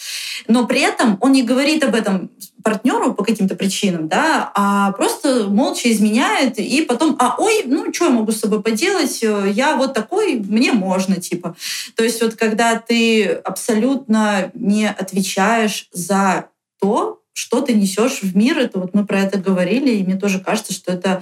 но 0.47 0.67
при 0.67 0.81
этом 0.81 1.17
он 1.21 1.31
не 1.31 1.43
говорит 1.43 1.83
об 1.83 1.95
этом 1.95 2.29
партнеру 2.63 3.13
по 3.13 3.23
каким-то 3.23 3.55
причинам, 3.55 4.07
да, 4.07 4.51
а 4.55 4.91
просто 4.93 5.47
молча 5.47 5.91
изменяет, 5.91 6.57
и 6.57 6.81
потом, 6.81 7.15
а 7.19 7.35
ой, 7.37 7.63
ну 7.65 7.93
что 7.93 8.05
я 8.05 8.11
могу 8.11 8.31
с 8.31 8.39
собой 8.39 8.61
поделать, 8.61 9.21
я 9.21 9.75
вот 9.75 9.93
такой, 9.93 10.35
мне 10.35 10.73
можно, 10.73 11.15
типа. 11.17 11.55
То 11.95 12.03
есть 12.03 12.21
вот 12.21 12.35
когда 12.35 12.79
ты 12.79 13.27
абсолютно 13.27 14.51
не 14.55 14.89
отвечаешь 14.89 15.89
за 15.93 16.49
то, 16.81 17.21
что 17.35 17.59
ты 17.59 17.73
несешь 17.73 18.21
в 18.21 18.35
мир. 18.35 18.57
Это 18.57 18.79
вот 18.79 18.93
мы 18.93 19.05
про 19.05 19.19
это 19.19 19.37
говорили, 19.37 19.91
и 19.91 20.03
мне 20.03 20.15
тоже 20.15 20.39
кажется, 20.39 20.71
что 20.71 20.93
это 20.93 21.21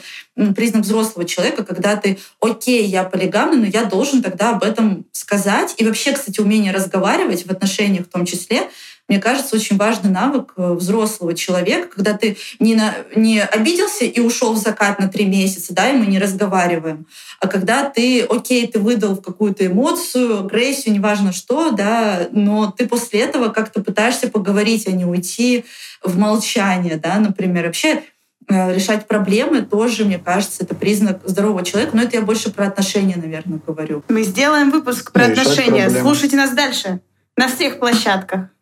признак 0.56 0.84
взрослого 0.84 1.28
человека, 1.28 1.66
когда 1.66 1.96
ты, 1.96 2.20
окей, 2.40 2.86
я 2.86 3.04
полигамный, 3.04 3.58
но 3.58 3.66
я 3.66 3.86
должен 3.86 4.22
тогда 4.22 4.52
об 4.52 4.64
этом 4.64 5.06
сказать. 5.12 5.74
И 5.78 5.86
вообще, 5.86 6.14
кстати, 6.14 6.40
умение 6.40 6.72
разговаривать 6.72 7.48
в 7.48 7.52
отношениях 7.52 8.06
в 8.06 8.10
том 8.10 8.26
числе, 8.26 8.70
мне 9.10 9.20
кажется, 9.20 9.56
очень 9.56 9.78
важный 9.78 10.10
навык 10.10 10.54
э, 10.56 10.74
взрослого 10.74 11.34
человека, 11.34 11.90
когда 11.90 12.14
ты 12.14 12.38
не, 12.60 12.74
на, 12.74 12.96
не 13.16 13.42
обиделся 13.42 14.06
и 14.06 14.20
ушел 14.22 14.54
в 14.54 14.58
закат 14.58 15.00
на 15.00 15.10
три 15.10 15.26
месяца, 15.26 15.74
да, 15.74 15.90
и 15.90 15.98
мы 15.98 16.06
не 16.06 16.20
разговариваем, 16.20 17.06
а 17.40 17.48
когда 17.48 17.90
ты, 17.90 18.22
окей, 18.22 18.66
ты 18.66 18.80
выдал 18.80 19.18
какую-то 19.18 19.68
эмоцию, 19.68 20.40
агрессию, 20.40 20.96
неважно 20.96 21.34
что, 21.34 21.72
да, 21.72 22.28
но 22.32 22.72
ты 22.72 22.88
после 22.88 23.20
этого 23.22 23.50
как-то 23.50 23.82
пытаешься 23.82 24.30
поговорить, 24.30 24.88
а 24.88 24.92
не 24.92 25.06
уйти 25.06 25.66
в 26.02 26.18
молчание, 26.18 26.96
да, 26.96 27.20
например. 27.20 27.66
Вообще 27.66 28.04
э, 28.48 28.74
решать 28.74 29.08
проблемы 29.08 29.62
тоже, 29.64 30.06
мне 30.06 30.20
кажется, 30.20 30.64
это 30.64 30.76
признак 30.76 31.22
здорового 31.26 31.64
человека. 31.64 31.96
Но 31.96 32.04
это 32.04 32.18
я 32.18 32.22
больше 32.22 32.52
про 32.52 32.68
отношения, 32.68 33.16
наверное, 33.16 33.60
говорю. 33.66 34.04
Мы 34.10 34.24
сделаем 34.24 34.72
выпуск 34.72 35.12
про 35.12 35.28
да, 35.28 35.34
отношения. 35.34 35.90
Слушайте 35.90 36.38
нас 36.38 36.52
дальше 36.52 37.02
на 37.36 37.48
всех 37.48 37.80
площадках. 37.80 38.53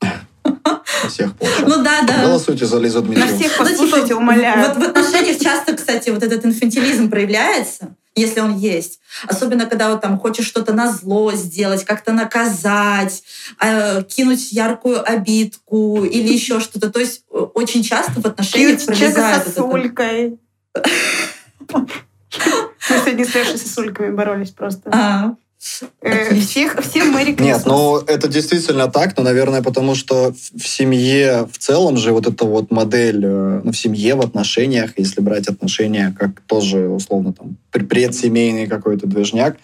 На 1.03 1.09
всех 1.09 1.35
площадках. 1.35 1.67
Ну 1.67 1.83
да, 1.83 2.01
да. 2.03 2.25
Голосуйте 2.25 2.65
за 2.65 2.79
Лизу 2.79 3.01
Дмитриеву. 3.01 3.31
На 3.31 3.37
всех 3.37 3.57
послушайте, 3.57 3.97
ну, 3.99 4.07
типа, 4.07 4.17
умоляю. 4.17 4.67
Вот 4.67 4.77
в 4.77 4.89
отношениях 4.89 5.39
часто, 5.39 5.73
кстати, 5.73 6.09
вот 6.09 6.23
этот 6.23 6.45
инфантилизм 6.45 7.09
проявляется, 7.09 7.95
если 8.15 8.39
он 8.39 8.57
есть. 8.57 8.99
Особенно, 9.27 9.65
когда 9.65 9.89
вот 9.89 10.01
там 10.01 10.19
хочешь 10.19 10.45
что-то 10.45 10.73
на 10.73 10.91
зло 10.91 11.31
сделать, 11.33 11.85
как-то 11.85 12.13
наказать, 12.13 13.23
э, 13.59 14.03
кинуть 14.03 14.51
яркую 14.51 15.07
обидку 15.09 16.03
или 16.03 16.31
еще 16.31 16.59
что-то. 16.59 16.91
То 16.91 16.99
есть 16.99 17.23
э, 17.31 17.37
очень 17.37 17.83
часто 17.83 18.21
в 18.21 18.25
отношениях 18.25 18.85
пролезает 18.85 19.47
сосулькой. 19.47 20.39
Мы 22.89 22.97
сегодня 23.05 23.25
с 23.25 23.35
Лешей 23.35 23.57
сосульками 23.57 24.11
боролись 24.11 24.51
просто. 24.51 25.37
Э, 26.01 26.33
всех, 26.39 26.81
всем 26.81 27.11
Мэри 27.11 27.35
Нет, 27.39 27.63
ну 27.65 27.97
это 27.97 28.27
действительно 28.27 28.87
так, 28.87 29.15
но, 29.15 29.23
наверное, 29.23 29.61
потому 29.61 29.93
что 29.93 30.33
в 30.33 30.67
семье 30.67 31.47
в 31.51 31.59
целом 31.59 31.97
же 31.97 32.13
вот 32.13 32.25
эта 32.25 32.45
вот 32.45 32.71
модель, 32.71 33.23
э, 33.23 33.61
ну, 33.63 33.71
в 33.71 33.77
семье, 33.77 34.15
в 34.15 34.21
отношениях, 34.21 34.93
если 34.97 35.21
брать 35.21 35.47
отношения 35.47 36.15
как 36.17 36.41
тоже, 36.41 36.87
условно, 36.89 37.33
там, 37.33 37.57
предсемейный 37.69 38.65
какой-то 38.65 39.05
движняк, 39.05 39.57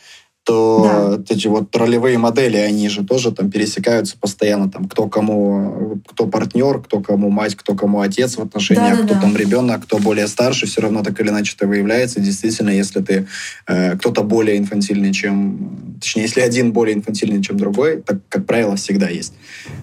то 0.47 1.17
да. 1.27 1.33
эти 1.33 1.47
вот 1.47 1.75
ролевые 1.75 2.17
модели, 2.17 2.55
они 2.55 2.87
же 2.87 3.03
тоже 3.03 3.33
там 3.33 3.51
пересекаются 3.51 4.15
постоянно, 4.17 4.71
там, 4.71 4.87
кто 4.87 5.09
кому, 5.09 5.99
кто 6.07 6.25
партнер, 6.25 6.79
кто 6.79 7.01
кому 7.01 7.29
мать, 7.29 7.55
кто 7.55 7.75
кому 7.75 7.99
отец 7.99 8.37
в 8.37 8.41
отношениях, 8.41 8.95
да, 8.95 9.01
да, 9.01 9.03
кто 9.03 9.13
да. 9.15 9.21
там 9.21 9.35
ребенок, 9.35 9.83
кто 9.83 9.97
более 9.97 10.25
старший, 10.27 10.69
все 10.69 10.79
равно 10.79 11.03
так 11.03 11.19
или 11.19 11.27
иначе 11.27 11.53
это 11.57 11.67
выявляется. 11.67 12.21
Действительно, 12.21 12.69
если 12.69 13.01
ты 13.01 13.27
э, 13.67 13.97
кто-то 13.97 14.23
более 14.23 14.57
инфантильный, 14.57 15.11
чем, 15.11 15.97
точнее, 15.99 16.21
если 16.21 16.39
один 16.39 16.71
более 16.71 16.95
инфантильный, 16.95 17.43
чем 17.43 17.57
другой, 17.57 17.97
так, 17.97 18.19
как 18.29 18.45
правило, 18.45 18.77
всегда 18.77 19.09
есть. 19.09 19.33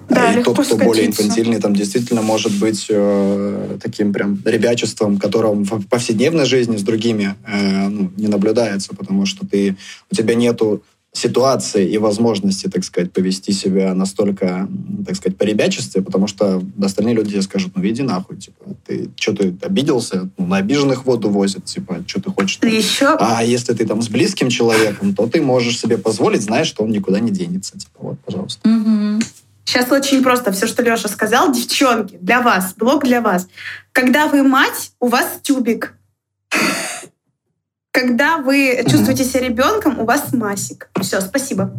Да, 0.08 0.32
и 0.32 0.42
тот, 0.42 0.54
кто 0.54 0.64
скатиться. 0.64 0.84
более 0.86 1.06
инфантильный, 1.08 1.60
там 1.60 1.76
действительно 1.76 2.22
может 2.22 2.58
быть 2.58 2.86
э, 2.88 3.76
таким 3.82 4.14
прям 4.14 4.40
ребячеством, 4.46 5.18
которым 5.18 5.64
в 5.64 5.86
повседневной 5.88 6.46
жизни 6.46 6.78
с 6.78 6.82
другими 6.82 7.34
э, 7.46 7.88
ну, 7.88 8.10
не 8.16 8.28
наблюдается, 8.28 8.94
потому 8.94 9.26
что 9.26 9.46
ты, 9.46 9.76
у 10.10 10.14
тебя 10.14 10.34
нет 10.34 10.53
нету 10.54 10.82
ситуации 11.12 11.88
и 11.88 11.98
возможности, 11.98 12.68
так 12.68 12.82
сказать, 12.82 13.12
повести 13.12 13.52
себя 13.52 13.94
настолько, 13.94 14.68
так 15.06 15.14
сказать, 15.14 15.38
по-ребячестве, 15.38 16.02
потому 16.02 16.26
что 16.26 16.60
остальные 16.82 17.14
люди 17.14 17.38
скажут, 17.38 17.72
ну, 17.76 17.86
иди 17.86 18.02
нахуй, 18.02 18.36
типа, 18.36 18.64
ты 18.84 19.10
что 19.14 19.32
ты 19.32 19.54
обиделся, 19.62 20.28
ну, 20.36 20.46
на 20.46 20.56
обиженных 20.56 21.06
воду 21.06 21.30
возят, 21.30 21.66
типа, 21.66 22.02
что 22.08 22.20
ты 22.20 22.30
хочешь? 22.30 22.56
Ты 22.56 22.68
еще? 22.68 23.16
А 23.20 23.44
если 23.44 23.74
ты 23.74 23.86
там 23.86 24.02
с 24.02 24.08
близким 24.08 24.48
человеком, 24.48 25.14
то 25.14 25.28
ты 25.28 25.40
можешь 25.40 25.78
себе 25.78 25.98
позволить, 25.98 26.42
знаешь, 26.42 26.66
что 26.66 26.82
он 26.82 26.90
никуда 26.90 27.20
не 27.20 27.30
денется, 27.30 27.78
типа, 27.78 27.98
вот, 28.00 28.18
пожалуйста. 28.18 28.68
Угу. 28.68 29.22
Сейчас 29.66 29.90
очень 29.92 30.22
просто. 30.22 30.50
Все, 30.50 30.66
что 30.66 30.82
Леша 30.82 31.08
сказал, 31.08 31.52
девчонки, 31.52 32.18
для 32.20 32.42
вас, 32.42 32.74
блог 32.76 33.04
для 33.04 33.20
вас. 33.20 33.46
Когда 33.92 34.26
вы 34.26 34.42
мать, 34.42 34.92
у 34.98 35.06
вас 35.06 35.26
тюбик. 35.42 35.94
Когда 37.94 38.38
вы 38.38 38.84
чувствуете 38.90 39.22
себя 39.22 39.42
ребенком, 39.42 40.00
у 40.00 40.04
вас 40.04 40.32
масик. 40.32 40.90
Все, 41.00 41.20
спасибо. 41.20 41.70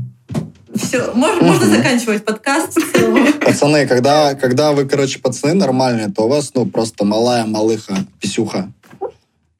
Все, 0.73 1.11
можно, 1.13 1.45
можно 1.45 1.65
заканчивать 1.65 2.23
подкаст. 2.23 2.77
Пацаны, 3.41 3.85
когда, 3.85 4.33
когда 4.33 4.71
вы, 4.71 4.85
короче, 4.85 5.19
пацаны 5.19 5.55
нормальные, 5.55 6.07
то 6.07 6.23
у 6.23 6.29
вас, 6.29 6.53
ну, 6.53 6.65
просто 6.65 7.03
малая 7.03 7.45
малыха, 7.45 7.97
писюха. 8.21 8.71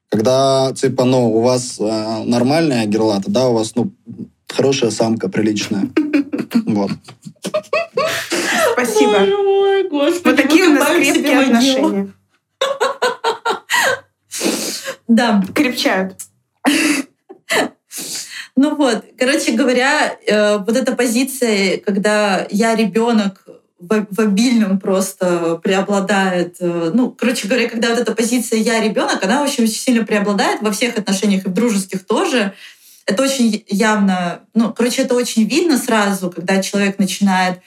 Когда, 0.08 0.72
типа, 0.74 1.04
ну, 1.04 1.30
у 1.30 1.42
вас 1.42 1.76
э, 1.78 2.22
нормальная 2.24 2.86
герла, 2.86 3.20
тогда 3.20 3.48
у 3.48 3.52
вас, 3.52 3.74
ну, 3.74 3.92
хорошая 4.48 4.90
самка, 4.90 5.28
приличная. 5.28 5.90
Вот. 6.64 6.90
Спасибо. 8.72 9.10
Ой, 9.10 9.34
ой, 9.34 9.88
господи, 9.90 10.24
вот 10.24 10.36
такие 10.36 10.64
у 10.64 10.72
нас 10.72 10.88
крепкие 10.88 11.38
отношения. 11.38 12.12
Да. 15.08 15.44
Крепчают. 15.54 16.16
Ну 18.58 18.74
вот, 18.74 19.04
короче 19.18 19.52
говоря, 19.52 20.16
э, 20.26 20.56
вот 20.56 20.74
эта 20.74 20.96
позиция, 20.96 21.76
когда 21.76 22.46
я 22.50 22.74
ребенок 22.74 23.46
в, 23.78 24.20
обильном 24.20 24.80
просто 24.80 25.60
преобладает. 25.62 26.56
Э, 26.60 26.90
ну, 26.94 27.10
короче 27.10 27.48
говоря, 27.48 27.68
когда 27.68 27.90
вот 27.90 27.98
эта 27.98 28.14
позиция 28.14 28.58
«я 28.58 28.80
ребенок», 28.80 29.22
она 29.22 29.42
очень 29.42 29.66
сильно 29.66 30.04
преобладает 30.04 30.62
во 30.62 30.72
всех 30.72 30.96
отношениях, 30.96 31.44
и 31.44 31.48
в 31.48 31.52
дружеских 31.52 32.06
тоже. 32.06 32.54
Это 33.04 33.22
очень 33.22 33.64
явно, 33.68 34.40
ну, 34.54 34.72
короче, 34.72 35.02
это 35.02 35.14
очень 35.14 35.44
видно 35.44 35.78
сразу, 35.78 36.30
когда 36.30 36.62
человек 36.62 36.98
начинает 36.98 37.60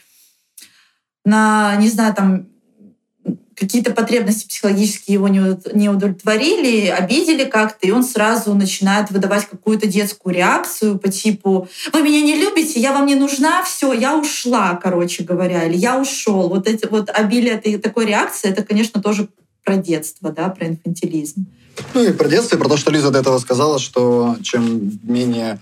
на, 1.23 1.75
не 1.77 1.87
знаю, 1.87 2.13
там, 2.13 2.48
какие-то 3.59 3.91
потребности 3.91 4.47
психологические 4.47 5.15
его 5.15 5.27
не 5.27 5.89
удовлетворили, 5.89 6.87
обидели 6.87 7.43
как-то, 7.43 7.87
и 7.87 7.91
он 7.91 8.03
сразу 8.03 8.53
начинает 8.53 9.11
выдавать 9.11 9.47
какую-то 9.49 9.87
детскую 9.87 10.33
реакцию 10.33 10.97
по 10.97 11.09
типу 11.09 11.67
«Вы 11.91 12.01
меня 12.01 12.21
не 12.21 12.35
любите, 12.35 12.79
я 12.79 12.93
вам 12.93 13.05
не 13.05 13.15
нужна, 13.15 13.63
все, 13.63 13.91
я 13.93 14.17
ушла», 14.17 14.79
короче 14.81 15.23
говоря, 15.23 15.65
или 15.65 15.75
«Я 15.75 15.99
ушел». 15.99 16.49
Вот, 16.49 16.67
эти, 16.67 16.85
вот 16.85 17.09
обилие 17.09 17.53
этой, 17.53 17.77
такой 17.77 18.05
реакции, 18.05 18.49
это, 18.49 18.63
конечно, 18.63 19.01
тоже 19.01 19.27
про 19.63 19.75
детство, 19.75 20.31
да, 20.31 20.49
про 20.49 20.67
инфантилизм. 20.67 21.45
Ну 21.93 22.03
и 22.03 22.11
про 22.11 22.27
детство, 22.27 22.55
и 22.55 22.59
про 22.59 22.69
то, 22.69 22.77
что 22.77 22.91
Лиза 22.91 23.11
до 23.11 23.19
этого 23.19 23.37
сказала, 23.39 23.79
что 23.79 24.37
чем 24.41 24.99
менее 25.03 25.59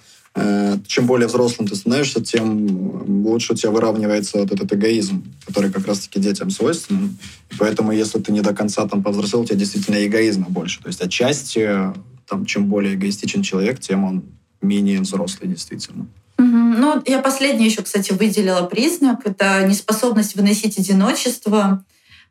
чем 0.88 1.06
более 1.06 1.28
взрослым 1.28 1.68
ты 1.68 1.76
становишься, 1.76 2.22
тем 2.24 3.26
лучше 3.26 3.54
у 3.54 3.56
тебя 3.56 3.72
выравнивается 3.72 4.40
вот 4.40 4.52
этот 4.52 4.72
эгоизм, 4.74 5.24
который 5.46 5.72
как 5.72 5.88
раз-таки 5.88 6.20
детям 6.20 6.50
свойственен. 6.50 7.18
И 7.52 7.56
поэтому, 7.58 7.92
если 7.92 8.20
ты 8.20 8.32
не 8.32 8.42
до 8.42 8.54
конца 8.54 8.88
там 8.88 9.04
повзрослел, 9.04 9.42
у 9.42 9.46
тебя 9.46 9.58
действительно 9.58 10.06
эгоизма 10.06 10.48
больше. 10.50 10.82
То 10.82 10.88
есть 10.88 11.02
отчасти, 11.02 11.94
там, 12.28 12.46
чем 12.46 12.68
более 12.68 12.96
эгоистичен 12.96 13.42
человек, 13.42 13.80
тем 13.80 14.04
он 14.04 14.24
менее 14.62 15.02
взрослый 15.02 15.50
действительно. 15.50 16.08
Ну, 16.38 17.02
я 17.06 17.20
последний 17.20 17.66
еще, 17.66 17.82
кстати, 17.82 18.14
выделила 18.14 18.62
признак. 18.64 19.26
Это 19.26 19.66
неспособность 19.68 20.36
выносить 20.36 20.78
одиночество 20.78 21.84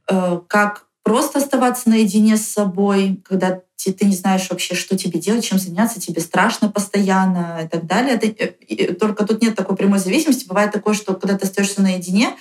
э, 0.08 0.40
как 0.46 0.85
просто 1.06 1.38
оставаться 1.38 1.88
наедине 1.88 2.36
с 2.36 2.48
собой, 2.48 3.20
когда 3.24 3.60
ты, 3.76 3.92
ты 3.92 4.06
не 4.06 4.16
знаешь 4.16 4.50
вообще, 4.50 4.74
что 4.74 4.98
тебе 4.98 5.20
делать, 5.20 5.44
чем 5.44 5.56
заняться, 5.56 6.00
тебе 6.00 6.20
страшно 6.20 6.68
постоянно 6.68 7.60
и 7.64 7.68
так 7.68 7.86
далее. 7.86 8.18
Это, 8.20 8.94
только 8.94 9.24
тут 9.24 9.40
нет 9.40 9.54
такой 9.54 9.76
прямой 9.76 10.00
зависимости. 10.00 10.48
Бывает 10.48 10.72
такое, 10.72 10.94
что 10.94 11.14
когда 11.14 11.38
ты 11.38 11.46
остаешься 11.46 11.80
наедине, 11.80 12.34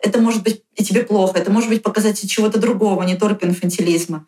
это 0.00 0.22
может 0.22 0.42
быть 0.42 0.62
и 0.74 0.82
тебе 0.82 1.02
плохо, 1.02 1.38
это 1.38 1.52
может 1.52 1.68
быть 1.68 1.82
показатель 1.82 2.26
чего-то 2.26 2.58
другого, 2.58 3.02
не 3.02 3.14
только 3.14 3.46
инфантилизма. 3.46 4.24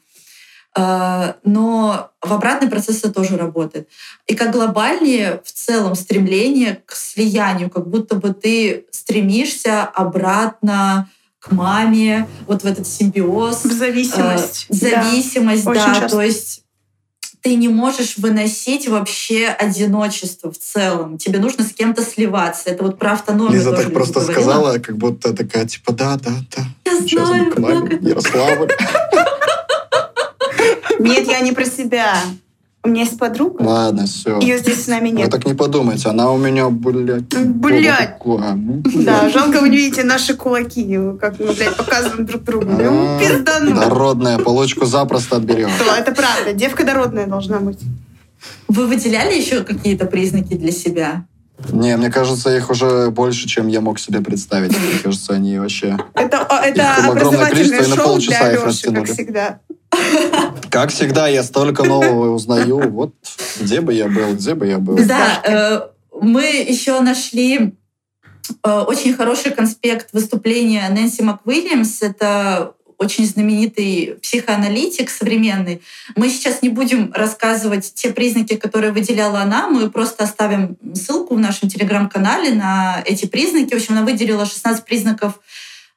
А, 0.76 1.36
но 1.42 2.10
в 2.20 2.34
обратный 2.34 2.68
процесс 2.68 2.98
это 2.98 3.10
тоже 3.10 3.38
работает. 3.38 3.88
И 4.26 4.34
как 4.34 4.52
глобальнее 4.52 5.40
в 5.42 5.50
целом 5.50 5.94
стремление 5.94 6.82
к 6.84 6.94
слиянию, 6.94 7.70
как 7.70 7.88
будто 7.88 8.16
бы 8.16 8.34
ты 8.34 8.84
стремишься 8.90 9.84
обратно 9.84 11.08
к 11.40 11.50
маме, 11.52 12.28
вот 12.46 12.62
в 12.62 12.66
этот 12.66 12.86
симбиоз. 12.86 13.64
В 13.64 13.72
зависимость. 13.72 14.66
Э, 14.68 14.74
зависимость, 14.74 15.64
да. 15.64 16.00
да 16.00 16.08
то 16.08 16.20
есть 16.20 16.62
ты 17.40 17.54
не 17.54 17.68
можешь 17.68 18.18
выносить 18.18 18.86
вообще 18.86 19.46
одиночество 19.46 20.52
в 20.52 20.58
целом. 20.58 21.16
Тебе 21.16 21.38
нужно 21.38 21.64
с 21.64 21.72
кем-то 21.72 22.02
сливаться. 22.02 22.68
Это 22.68 22.84
вот 22.84 22.98
про 22.98 23.12
автономию. 23.12 23.54
Лиза 23.54 23.72
так 23.72 23.92
просто 23.92 24.20
говорила. 24.20 24.40
сказала, 24.40 24.78
как 24.78 24.98
будто 24.98 25.32
такая, 25.34 25.66
типа, 25.66 25.92
да, 25.92 26.16
да, 26.16 26.32
да. 26.54 26.62
Я 26.84 27.00
Сейчас 27.00 27.28
знаю, 27.28 27.50
к 27.50 27.58
маме, 27.58 27.98
Ярославль. 28.02 28.70
Нет, 30.98 31.26
я 31.28 31.40
не 31.40 31.52
про 31.52 31.64
себя. 31.64 32.16
У 32.82 32.88
меня 32.88 33.02
есть 33.02 33.18
подруга. 33.18 33.62
Ладно, 33.62 34.06
все. 34.06 34.38
Ее 34.40 34.58
здесь 34.58 34.84
с 34.84 34.86
нами 34.86 35.10
нет. 35.10 35.26
Вы 35.26 35.30
так 35.30 35.46
не 35.46 35.52
подумайте, 35.52 36.08
она 36.08 36.30
у 36.32 36.38
меня, 36.38 36.70
блядь. 36.70 37.28
Блядь. 37.28 38.16
Да, 39.04 39.28
жалко 39.28 39.60
вы 39.60 39.68
не 39.68 39.76
видите 39.76 40.02
наши 40.02 40.34
кулаки, 40.34 40.98
как 41.20 41.38
мы, 41.38 41.52
блядь, 41.52 41.76
показываем 41.76 42.24
друг 42.24 42.42
другу. 42.42 42.66
Ну, 42.70 43.18
пиздану. 43.20 43.74
Дородная, 43.74 44.38
полочку 44.38 44.86
запросто 44.86 45.36
отберем. 45.36 45.68
Это 45.98 46.12
правда, 46.12 46.54
девка 46.54 46.84
дородная 46.84 47.26
должна 47.26 47.60
быть. 47.60 47.80
Вы 48.68 48.86
выделяли 48.86 49.34
еще 49.34 49.62
какие-то 49.62 50.06
признаки 50.06 50.54
для 50.54 50.72
себя? 50.72 51.26
Не, 51.72 51.98
мне 51.98 52.10
кажется, 52.10 52.56
их 52.56 52.70
уже 52.70 53.10
больше, 53.10 53.46
чем 53.46 53.68
я 53.68 53.82
мог 53.82 53.98
себе 53.98 54.22
представить. 54.22 54.70
Мне 54.70 54.98
кажется, 55.02 55.34
они 55.34 55.58
вообще... 55.58 55.98
Это, 56.14 56.48
это 56.64 56.94
образовательное 57.06 57.84
шоу 57.84 58.18
для 58.18 58.52
Леши, 58.52 58.90
как 58.90 59.06
всегда. 59.06 59.60
Как 60.70 60.90
всегда, 60.90 61.28
я 61.28 61.42
столько 61.42 61.84
нового 61.84 62.30
узнаю. 62.30 62.90
Вот 62.90 63.14
где 63.60 63.80
бы 63.80 63.92
я 63.92 64.08
был, 64.08 64.34
где 64.34 64.54
бы 64.54 64.66
я 64.66 64.78
был. 64.78 64.96
Да, 65.06 65.42
э, 65.44 65.80
мы 66.20 66.44
еще 66.44 67.00
нашли 67.00 67.74
э, 68.64 68.70
очень 68.70 69.14
хороший 69.14 69.52
конспект 69.52 70.12
выступления 70.12 70.88
Нэнси 70.88 71.22
МакВильямс. 71.22 72.02
Это 72.02 72.74
очень 73.00 73.24
знаменитый 73.24 74.18
психоаналитик 74.22 75.08
современный. 75.08 75.80
Мы 76.16 76.28
сейчас 76.28 76.60
не 76.60 76.68
будем 76.68 77.10
рассказывать 77.14 77.94
те 77.94 78.10
признаки, 78.10 78.56
которые 78.56 78.92
выделяла 78.92 79.40
она, 79.40 79.68
мы 79.68 79.90
просто 79.90 80.24
оставим 80.24 80.76
ссылку 80.94 81.34
в 81.34 81.38
нашем 81.38 81.70
телеграм-канале 81.70 82.52
на 82.52 83.02
эти 83.06 83.24
признаки. 83.24 83.72
В 83.72 83.76
общем, 83.76 83.94
она 83.96 84.04
выделила 84.04 84.44
16 84.44 84.84
признаков 84.84 85.40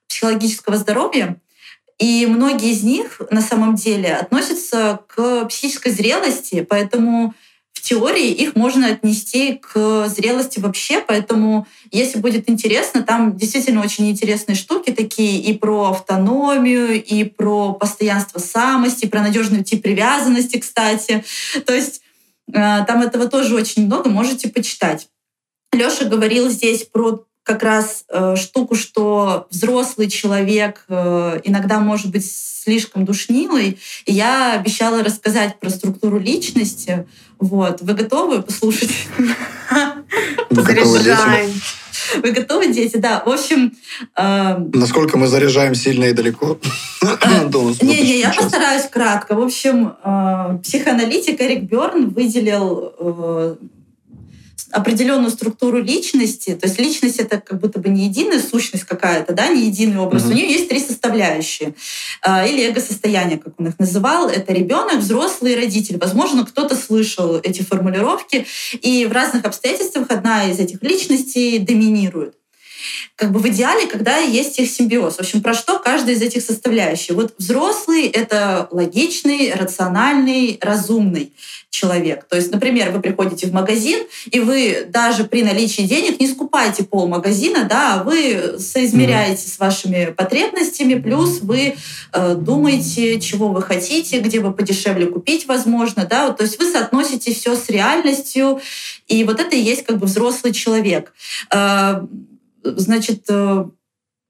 психологического 0.07 0.77
здоровья. 0.77 1.35
И 1.99 2.25
многие 2.25 2.71
из 2.71 2.83
них 2.83 3.21
на 3.29 3.41
самом 3.41 3.75
деле 3.75 4.13
относятся 4.13 4.99
к 5.07 5.45
психической 5.45 5.91
зрелости, 5.91 6.65
поэтому 6.67 7.33
в 7.73 7.81
теории 7.81 8.31
их 8.31 8.55
можно 8.55 8.87
отнести 8.87 9.55
к 9.55 10.07
зрелости 10.07 10.59
вообще, 10.59 11.01
поэтому 11.01 11.67
если 11.91 12.19
будет 12.19 12.49
интересно, 12.49 13.03
там 13.03 13.35
действительно 13.35 13.81
очень 13.81 14.09
интересные 14.09 14.55
штуки 14.55 14.91
такие 14.91 15.41
и 15.41 15.57
про 15.57 15.89
автономию, 15.89 17.03
и 17.03 17.23
про 17.25 17.73
постоянство 17.73 18.39
самости, 18.39 19.07
про 19.07 19.21
надежный 19.21 19.63
тип 19.63 19.83
привязанности, 19.83 20.57
кстати. 20.57 21.25
То 21.65 21.73
есть 21.73 22.01
э, 22.47 22.53
там 22.53 23.01
этого 23.01 23.27
тоже 23.27 23.55
очень 23.55 23.85
много, 23.85 24.09
можете 24.09 24.49
почитать. 24.49 25.09
Лёша 25.73 26.05
говорил 26.05 26.49
здесь 26.49 26.83
про 26.83 27.25
как 27.43 27.61
раз 27.63 28.05
э, 28.09 28.35
штуку, 28.37 28.75
что 28.75 29.47
взрослый 29.49 30.09
человек 30.09 30.85
э, 30.87 31.41
иногда 31.43 31.79
может 31.79 32.11
быть 32.11 32.25
слишком 32.25 33.05
душнилый. 33.05 33.77
И 34.05 34.13
я 34.13 34.53
обещала 34.53 35.03
рассказать 35.03 35.59
про 35.59 35.69
структуру 35.69 36.17
личности. 36.17 37.05
Вот. 37.39 37.81
Вы 37.81 37.93
готовы 37.93 38.41
послушать? 38.41 38.91
Заряжаем. 40.49 41.51
Вы 42.21 42.31
готовы, 42.31 42.73
дети? 42.73 42.97
Да. 42.97 43.21
В 43.25 43.29
общем... 43.29 43.73
Э, 44.15 44.57
Насколько 44.73 45.17
мы 45.17 45.27
заряжаем 45.27 45.75
сильно 45.75 46.05
и 46.05 46.13
далеко? 46.13 46.57
Не-не, 47.81 48.19
я 48.19 48.31
постараюсь 48.31 48.85
кратко. 48.85 49.35
В 49.35 49.41
общем, 49.41 49.93
э, 50.03 50.59
психоаналитик 50.63 51.41
Эрик 51.41 51.63
Берн 51.63 52.09
выделил 52.09 52.93
э, 52.97 53.55
определенную 54.73 55.29
структуру 55.29 55.81
личности, 55.81 56.55
то 56.55 56.67
есть 56.67 56.79
личность 56.79 57.19
это 57.19 57.39
как 57.39 57.59
будто 57.59 57.79
бы 57.79 57.89
не 57.89 58.05
единая 58.05 58.41
сущность 58.41 58.85
какая-то, 58.85 59.33
да, 59.33 59.47
не 59.47 59.67
единый 59.67 59.99
образ. 59.99 60.23
Mm-hmm. 60.23 60.31
У 60.31 60.33
нее 60.33 60.51
есть 60.51 60.67
три 60.67 60.79
составляющие. 60.79 61.75
А, 62.21 62.45
или 62.45 62.63
эго-состояние, 62.63 63.37
как 63.37 63.53
он 63.59 63.67
их 63.67 63.79
называл. 63.79 64.29
Это 64.29 64.51
ребенок, 64.51 64.97
взрослый 64.97 65.53
и 65.53 65.55
родитель. 65.55 65.97
Возможно, 65.97 66.45
кто-то 66.45 66.75
слышал 66.75 67.37
эти 67.37 67.61
формулировки. 67.61 68.45
И 68.81 69.05
в 69.05 69.11
разных 69.11 69.45
обстоятельствах 69.45 70.07
одна 70.09 70.49
из 70.49 70.59
этих 70.59 70.81
личностей 70.81 71.59
доминирует 71.59 72.35
как 73.15 73.31
бы 73.31 73.39
в 73.39 73.47
идеале, 73.47 73.87
когда 73.87 74.17
есть 74.17 74.59
их 74.59 74.69
симбиоз. 74.69 75.15
В 75.15 75.19
общем, 75.19 75.41
про 75.41 75.53
что 75.53 75.79
каждая 75.79 76.15
из 76.15 76.21
этих 76.21 76.41
составляющих. 76.41 77.15
Вот 77.15 77.33
взрослый— 77.37 78.07
это 78.07 78.67
логичный, 78.71 79.53
рациональный, 79.53 80.57
разумный 80.61 81.31
человек. 81.73 82.25
То 82.29 82.35
есть, 82.35 82.51
например, 82.51 82.91
вы 82.91 83.01
приходите 83.01 83.47
в 83.47 83.51
магазин, 83.51 84.05
и 84.29 84.39
вы 84.39 84.85
даже 84.87 85.23
при 85.23 85.41
наличии 85.41 85.81
денег 85.81 86.19
не 86.19 86.27
скупаете 86.27 86.83
пол 86.83 87.07
магазина, 87.07 87.63
да, 87.63 87.95
а 87.95 88.03
вы 88.03 88.59
соизмеряете 88.59 89.49
с 89.49 89.57
вашими 89.57 90.13
потребностями, 90.15 90.93
плюс 90.93 91.39
вы 91.41 91.75
э, 92.13 92.35
думаете, 92.35 93.19
чего 93.19 93.49
вы 93.49 93.63
хотите, 93.63 94.19
где 94.19 94.39
бы 94.39 94.53
подешевле 94.53 95.07
купить, 95.07 95.47
возможно, 95.47 96.05
да, 96.05 96.31
то 96.31 96.43
есть 96.43 96.59
вы 96.59 96.71
соотносите 96.71 97.33
все 97.33 97.55
с 97.55 97.67
реальностью, 97.69 98.61
и 99.07 99.23
вот 99.23 99.39
это 99.39 99.55
и 99.55 99.59
есть 99.59 99.83
как 99.83 99.97
бы 99.97 100.05
взрослый 100.05 100.53
человек. 100.53 101.11
Э, 101.51 102.01
значит, 102.63 103.25
э, 103.29 103.65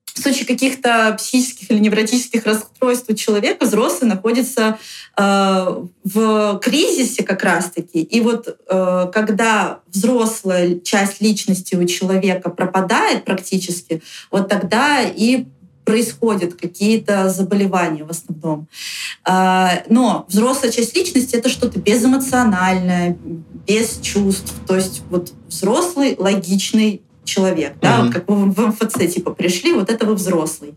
в 0.05 0.19
случае 0.21 0.45
каких-то 0.45 1.15
психических 1.17 1.71
или 1.71 1.79
невротических 1.79 2.45
расстройств 2.45 3.09
у 3.09 3.13
человека 3.13 3.65
взрослый 3.65 4.09
находится 4.09 4.77
э, 5.17 5.83
в 6.03 6.59
кризисе 6.59 7.23
как 7.23 7.43
раз-таки. 7.43 8.01
И 8.01 8.21
вот 8.21 8.47
э, 8.47 9.11
когда 9.13 9.79
взрослая 9.87 10.79
часть 10.79 11.21
личности 11.21 11.75
у 11.75 11.85
человека 11.85 12.49
пропадает 12.49 13.25
практически, 13.25 14.03
вот 14.29 14.49
тогда 14.49 15.01
и 15.01 15.45
происходят 15.83 16.53
какие-то 16.53 17.27
заболевания 17.29 18.05
в 18.05 18.09
основном. 18.09 18.69
Но 19.27 20.25
взрослая 20.29 20.71
часть 20.71 20.95
личности— 20.95 21.35
это 21.37 21.49
что-то 21.49 21.77
безэмоциональное, 21.77 23.17
без 23.67 23.99
чувств. 23.99 24.53
То 24.65 24.77
есть 24.77 25.01
вот 25.09 25.33
взрослый, 25.47 26.15
логичный 26.17 27.01
человек, 27.23 27.75
да, 27.81 27.99
mm-hmm. 27.99 28.03
вот 28.03 28.13
как 28.13 28.29
вы 28.29 28.51
в 28.51 28.67
МФЦ 28.67 29.13
типа 29.13 29.31
пришли, 29.31 29.73
вот 29.73 29.89
это 29.89 30.05
вы 30.05 30.15
взрослый. 30.15 30.75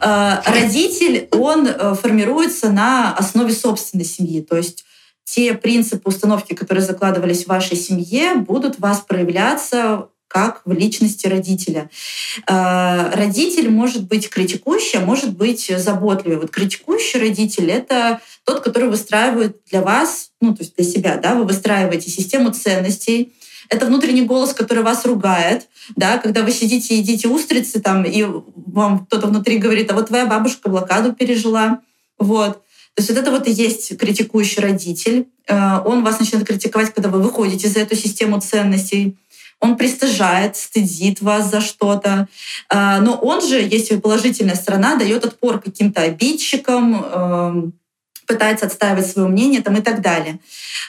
А, 0.00 0.42
родитель, 0.46 1.28
он 1.32 1.66
э, 1.66 1.94
формируется 1.94 2.70
на 2.70 3.14
основе 3.14 3.52
собственной 3.52 4.04
семьи, 4.04 4.40
то 4.40 4.56
есть 4.56 4.84
те 5.24 5.54
принципы 5.54 6.08
установки, 6.08 6.54
которые 6.54 6.84
закладывались 6.84 7.44
в 7.44 7.48
вашей 7.48 7.76
семье, 7.76 8.34
будут 8.34 8.78
у 8.78 8.82
вас 8.82 9.00
проявляться 9.00 10.08
как 10.30 10.62
в 10.64 10.72
личности 10.72 11.26
родителя. 11.26 11.90
А, 12.46 13.10
родитель 13.14 13.68
может 13.68 14.06
быть 14.06 14.30
критикующий, 14.30 15.00
а 15.00 15.04
может 15.04 15.36
быть 15.36 15.72
заботливый. 15.76 16.38
Вот 16.38 16.50
критикующий 16.50 17.18
родитель— 17.18 17.68
это 17.72 18.20
тот, 18.44 18.60
который 18.60 18.88
выстраивает 18.88 19.60
для 19.70 19.82
вас, 19.82 20.30
ну, 20.40 20.54
то 20.54 20.62
есть 20.62 20.76
для 20.76 20.84
себя, 20.84 21.16
да, 21.16 21.34
вы 21.34 21.44
выстраиваете 21.44 22.10
систему 22.10 22.52
ценностей, 22.52 23.32
это 23.70 23.86
внутренний 23.86 24.22
голос, 24.22 24.52
который 24.52 24.82
вас 24.82 25.04
ругает, 25.06 25.68
да, 25.96 26.18
когда 26.18 26.42
вы 26.42 26.50
сидите 26.50 26.98
едите 26.98 27.28
устрицы, 27.28 27.80
там, 27.80 28.04
и 28.04 28.26
вам 28.54 29.06
кто-то 29.06 29.28
внутри 29.28 29.58
говорит, 29.58 29.90
а 29.90 29.94
вот 29.94 30.08
твоя 30.08 30.26
бабушка 30.26 30.68
блокаду 30.68 31.12
пережила, 31.12 31.80
вот. 32.18 32.62
То 32.94 33.02
есть 33.02 33.10
вот 33.10 33.18
это 33.18 33.30
вот 33.30 33.46
и 33.46 33.52
есть 33.52 33.96
критикующий 33.96 34.60
родитель. 34.60 35.28
Э, 35.46 35.78
он 35.84 36.02
вас 36.02 36.18
начинает 36.18 36.46
критиковать, 36.46 36.92
когда 36.92 37.08
вы 37.08 37.22
выходите 37.22 37.68
за 37.68 37.80
эту 37.80 37.94
систему 37.94 38.40
ценностей. 38.40 39.16
Он 39.60 39.76
пристыжает, 39.76 40.56
стыдит 40.56 41.22
вас 41.22 41.48
за 41.50 41.60
что-то. 41.60 42.26
Э, 42.68 42.98
но 43.00 43.14
он 43.14 43.40
же, 43.40 43.60
если 43.60 43.96
положительная 43.96 44.56
сторона, 44.56 44.96
дает 44.96 45.24
отпор 45.24 45.60
каким-то 45.60 46.02
обидчикам, 46.02 47.04
эм, 47.04 47.72
пытается 48.26 48.66
отстаивать 48.66 49.06
свое 49.06 49.28
мнение 49.28 49.62
там, 49.62 49.76
и 49.76 49.80
так 49.80 50.02
далее. 50.02 50.40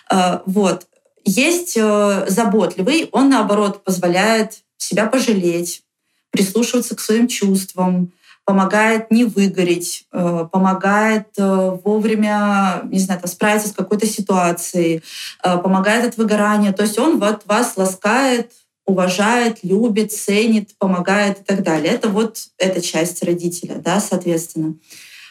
Э, 0.09 0.39
вот. 0.47 0.88
Есть 1.26 1.78
э, 1.78 2.26
заботливый, 2.28 3.09
он 3.11 3.30
наоборот 3.30 3.84
позволяет 3.84 4.59
себя 4.78 5.05
пожалеть, 5.05 5.84
прислушиваться 6.32 6.95
к 6.95 6.99
своим 6.99 7.28
чувствам, 7.28 8.11
помогает 8.43 9.11
не 9.11 9.26
выгореть, 9.26 10.05
э, 10.11 10.45
помогает 10.51 11.28
э, 11.38 11.78
вовремя, 11.84 12.82
не 12.86 12.99
знаю, 12.99 13.22
там, 13.22 13.30
справиться 13.30 13.69
с 13.69 13.74
какой-то 13.74 14.07
ситуацией, 14.07 15.03
помогает 15.43 16.05
от 16.05 16.17
выгорания. 16.17 16.74
То 16.74 16.84
есть 16.84 16.97
он 16.97 17.19
вот 17.19 17.43
вас 17.45 17.74
ласкает, 17.78 18.51
уважает, 18.86 19.59
любит, 19.63 20.11
ценит, 20.11 20.76
помогает 20.78 21.41
и 21.41 21.43
так 21.43 21.63
далее. 21.63 21.93
Это 21.93 22.09
вот 22.09 22.39
эта 22.57 22.82
часть 22.82 23.24
родителя, 23.24 23.76
да, 23.76 23.99
соответственно. 23.99 24.76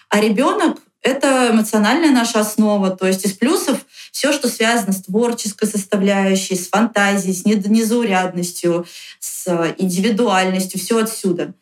А 0.08 0.20
ребенок— 0.20 0.78
это 1.02 1.50
эмоциональная 1.50 2.10
наша 2.10 2.40
основа. 2.40 2.90
То 2.90 3.06
есть 3.06 3.24
из 3.24 3.32
плюсов 3.32 3.84
все, 4.12 4.32
что 4.32 4.48
связано 4.48 4.92
с 4.92 5.02
творческой 5.02 5.66
составляющей, 5.66 6.56
с 6.56 6.68
фантазией, 6.68 7.34
с 7.34 7.44
незаурядностью, 7.44 8.86
с 9.18 9.74
индивидуальностью, 9.78 10.80
все 10.80 10.98
отсюда. 10.98 11.54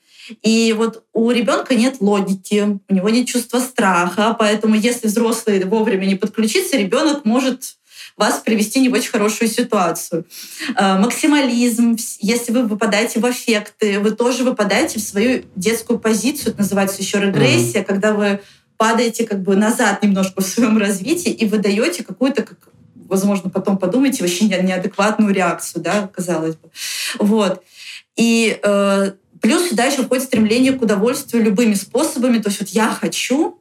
И 0.42 0.74
вот 0.76 1.04
у 1.12 1.30
ребенка 1.30 1.74
нет 1.74 1.96
логики, 2.00 2.80
у 2.88 2.94
него 2.94 3.08
нет 3.08 3.26
чувства 3.26 3.60
страха, 3.60 4.36
поэтому 4.38 4.74
если 4.74 5.08
взрослый 5.08 5.64
вовремя 5.64 6.04
не 6.04 6.16
подключится, 6.16 6.76
ребенок 6.76 7.24
может 7.24 7.78
вас 8.18 8.40
привести 8.40 8.80
не 8.80 8.88
в 8.88 8.92
очень 8.92 9.10
хорошую 9.10 9.48
ситуацию. 9.48 10.26
А, 10.74 10.98
максимализм, 10.98 11.96
если 12.20 12.52
вы 12.52 12.64
выпадаете 12.64 13.20
в 13.20 13.26
аффекты, 13.26 14.00
вы 14.00 14.10
тоже 14.10 14.42
выпадаете 14.42 14.98
в 14.98 15.02
свою 15.02 15.44
детскую 15.54 16.00
позицию, 16.00 16.50
это 16.50 16.58
называется 16.58 17.00
еще 17.00 17.20
регрессия, 17.20 17.82
mm-hmm. 17.82 17.84
когда 17.84 18.12
вы 18.12 18.40
падаете 18.78 19.26
как 19.26 19.42
бы 19.42 19.56
назад 19.56 20.02
немножко 20.02 20.40
в 20.40 20.46
своем 20.46 20.78
развитии 20.78 21.30
и 21.30 21.46
выдаете 21.46 22.02
какую-то, 22.02 22.42
как, 22.42 22.58
возможно, 22.94 23.50
потом 23.50 23.76
подумайте, 23.76 24.22
вообще 24.22 24.46
неадекватную 24.46 25.34
реакцию, 25.34 25.82
да, 25.82 26.08
казалось 26.08 26.56
бы. 26.56 26.70
Вот. 27.18 27.62
И 28.16 28.58
э, 28.62 29.12
Плюс 29.40 29.68
сюда 29.68 29.84
еще 29.84 30.02
входит 30.02 30.24
стремление 30.24 30.72
к 30.72 30.82
удовольствию 30.82 31.44
любыми 31.44 31.74
способами. 31.74 32.38
То 32.38 32.48
есть 32.48 32.60
вот 32.60 32.70
я 32.70 32.90
хочу, 32.90 33.57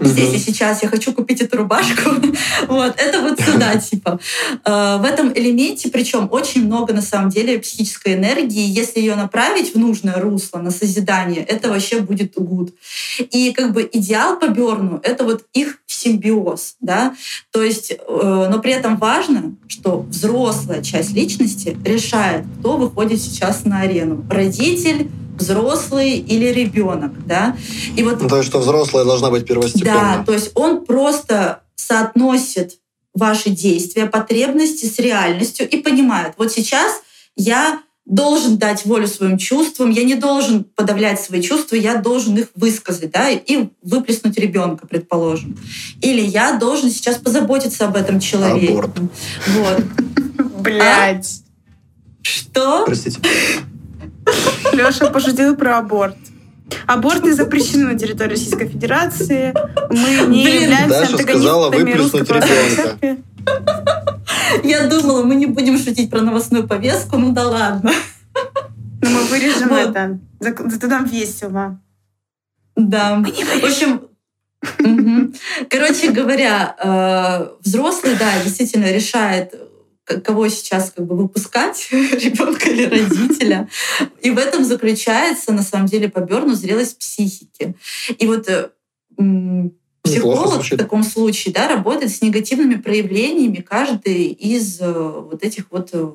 здесь 0.00 0.34
и 0.34 0.38
сейчас 0.38 0.82
я 0.82 0.88
хочу 0.88 1.12
купить 1.12 1.40
эту 1.40 1.58
рубашку. 1.58 2.10
вот, 2.68 2.94
это 2.96 3.20
вот 3.20 3.40
сюда, 3.40 3.76
типа. 3.90 4.18
Э, 4.64 4.98
в 4.98 5.04
этом 5.04 5.32
элементе, 5.32 5.90
причем 5.90 6.28
очень 6.30 6.64
много 6.64 6.92
на 6.92 7.02
самом 7.02 7.30
деле 7.30 7.58
психической 7.58 8.14
энергии. 8.14 8.62
Если 8.62 9.00
ее 9.00 9.14
направить 9.14 9.74
в 9.74 9.78
нужное 9.78 10.20
русло, 10.20 10.58
на 10.58 10.70
созидание, 10.70 11.42
это 11.42 11.68
вообще 11.68 12.00
будет 12.00 12.34
гуд. 12.36 12.74
И 13.18 13.52
как 13.52 13.72
бы 13.72 13.88
идеал 13.92 14.38
по 14.38 14.48
Берну— 14.48 15.00
это 15.02 15.24
вот 15.24 15.44
их 15.52 15.78
симбиоз, 15.86 16.76
да. 16.80 17.14
То 17.52 17.62
есть, 17.62 17.92
э, 17.92 18.48
но 18.50 18.58
при 18.60 18.72
этом 18.72 18.96
важно, 18.96 19.54
что 19.68 20.00
взрослая 20.08 20.82
часть 20.82 21.12
личности 21.12 21.76
решает, 21.84 22.44
кто 22.58 22.76
выходит 22.76 23.20
сейчас 23.20 23.64
на 23.64 23.80
арену. 23.80 24.24
Родитель, 24.30 25.10
взрослый 25.40 26.18
или 26.18 26.46
ребенок, 26.46 27.26
да. 27.26 27.56
И 27.96 28.02
вот, 28.02 28.20
ну, 28.20 28.28
то 28.28 28.36
есть, 28.36 28.48
что 28.48 28.60
взрослая 28.60 29.04
должна 29.04 29.30
быть 29.30 29.46
первостепенной. 29.46 29.92
Да, 29.92 30.24
то 30.24 30.32
есть 30.32 30.52
он 30.54 30.84
просто 30.84 31.62
соотносит 31.74 32.78
ваши 33.14 33.50
действия, 33.50 34.06
потребности 34.06 34.86
с 34.86 34.98
реальностью 34.98 35.68
и 35.68 35.78
понимает, 35.78 36.34
вот 36.36 36.52
сейчас 36.52 37.00
я 37.36 37.80
должен 38.06 38.58
дать 38.58 38.84
волю 38.86 39.06
своим 39.06 39.38
чувствам, 39.38 39.90
я 39.90 40.02
не 40.02 40.16
должен 40.16 40.64
подавлять 40.64 41.20
свои 41.20 41.40
чувства, 41.40 41.76
я 41.76 41.96
должен 41.96 42.36
их 42.36 42.48
высказать, 42.56 43.12
да, 43.12 43.30
и 43.30 43.68
выплеснуть 43.82 44.36
ребенка, 44.36 44.86
предположим. 44.86 45.56
Или 46.00 46.20
я 46.20 46.54
должен 46.54 46.90
сейчас 46.90 47.16
позаботиться 47.16 47.86
об 47.86 47.96
этом 47.96 48.18
человеке. 48.18 48.72
Аборт. 48.72 48.90
Вот. 49.48 49.84
Блять. 50.60 51.42
А? 51.44 51.50
Что? 52.22 52.84
Простите. 52.84 53.20
Леша 54.72 55.10
пошутил 55.10 55.56
про 55.56 55.78
аборт. 55.78 56.16
Аборты 56.86 57.34
запрещены 57.34 57.92
на 57.92 57.98
территории 57.98 58.30
Российской 58.30 58.68
Федерации. 58.68 59.54
Мы 59.90 60.28
не 60.28 60.44
Блин, 60.44 60.62
являемся 60.62 61.00
Даша 61.00 61.12
антагонистами 61.16 61.92
русской 61.92 62.24
православной 62.24 63.18
Я 64.64 64.86
думала, 64.86 65.22
мы 65.22 65.34
не 65.34 65.46
будем 65.46 65.78
шутить 65.78 66.10
про 66.10 66.20
новостную 66.20 66.66
повестку, 66.66 67.16
ну 67.16 67.32
да 67.32 67.48
ладно. 67.48 67.92
Но 69.02 69.10
мы 69.10 69.22
вырежем 69.24 69.68
вот. 69.68 69.96
это. 69.96 70.18
Зато 70.40 70.86
нам 70.86 71.06
весело. 71.06 71.80
Да. 72.76 73.16
Мы 73.16 73.30
не 73.30 73.44
В 73.44 73.64
общем, 73.64 74.02
Короче 75.70 76.10
говоря, 76.10 76.76
э, 76.78 77.48
взрослый, 77.64 78.16
да, 78.16 78.42
действительно 78.44 78.92
решает, 78.92 79.54
кого 80.18 80.48
сейчас 80.48 80.92
как 80.94 81.06
бы 81.06 81.16
выпускать, 81.16 81.88
ребенка 81.92 82.70
или 82.70 82.84
родителя. 82.84 83.68
И 84.22 84.30
в 84.30 84.38
этом 84.38 84.64
заключается, 84.64 85.52
на 85.52 85.62
самом 85.62 85.86
деле, 85.86 86.08
по 86.08 86.20
Берну 86.20 86.54
зрелость 86.54 86.98
психики. 86.98 87.74
И 88.18 88.26
вот 88.26 88.48
э, 88.48 88.70
психолог 90.02 90.62
в 90.64 90.76
таком 90.76 91.02
случае 91.02 91.54
да, 91.54 91.68
работает 91.68 92.12
с 92.12 92.22
негативными 92.22 92.76
проявлениями 92.76 93.56
каждой 93.56 94.26
из 94.26 94.80
э, 94.80 94.92
вот 94.92 95.42
этих 95.42 95.66
вот 95.70 95.90
э, 95.92 96.10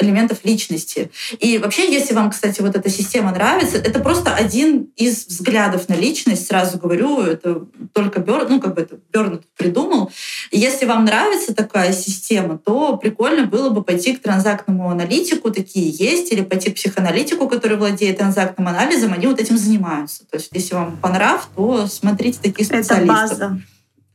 элементов 0.00 0.44
личности. 0.44 1.10
И 1.38 1.58
вообще, 1.58 1.92
если 1.92 2.14
вам, 2.14 2.30
кстати, 2.30 2.60
вот 2.60 2.74
эта 2.74 2.90
система 2.90 3.30
нравится, 3.30 3.78
это 3.78 4.00
просто 4.00 4.34
один 4.34 4.90
из 4.96 5.26
взглядов 5.26 5.88
на 5.88 5.94
личность, 5.94 6.46
сразу 6.46 6.78
говорю, 6.78 7.20
это 7.20 7.66
только 7.92 8.18
Бёрн, 8.18 8.46
ну, 8.48 8.60
как 8.60 8.74
бы 8.74 8.82
это 8.82 8.98
Бёрн 9.12 9.42
придумал. 9.56 10.10
И 10.50 10.58
если 10.58 10.84
вам 10.84 11.04
нравится 11.04 11.54
такая 11.54 11.92
система, 11.92 12.58
то 12.58 12.96
прикольно 12.96 13.46
было 13.46 13.70
бы 13.70 13.84
пойти 13.84 14.16
к 14.16 14.22
транзактному 14.22 14.90
аналитику, 14.90 15.52
такие 15.52 15.90
есть, 15.90 16.32
или 16.32 16.42
пойти 16.42 16.70
к 16.70 16.74
психоаналитику, 16.74 17.48
который 17.48 17.76
владеет 17.76 18.18
транзактным 18.18 18.66
анализом, 18.66 19.12
они 19.12 19.28
вот 19.28 19.40
этим 19.40 19.56
занимаются. 19.56 20.24
То 20.26 20.38
есть, 20.38 20.50
если 20.52 20.74
вам 20.74 20.96
понрав, 20.96 21.48
то 21.54 21.86
смотрите 21.86 22.40
такие 22.42 22.66
специалисты. 22.66 22.94
Это 22.94 23.06
база. 23.06 23.62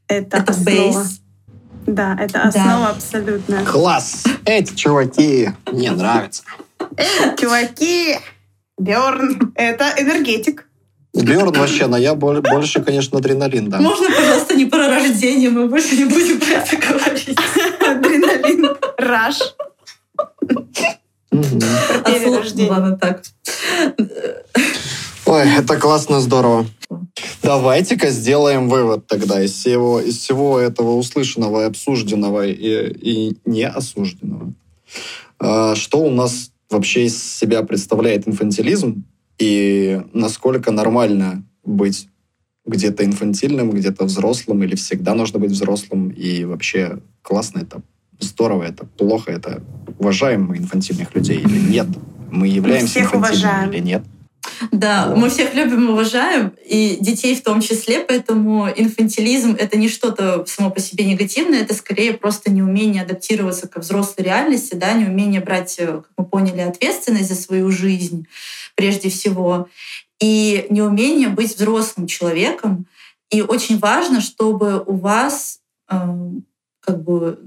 Это, 0.08 0.38
это 0.38 0.54
бейс. 0.62 1.22
Да, 1.88 2.18
это 2.20 2.44
основа 2.44 2.86
да. 2.86 2.90
абсолютно. 2.90 3.66
Класс! 3.66 4.24
Эти 4.46 4.76
чуваки 4.76 5.50
мне 5.72 5.92
нравятся. 5.92 6.44
Эти 6.96 7.42
чуваки! 7.42 8.20
Бёрн— 8.78 9.52
это 9.56 9.94
энергетик. 9.98 10.66
Бьорн 11.14 11.52
вообще, 11.52 11.88
но 11.88 11.98
я 11.98 12.14
больше, 12.16 12.82
конечно, 12.82 13.18
адреналин, 13.18 13.70
да. 13.70 13.80
Можно, 13.80 14.08
пожалуйста, 14.16 14.56
не 14.56 14.66
про 14.66 14.88
рождение, 14.88 15.50
мы 15.50 15.68
больше 15.68 15.98
не 15.98 16.06
будем 16.06 16.40
про 16.40 16.54
это 16.54 16.78
говорить. 16.78 17.38
Адреналин. 17.82 18.78
Раш. 18.98 19.40
Угу. 21.32 22.70
Ладно, 22.70 22.98
так. 22.98 23.22
Ой, 25.30 25.44
это 25.60 25.78
классно, 25.78 26.22
здорово. 26.22 26.66
Давайте-ка 27.44 28.10
сделаем 28.10 28.68
вывод 28.68 29.06
тогда 29.06 29.44
из 29.44 29.52
всего, 29.52 30.00
из 30.00 30.18
всего 30.18 30.58
этого 30.58 30.96
услышанного 30.96 31.68
обсужденного 31.68 32.48
и, 32.48 32.92
и 32.94 33.38
неосужденного. 33.46 34.54
А, 35.38 35.76
что 35.76 36.00
у 36.00 36.10
нас 36.10 36.50
вообще 36.72 37.06
из 37.06 37.22
себя 37.22 37.62
представляет 37.62 38.28
инфантилизм 38.28 39.04
и 39.38 40.02
насколько 40.14 40.72
нормально 40.72 41.44
быть 41.64 42.08
где-то 42.66 43.06
инфантильным, 43.06 43.70
где-то 43.70 44.06
взрослым, 44.06 44.64
или 44.64 44.74
всегда 44.74 45.14
нужно 45.14 45.38
быть 45.38 45.52
взрослым, 45.52 46.10
и 46.10 46.44
вообще 46.44 47.02
классно 47.22 47.60
это, 47.60 47.84
здорово 48.20 48.64
это, 48.64 48.88
плохо 48.98 49.32
это, 49.32 49.62
уважаем 50.00 50.46
мы 50.46 50.58
инфантильных 50.58 51.14
людей 51.14 51.38
или 51.38 51.60
нет, 51.60 51.88
мы 52.32 52.48
являемся 52.48 53.02
мы 53.02 53.06
инфантильными 53.06 53.44
уважаем. 53.44 53.72
или 53.74 53.80
нет. 53.80 54.04
Да, 54.72 55.14
мы 55.16 55.30
всех 55.30 55.54
любим 55.54 55.88
и 55.88 55.92
уважаем, 55.92 56.54
и 56.66 56.98
детей 57.00 57.36
в 57.36 57.44
том 57.44 57.62
числе, 57.62 58.02
поэтому 58.02 58.68
инфантилизм— 58.70 59.56
это 59.60 59.78
не 59.78 59.88
что-то 59.90 60.46
само 60.48 60.70
по 60.70 60.80
себе 60.80 61.06
негативное, 61.06 61.62
это 61.62 61.74
скорее 61.74 62.14
просто 62.14 62.52
неумение 62.52 63.04
адаптироваться 63.04 63.68
к 63.68 63.78
взрослой 63.78 64.24
реальности, 64.24 64.76
да, 64.76 64.94
неумение 64.94 65.42
брать, 65.42 65.76
э, 65.80 65.88
как 65.88 66.12
мы 66.18 66.26
поняли, 66.26 66.62
ответственность 66.62 67.30
за 67.30 67.36
свою 67.36 67.72
жизнь 67.72 68.28
прежде 68.76 69.10
всего, 69.10 69.68
и 70.20 70.68
неумение 70.70 71.30
быть 71.30 71.56
взрослым 71.56 72.08
человеком. 72.08 72.86
И 73.30 73.42
очень 73.42 73.78
важно, 73.80 74.22
чтобы 74.22 74.84
у 74.86 74.96
вас 74.96 75.60
эм, 75.90 76.44
как 76.90 77.04
бы, 77.04 77.38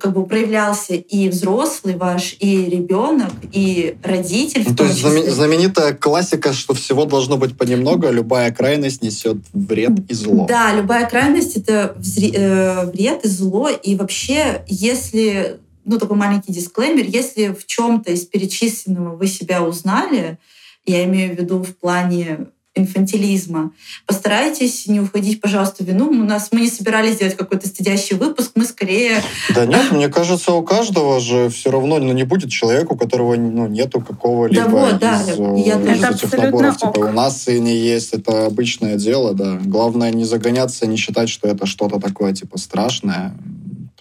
как 0.00 0.12
бы 0.12 0.26
проявлялся 0.26 0.94
и 0.94 1.28
взрослый 1.28 1.94
ваш, 1.94 2.34
и 2.40 2.64
ребенок, 2.64 3.30
и 3.52 3.96
родитель. 4.02 4.64
Ну, 4.66 4.74
то 4.74 4.84
есть 4.84 4.98
числе. 4.98 5.30
знаменитая 5.30 5.94
классика, 5.94 6.52
что 6.52 6.74
всего 6.74 7.04
должно 7.04 7.36
быть 7.36 7.56
понемногу, 7.56 8.08
а 8.08 8.10
любая 8.10 8.50
крайность 8.50 9.00
несет 9.02 9.36
вред 9.52 9.92
и 10.08 10.14
зло. 10.14 10.46
Да, 10.48 10.74
любая 10.74 11.08
крайность 11.08 11.56
это 11.56 11.96
э, 11.96 12.86
вред 12.86 13.24
и 13.24 13.28
зло. 13.28 13.68
И 13.68 13.94
вообще, 13.94 14.64
если, 14.66 15.60
ну 15.84 16.00
такой 16.00 16.16
маленький 16.16 16.52
дисклеймер, 16.52 17.04
если 17.04 17.54
в 17.54 17.66
чем-то 17.66 18.10
из 18.10 18.26
перечисленного 18.26 19.14
вы 19.14 19.28
себя 19.28 19.62
узнали, 19.62 20.38
я 20.86 21.04
имею 21.04 21.36
в 21.36 21.38
виду 21.38 21.62
в 21.62 21.76
плане 21.76 22.48
инфантилизма. 22.78 23.72
Постарайтесь 24.06 24.86
не 24.86 25.00
уходить, 25.00 25.40
пожалуйста, 25.40 25.84
в 25.84 25.86
вину. 25.86 26.08
У 26.08 26.24
нас 26.24 26.48
мы 26.52 26.60
не 26.62 26.68
собирались 26.68 27.14
сделать 27.14 27.36
какой-то 27.36 27.68
стыдящий 27.68 28.16
выпуск, 28.16 28.52
мы 28.54 28.64
скорее... 28.64 29.22
Да 29.54 29.66
нет, 29.66 29.92
мне 29.92 30.08
кажется, 30.08 30.52
у 30.52 30.62
каждого 30.62 31.20
же 31.20 31.48
все 31.50 31.70
равно 31.70 31.98
ну, 31.98 32.12
не 32.12 32.24
будет 32.24 32.50
человека, 32.50 32.92
у 32.92 32.96
которого 32.96 33.36
ну, 33.36 33.66
нету 33.66 34.00
какого-либо 34.00 34.64
да, 34.64 34.70
вот, 34.70 34.98
да, 34.98 35.22
из, 35.22 35.66
я 35.66 35.94
из 35.94 36.04
этих 36.04 36.36
наборов. 36.36 36.76
Ок. 36.82 36.94
Типа 36.94 37.04
у 37.04 37.12
нас 37.12 37.48
и 37.48 37.60
не 37.60 37.76
есть, 37.76 38.14
это 38.14 38.46
обычное 38.46 38.96
дело, 38.96 39.34
да. 39.34 39.58
Главное 39.62 40.10
не 40.10 40.24
загоняться, 40.24 40.86
не 40.86 40.96
считать, 40.96 41.28
что 41.28 41.48
это 41.48 41.66
что-то 41.66 42.00
такое 42.00 42.32
типа 42.32 42.58
страшное. 42.58 43.34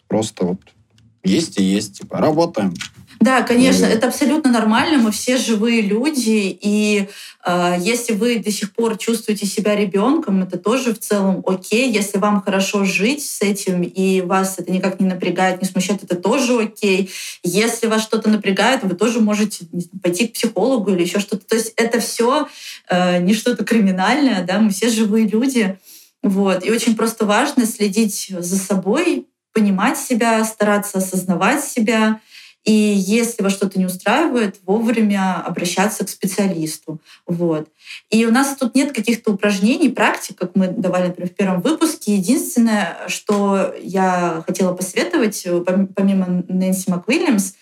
Просто 0.07 0.45
вот 0.45 0.59
есть 1.23 1.59
и 1.59 1.63
есть, 1.63 1.99
типа 1.99 2.19
работаем. 2.19 2.73
Да, 3.19 3.41
конечно, 3.41 3.85
mm 3.85 3.97
это 3.97 4.07
абсолютно 4.07 4.51
нормально. 4.51 4.97
Мы 4.99 5.11
все 5.11 5.37
живые 5.37 5.81
люди, 5.81 6.57
и 6.61 7.07
э, 7.45 7.75
если 7.79 8.13
вы 8.13 8.37
до 8.39 8.51
сих 8.51 8.73
пор 8.73 8.97
чувствуете 8.97 9.45
себя 9.45 9.75
ребенком, 9.75 10.43
это 10.43 10.57
тоже 10.57 10.93
в 10.93 10.99
целом 10.99 11.43
окей. 11.45 11.91
Если 11.91 12.19
вам 12.19 12.41
хорошо 12.41 12.83
жить 12.83 13.25
с 13.25 13.41
этим 13.41 13.81
и 13.81 14.21
вас 14.21 14.59
это 14.59 14.71
никак 14.71 14.99
не 14.99 15.07
напрягает, 15.07 15.61
не 15.61 15.67
смущает, 15.67 16.03
это 16.03 16.15
тоже 16.15 16.59
окей. 16.59 17.09
Если 17.43 17.87
вас 17.87 18.03
что-то 18.03 18.29
напрягает, 18.29 18.83
вы 18.83 18.93
тоже 18.93 19.19
можете 19.19 19.65
знаю, 19.71 19.89
пойти 20.03 20.27
к 20.27 20.33
психологу 20.33 20.91
или 20.91 21.01
еще 21.03 21.19
что-то. 21.19 21.45
То 21.45 21.55
есть 21.55 21.73
это 21.75 21.99
все 21.99 22.47
э, 22.89 23.19
не 23.19 23.33
что-то 23.33 23.63
криминальное, 23.63 24.43
да. 24.43 24.59
Мы 24.59 24.69
все 24.69 24.89
живые 24.89 25.27
люди, 25.27 25.77
вот. 26.21 26.65
И 26.65 26.71
очень 26.71 26.95
просто 26.95 27.25
важно 27.25 27.65
следить 27.65 28.27
за 28.29 28.57
собой, 28.57 29.27
понимать 29.53 29.97
себя, 29.97 30.43
стараться 30.43 30.99
осознавать 30.99 31.63
себя 31.63 32.19
и 32.67 32.73
если 32.73 33.43
вас 33.43 33.53
что-то 33.53 33.79
не 33.79 33.85
устраивает, 33.85 34.57
вовремя 34.65 35.41
обращаться 35.41 36.03
к 36.03 36.09
специалисту. 36.09 36.99
Вот. 37.25 37.69
И 38.09 38.25
у 38.25 38.31
нас 38.31 38.57
тут 38.57 38.75
нет 38.75 38.91
каких-то 38.91 39.31
упражнений, 39.31 39.87
практик, 39.87 40.35
как 40.37 40.51
мы 40.53 40.67
давали, 40.67 41.07
например, 41.07 41.29
в 41.29 41.33
первом 41.33 41.61
выпуске. 41.61 42.17
Единственное, 42.17 42.97
что 43.07 43.73
я 43.81 44.43
хотела 44.45 44.73
посоветовать, 44.73 45.47
помимо 45.95 46.43
Нэнси 46.49 46.89
МакВильямс, 46.89 47.53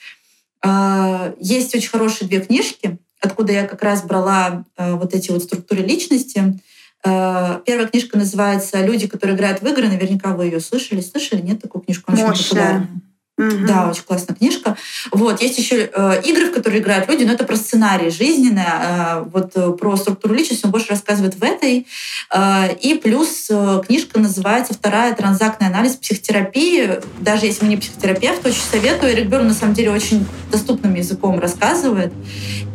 а, 0.64 1.36
есть 1.40 1.76
очень 1.76 1.90
хорошие 1.90 2.28
две 2.28 2.42
книжки, 2.42 2.98
откуда 3.22 3.54
я 3.54 3.68
как 3.68 3.84
раз 3.84 4.02
брала 4.02 4.66
а, 4.76 4.96
вот 4.96 5.14
эти 5.14 5.30
вот 5.30 5.44
структуры 5.44 5.84
личности. 5.84 6.60
Первая 7.04 7.86
книжка 7.86 8.18
называется 8.18 8.84
«Люди, 8.84 9.06
которые 9.06 9.38
играют 9.38 9.62
в 9.62 9.68
игры». 9.68 9.88
Наверняка 9.88 10.36
вы 10.36 10.46
ее 10.46 10.60
слышали. 10.60 11.02
Слышали? 11.02 11.42
Нет 11.42 11.62
такую 11.62 11.84
книжку? 11.84 12.12
Она 12.12 12.32
популярная. 12.32 12.90
Угу. 13.38 13.68
Да, 13.68 13.90
очень 13.90 14.04
классная 14.04 14.34
книжка. 14.34 14.78
Вот 15.12 15.42
есть 15.42 15.58
еще 15.58 15.90
э, 15.94 16.22
игры, 16.24 16.46
в 16.46 16.54
которые 16.54 16.82
играют 16.82 17.10
люди, 17.10 17.26
но 17.26 17.34
это 17.34 17.44
про 17.44 17.58
сценарий 17.58 18.10
жизненный. 18.10 18.64
Э, 18.64 19.26
вот 19.26 19.52
э, 19.56 19.72
про 19.74 19.98
структуру 19.98 20.34
личности 20.34 20.66
он 20.66 20.72
больше 20.72 20.92
рассказывает 20.92 21.36
в 21.36 21.44
этой. 21.44 21.86
Э, 22.34 22.74
и 22.74 22.96
плюс 22.96 23.48
э, 23.50 23.82
книжка 23.86 24.20
называется 24.20 24.74
«Вторая 24.74 25.14
транзактный 25.14 25.68
анализ 25.68 25.98
психотерапии». 25.98 27.02
Даже 27.20 27.46
если 27.46 27.66
вы 27.66 27.72
не 27.72 27.78
психотерапевт, 27.78 28.46
очень 28.46 28.64
советую. 28.72 29.12
Эрик 29.12 29.28
Берн 29.28 29.48
на 29.48 29.54
самом 29.54 29.74
деле 29.74 29.92
очень 29.92 30.26
доступным 30.50 30.96
языком 30.96 31.38
рассказывает 31.38 32.14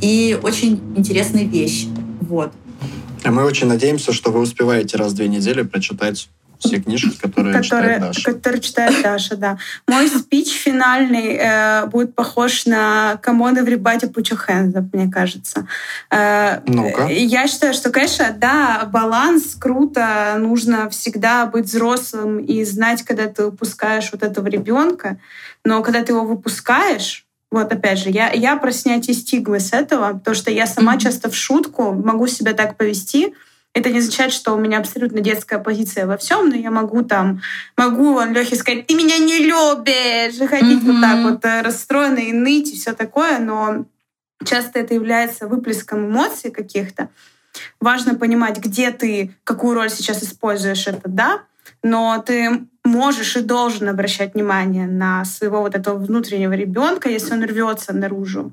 и 0.03 0.39
очень 0.43 0.81
интересные 0.95 1.47
вещи. 1.47 1.89
Вот. 2.21 2.53
А 3.25 3.31
мы 3.31 3.45
очень 3.45 3.67
надеемся, 3.67 4.13
что 4.13 4.31
вы 4.31 4.41
успеваете 4.41 4.99
раз 4.99 5.13
в 5.13 5.17
две 5.17 5.29
недели 5.29 5.63
прочитать 5.63 6.29
все 6.61 6.81
книжки, 6.81 7.17
которые, 7.21 7.55
которые 7.55 7.65
читает 7.65 8.01
Даша. 8.01 8.33
Которые 8.33 8.61
читает 8.61 9.03
Даша, 9.03 9.37
да. 9.37 9.59
Мой 9.89 10.09
спич 10.09 10.53
финальный 10.53 11.37
э, 11.37 11.87
будет 11.87 12.15
похож 12.15 12.67
на 12.67 13.19
«Come 13.25 13.41
on, 13.41 13.59
everybody, 13.59 14.13
put 14.13 14.31
your 14.31 14.39
hands 14.49 14.75
up», 14.75 14.89
мне 14.93 15.11
кажется. 15.11 15.67
Э, 16.11 16.61
Ну-ка. 16.67 17.07
Я 17.09 17.49
считаю, 17.49 17.75
что, 17.75 17.91
конечно, 17.91 18.35
да, 18.37 18.85
баланс, 18.85 19.57
круто, 19.59 20.37
нужно 20.39 20.89
всегда 20.91 21.47
быть 21.47 21.65
взрослым 21.67 22.39
и 22.39 22.65
знать, 22.65 23.03
когда 23.03 23.27
ты 23.27 23.47
выпускаешь 23.47 24.11
вот 24.13 24.23
этого 24.23 24.47
ребенка, 24.47 25.19
но 25.65 25.83
когда 25.83 26.03
ты 26.03 26.13
его 26.13 26.25
выпускаешь, 26.25 27.27
вот 27.51 27.73
опять 27.73 27.99
же, 27.99 28.11
я, 28.11 28.31
я 28.31 28.57
про 28.57 28.71
снятие 28.71 29.15
стигмы 29.15 29.59
с 29.59 29.73
этого, 29.73 30.13
потому 30.13 30.35
что 30.35 30.51
я 30.51 30.67
сама 30.67 30.95
mm-hmm. 30.95 31.01
часто 31.01 31.31
в 31.31 31.35
шутку 31.35 31.93
могу 31.93 32.29
себя 32.29 32.53
так 32.53 32.77
повести, 32.77 33.35
это 33.73 33.91
не 33.91 33.99
означает, 33.99 34.33
что 34.33 34.53
у 34.53 34.59
меня 34.59 34.79
абсолютно 34.79 35.21
детская 35.21 35.59
позиция 35.59 36.07
во 36.07 36.17
всем, 36.17 36.49
но 36.49 36.57
я 36.57 36.71
могу 36.71 37.03
там, 37.03 37.41
могу 37.77 38.21
Лехе 38.21 38.57
сказать, 38.57 38.87
ты 38.87 38.95
меня 38.95 39.19
не 39.19 39.39
любишь, 39.39 40.41
и 40.41 40.47
ходить 40.47 40.83
mm-hmm. 40.83 40.93
вот 40.93 41.01
так 41.01 41.19
вот 41.25 41.45
э, 41.45 41.63
расстроенной 41.63 42.27
и 42.27 42.33
ныть 42.33 42.73
и 42.73 42.77
все 42.77 42.93
такое, 42.95 43.39
но 43.39 43.87
часто 44.45 44.81
это 44.81 44.95
является 44.95 45.47
выплеском 45.47 46.07
эмоций 46.07 46.51
каких-то. 46.51 47.11
Важно 47.81 48.15
понимать, 48.15 48.59
где 48.59 48.91
ты, 48.91 49.37
какую 49.45 49.75
роль 49.75 49.91
сейчас 49.91 50.23
используешь 50.23 50.87
это, 50.87 51.09
да, 51.09 51.43
но 51.83 52.23
ты 52.25 52.67
можешь 52.91 53.37
и 53.37 53.41
должен 53.41 53.89
обращать 53.89 54.35
внимание 54.35 54.87
на 54.87 55.25
своего 55.25 55.61
вот 55.61 55.75
этого 55.75 55.97
внутреннего 55.97 56.53
ребенка, 56.53 57.09
если 57.09 57.33
он 57.33 57.45
рвется 57.45 57.93
наружу. 57.93 58.53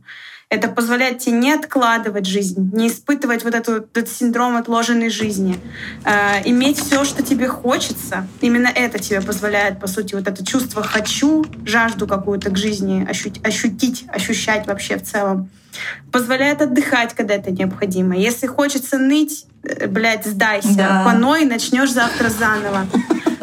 Это 0.49 0.69
позволяет 0.69 1.19
тебе 1.19 1.35
не 1.35 1.51
откладывать 1.51 2.25
жизнь, 2.25 2.71
не 2.73 2.87
испытывать 2.87 3.43
вот 3.43 3.53
эту, 3.53 3.71
этот 3.73 4.07
синдром 4.07 4.55
отложенной 4.55 5.09
жизни, 5.09 5.59
э, 6.05 6.41
иметь 6.45 6.79
все, 6.79 7.03
что 7.03 7.21
тебе 7.21 7.49
хочется. 7.49 8.25
Именно 8.39 8.69
это 8.73 8.97
тебе 8.97 9.19
позволяет, 9.19 9.81
по 9.81 9.87
сути, 9.87 10.15
вот 10.15 10.25
это 10.25 10.45
чувство 10.45 10.83
«хочу», 10.83 11.45
жажду 11.65 12.07
какую-то 12.07 12.49
к 12.49 12.57
жизни 12.57 13.05
ощутить, 13.09 13.45
ощутить, 13.45 14.05
ощущать 14.07 14.67
вообще 14.67 14.97
в 14.97 15.03
целом. 15.03 15.49
Позволяет 16.13 16.61
отдыхать, 16.61 17.13
когда 17.13 17.33
это 17.33 17.51
необходимо. 17.51 18.15
Если 18.15 18.47
хочется 18.47 18.97
ныть, 18.97 19.47
э, 19.63 19.87
блядь, 19.87 20.25
сдайся. 20.25 20.77
Да. 20.77 21.03
Поной, 21.03 21.43
начнешь 21.43 21.91
завтра 21.91 22.29
заново. 22.29 22.87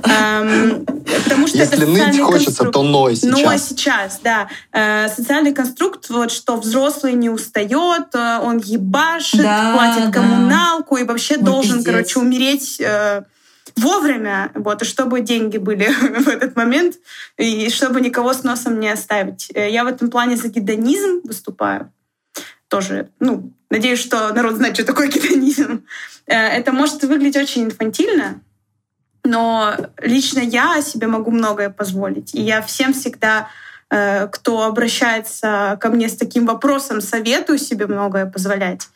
Эм, 0.07 0.85
потому 1.25 1.47
что 1.47 1.59
Если 1.59 1.77
это 1.77 1.87
ныть 1.87 2.21
хочется, 2.21 2.65
то 2.65 2.83
ной 2.83 3.17
сейчас. 3.17 3.41
Ной 3.41 3.59
сейчас, 3.59 4.21
да. 4.23 4.49
Э, 4.73 5.09
социальный 5.09 5.55
конструкт, 5.55 6.11
вот 6.11 6.31
что 6.31 6.57
взрослый 6.57 7.15
не 7.15 7.31
устает, 7.31 8.15
э, 8.15 8.39
он 8.43 8.59
ебашит, 8.59 9.43
да, 9.43 9.73
платит 9.75 10.11
да. 10.11 10.21
коммуналку 10.21 10.97
и 10.97 11.05
вообще 11.05 11.37
Ой, 11.37 11.43
должен, 11.43 11.77
пиздец. 11.77 11.93
короче, 11.93 12.19
умереть 12.19 12.81
э, 12.81 13.23
вовремя, 13.77 14.53
вот, 14.55 14.83
и 14.83 14.85
чтобы 14.85 15.21
деньги 15.21 15.57
были 15.57 15.87
в 16.23 16.29
этот 16.29 16.55
момент, 16.55 16.97
и 17.39 17.71
чтобы 17.71 18.01
никого 18.01 18.35
с 18.35 18.43
носом 18.43 18.81
не 18.81 18.91
оставить. 18.91 19.51
Я 19.55 19.85
в 19.85 19.87
этом 19.87 20.11
плане 20.11 20.37
за 20.37 20.49
гедонизм 20.49 21.21
выступаю. 21.25 21.91
Тоже, 22.69 23.09
ну, 23.21 23.53
надеюсь, 23.71 24.01
что 24.01 24.33
народ 24.35 24.57
знает, 24.57 24.75
что 24.75 24.85
такое 24.85 25.07
гедонизм. 25.09 25.85
Это 26.27 26.73
может 26.73 27.03
выглядеть 27.03 27.37
очень 27.37 27.65
инфантильно, 27.65 28.41
но 29.25 29.75
лично 29.99 30.41
я 30.41 30.81
себе 30.83 31.07
могу 31.07 31.31
многое 31.31 31.71
позволить. 31.71 32.35
И 32.35 32.43
я 32.43 32.61
всем 32.63 32.93
всегда, 32.93 33.49
э, 33.91 34.29
кто 34.29 34.63
обращается 34.65 35.79
ко 35.81 35.89
мне 35.89 36.09
с 36.09 36.17
таким 36.17 36.47
вопросом, 36.47 37.01
советую 37.01 37.59
себе 37.59 37.87
многое 37.87 38.27
позволять. 38.27 38.89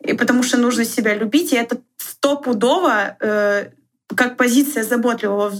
И 0.00 0.14
потому 0.14 0.42
что 0.42 0.56
нужно 0.58 0.84
себя 0.84 1.14
любить, 1.14 1.52
и 1.52 1.56
это 1.56 1.78
стопудово 1.98 3.16
э, 3.20 3.70
как 4.14 4.36
позиция 4.36 4.84
заботливого 4.84 5.52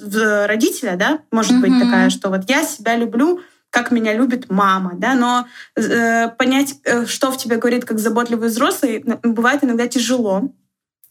родителя, 0.47 0.97
да, 0.97 1.21
может 1.31 1.53
mm-hmm. 1.53 1.61
быть 1.61 1.83
такая, 1.83 2.11
что 2.11 2.31
вот 2.31 2.49
я 2.49 2.63
себя 2.65 2.97
люблю, 2.97 3.41
как 3.71 3.91
меня 3.91 4.15
любит 4.15 4.49
мама, 4.49 4.93
да, 4.95 5.15
но 5.15 5.47
э, 5.77 6.29
понять, 6.31 6.77
э, 6.85 7.07
что 7.07 7.31
в 7.31 7.37
тебе 7.37 7.57
говорит 7.57 7.85
как 7.85 7.99
заботливый 7.99 8.49
взрослый, 8.49 9.05
бывает 9.23 9.65
иногда 9.65 9.87
тяжело, 9.89 10.51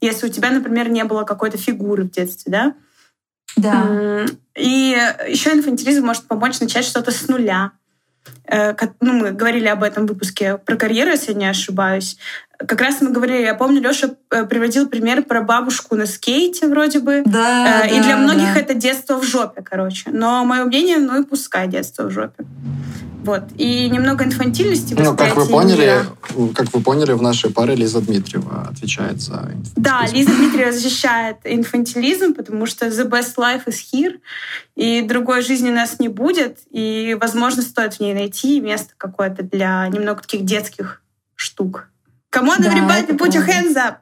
если 0.02 0.28
у 0.28 0.30
тебя, 0.30 0.50
например, 0.52 0.90
не 0.90 1.04
было 1.04 1.24
какой-то 1.24 1.58
фигуры 1.58 2.04
в 2.04 2.12
детстве, 2.12 2.52
да, 2.52 2.74
да. 3.56 4.26
И 4.56 4.98
еще 5.28 5.54
инфантилизм 5.54 6.06
может 6.06 6.28
помочь 6.28 6.60
начать 6.60 6.86
что-то 6.86 7.12
с 7.12 7.28
нуля. 7.28 7.72
Э, 8.48 8.74
ну, 9.02 9.14
мы 9.14 9.32
говорили 9.32 9.68
об 9.68 9.84
этом 9.84 10.06
в 10.06 10.10
выпуске 10.10 10.58
про 10.58 10.76
карьеру, 10.76 11.12
если 11.12 11.32
я 11.32 11.38
не 11.38 11.50
ошибаюсь. 11.50 12.18
Как 12.58 12.82
раз 12.82 13.02
мы 13.02 13.12
говорили, 13.12 13.42
я 13.42 13.54
помню, 13.54 13.82
Леша 13.82 14.12
э, 14.32 14.46
приводил 14.46 14.88
пример 14.88 15.24
про 15.24 15.42
бабушку 15.42 15.96
на 15.96 16.06
скейте 16.06 16.68
вроде 16.68 17.00
бы. 17.00 17.24
Да, 17.26 17.86
и 17.86 17.98
да, 17.98 18.04
для 18.04 18.18
многих 18.18 18.54
да. 18.54 18.60
это 18.60 18.74
детство 18.74 19.18
в 19.18 19.24
жопе, 19.24 19.62
короче. 19.62 20.10
Но 20.12 20.46
мое 20.46 20.64
мнение, 20.66 20.98
ну 20.98 21.22
и 21.22 21.26
пускай 21.26 21.68
детство 21.68 22.04
в 22.04 22.12
жопе. 22.12 22.46
Вот. 23.26 23.46
И 23.58 23.90
немного 23.90 24.24
инфантильности 24.24 24.94
Ну, 24.94 25.18
как 25.18 25.36
вы 25.36 25.48
поняли, 25.48 25.82
мира. 25.82 26.54
как 26.54 26.72
вы 26.72 26.82
поняли, 26.82 27.14
в 27.14 27.24
нашей 27.24 27.50
паре 27.50 27.74
Лиза 27.74 28.00
Дмитриева 28.00 28.70
отвечает 28.72 29.20
за 29.20 29.34
инфантилизм. 29.34 29.74
Да, 29.78 30.06
Лиза 30.14 30.32
Дмитриева 30.32 30.72
защищает 30.72 31.38
инфантилизм, 31.44 32.36
потому 32.36 32.68
что 32.68 32.86
the 32.86 33.10
best 33.10 33.36
life 33.38 33.66
is 33.66 33.78
here, 33.92 34.20
и 34.76 35.02
другой 35.02 35.42
жизни 35.42 35.72
у 35.72 35.74
нас 35.74 36.00
не 36.00 36.08
будет, 36.08 36.60
и, 36.70 37.18
возможно, 37.20 37.64
стоит 37.64 37.96
в 37.96 38.00
ней 38.00 38.14
найти 38.14 38.62
место 38.62 38.94
какое-то 38.96 39.42
для 39.42 39.88
немного 39.88 40.22
таких 40.22 40.46
детских 40.46 41.02
штук. 41.36 41.88
Come 42.36 42.50
on, 42.50 42.66
everybody, 42.66 43.14
put 43.16 43.34
your 43.34 43.46
hands 43.48 43.78
up! 43.78 44.02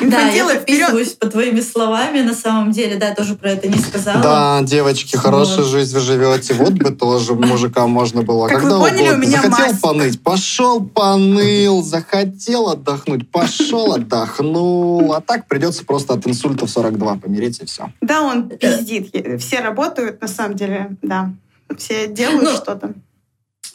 Да, 0.00 0.28
я 0.28 0.46
подписываюсь 0.46 1.12
по 1.12 1.28
твоими 1.28 1.60
словами, 1.60 2.22
на 2.22 2.32
самом 2.32 2.70
деле, 2.70 2.96
да, 2.96 3.14
тоже 3.14 3.34
про 3.34 3.50
это 3.50 3.68
не 3.68 3.78
сказала. 3.78 4.22
Да, 4.22 4.62
девочки, 4.62 5.16
хорошую 5.16 5.66
жизнь 5.66 5.94
вы 5.94 6.00
живете, 6.00 6.54
вот 6.54 6.72
бы 6.72 6.90
тоже 6.90 7.34
мужикам 7.34 7.90
можно 7.90 8.22
было. 8.22 8.48
Как 8.48 8.60
Когда 8.60 8.78
вы 8.78 8.88
поняли, 8.88 9.08
угодно. 9.08 9.16
у 9.16 9.18
меня 9.18 9.42
Захотел 9.42 9.66
мазь. 9.66 9.80
поныть, 9.80 10.22
пошел 10.22 10.82
поныл, 10.82 11.82
захотел 11.82 12.70
отдохнуть, 12.70 13.30
пошел 13.30 13.92
отдохнул. 13.92 15.12
А 15.12 15.20
так 15.20 15.46
придется 15.46 15.84
просто 15.84 16.14
от 16.14 16.26
инсульта 16.26 16.66
в 16.66 16.70
42 16.70 17.16
помереть 17.16 17.60
и 17.60 17.66
все. 17.66 17.92
Да, 18.00 18.22
он 18.22 18.48
пиздит. 18.48 19.14
Все 19.40 19.60
работают, 19.60 20.22
на 20.22 20.28
самом 20.28 20.56
деле, 20.56 20.96
да. 21.02 21.32
Все 21.76 22.06
делают 22.06 22.44
ну, 22.44 22.50
что-то. 22.56 22.94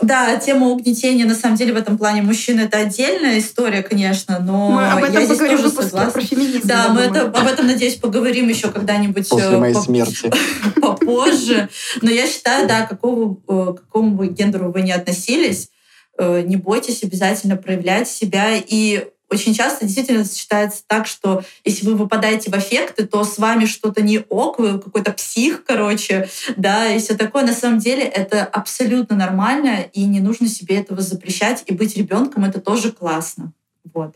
Да, 0.01 0.35
тема 0.37 0.67
угнетения, 0.67 1.25
на 1.25 1.35
самом 1.35 1.55
деле, 1.55 1.73
в 1.73 1.77
этом 1.77 1.97
плане 1.97 2.21
мужчин 2.21 2.59
это 2.59 2.79
отдельная 2.79 3.39
история, 3.39 3.83
конечно, 3.83 4.39
но 4.39 4.71
мы 4.71 4.87
об 4.87 5.03
этом 5.03 5.19
я 5.19 5.25
здесь 5.25 5.37
тоже 5.37 5.69
согласна. 5.69 6.11
про 6.11 6.21
феминизм. 6.21 6.67
Да, 6.67 6.89
мы 6.89 7.01
это, 7.01 7.25
об 7.27 7.47
этом, 7.47 7.67
надеюсь, 7.67 7.95
поговорим 7.95 8.47
еще 8.47 8.69
когда-нибудь 8.69 9.29
После 9.29 9.47
э, 9.47 9.57
моей 9.57 9.75
смерти. 9.75 10.31
попозже. 10.81 11.69
Но 12.01 12.09
я 12.09 12.27
считаю, 12.27 12.67
да, 12.67 12.85
какого, 12.85 13.37
э, 13.47 13.73
к 13.73 13.81
какому 13.81 14.11
бы 14.11 14.27
гендеру 14.27 14.71
вы 14.71 14.81
ни 14.81 14.91
относились, 14.91 15.69
э, 16.17 16.41
не 16.41 16.55
бойтесь 16.55 17.03
обязательно 17.03 17.55
проявлять 17.55 18.09
себя 18.09 18.55
и 18.55 19.07
очень 19.31 19.53
часто 19.53 19.85
действительно 19.85 20.25
считается 20.25 20.83
так, 20.85 21.07
что 21.07 21.43
если 21.63 21.85
вы 21.87 21.95
выпадаете 21.95 22.51
в 22.51 22.53
эффекты, 22.53 23.05
то 23.07 23.23
с 23.23 23.37
вами 23.37 23.65
что-то 23.65 24.01
не 24.01 24.19
ок, 24.29 24.59
вы 24.59 24.79
какой-то 24.79 25.13
псих, 25.13 25.63
короче, 25.63 26.29
да, 26.57 26.87
и 26.87 26.99
все 26.99 27.15
такое. 27.15 27.45
На 27.45 27.53
самом 27.53 27.79
деле 27.79 28.03
это 28.03 28.43
абсолютно 28.43 29.15
нормально, 29.15 29.85
и 29.93 30.03
не 30.05 30.19
нужно 30.19 30.47
себе 30.47 30.75
этого 30.77 31.01
запрещать, 31.01 31.63
и 31.65 31.73
быть 31.73 31.95
ребенком 31.95 32.43
это 32.43 32.59
тоже 32.59 32.91
классно. 32.91 33.53
Вот. 33.93 34.15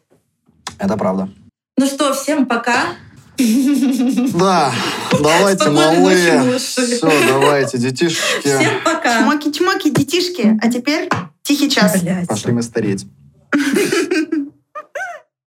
Это 0.78 0.98
правда. 0.98 1.30
Ну 1.78 1.86
что, 1.88 2.14
всем 2.14 2.46
пока. 2.46 2.96
Да, 3.38 4.74
давайте, 5.12 5.70
малые. 5.70 6.58
Все, 6.58 7.28
давайте, 7.28 7.78
детишки. 7.78 8.40
Всем 8.42 8.84
пока. 8.84 9.22
Чмоки-чмоки, 9.22 9.90
детишки. 9.94 10.58
А 10.62 10.70
теперь 10.70 11.10
тихий 11.44 11.70
час. 11.70 12.02
Пошли 12.28 12.52
мы 12.52 12.64
стареть. 12.64 13.06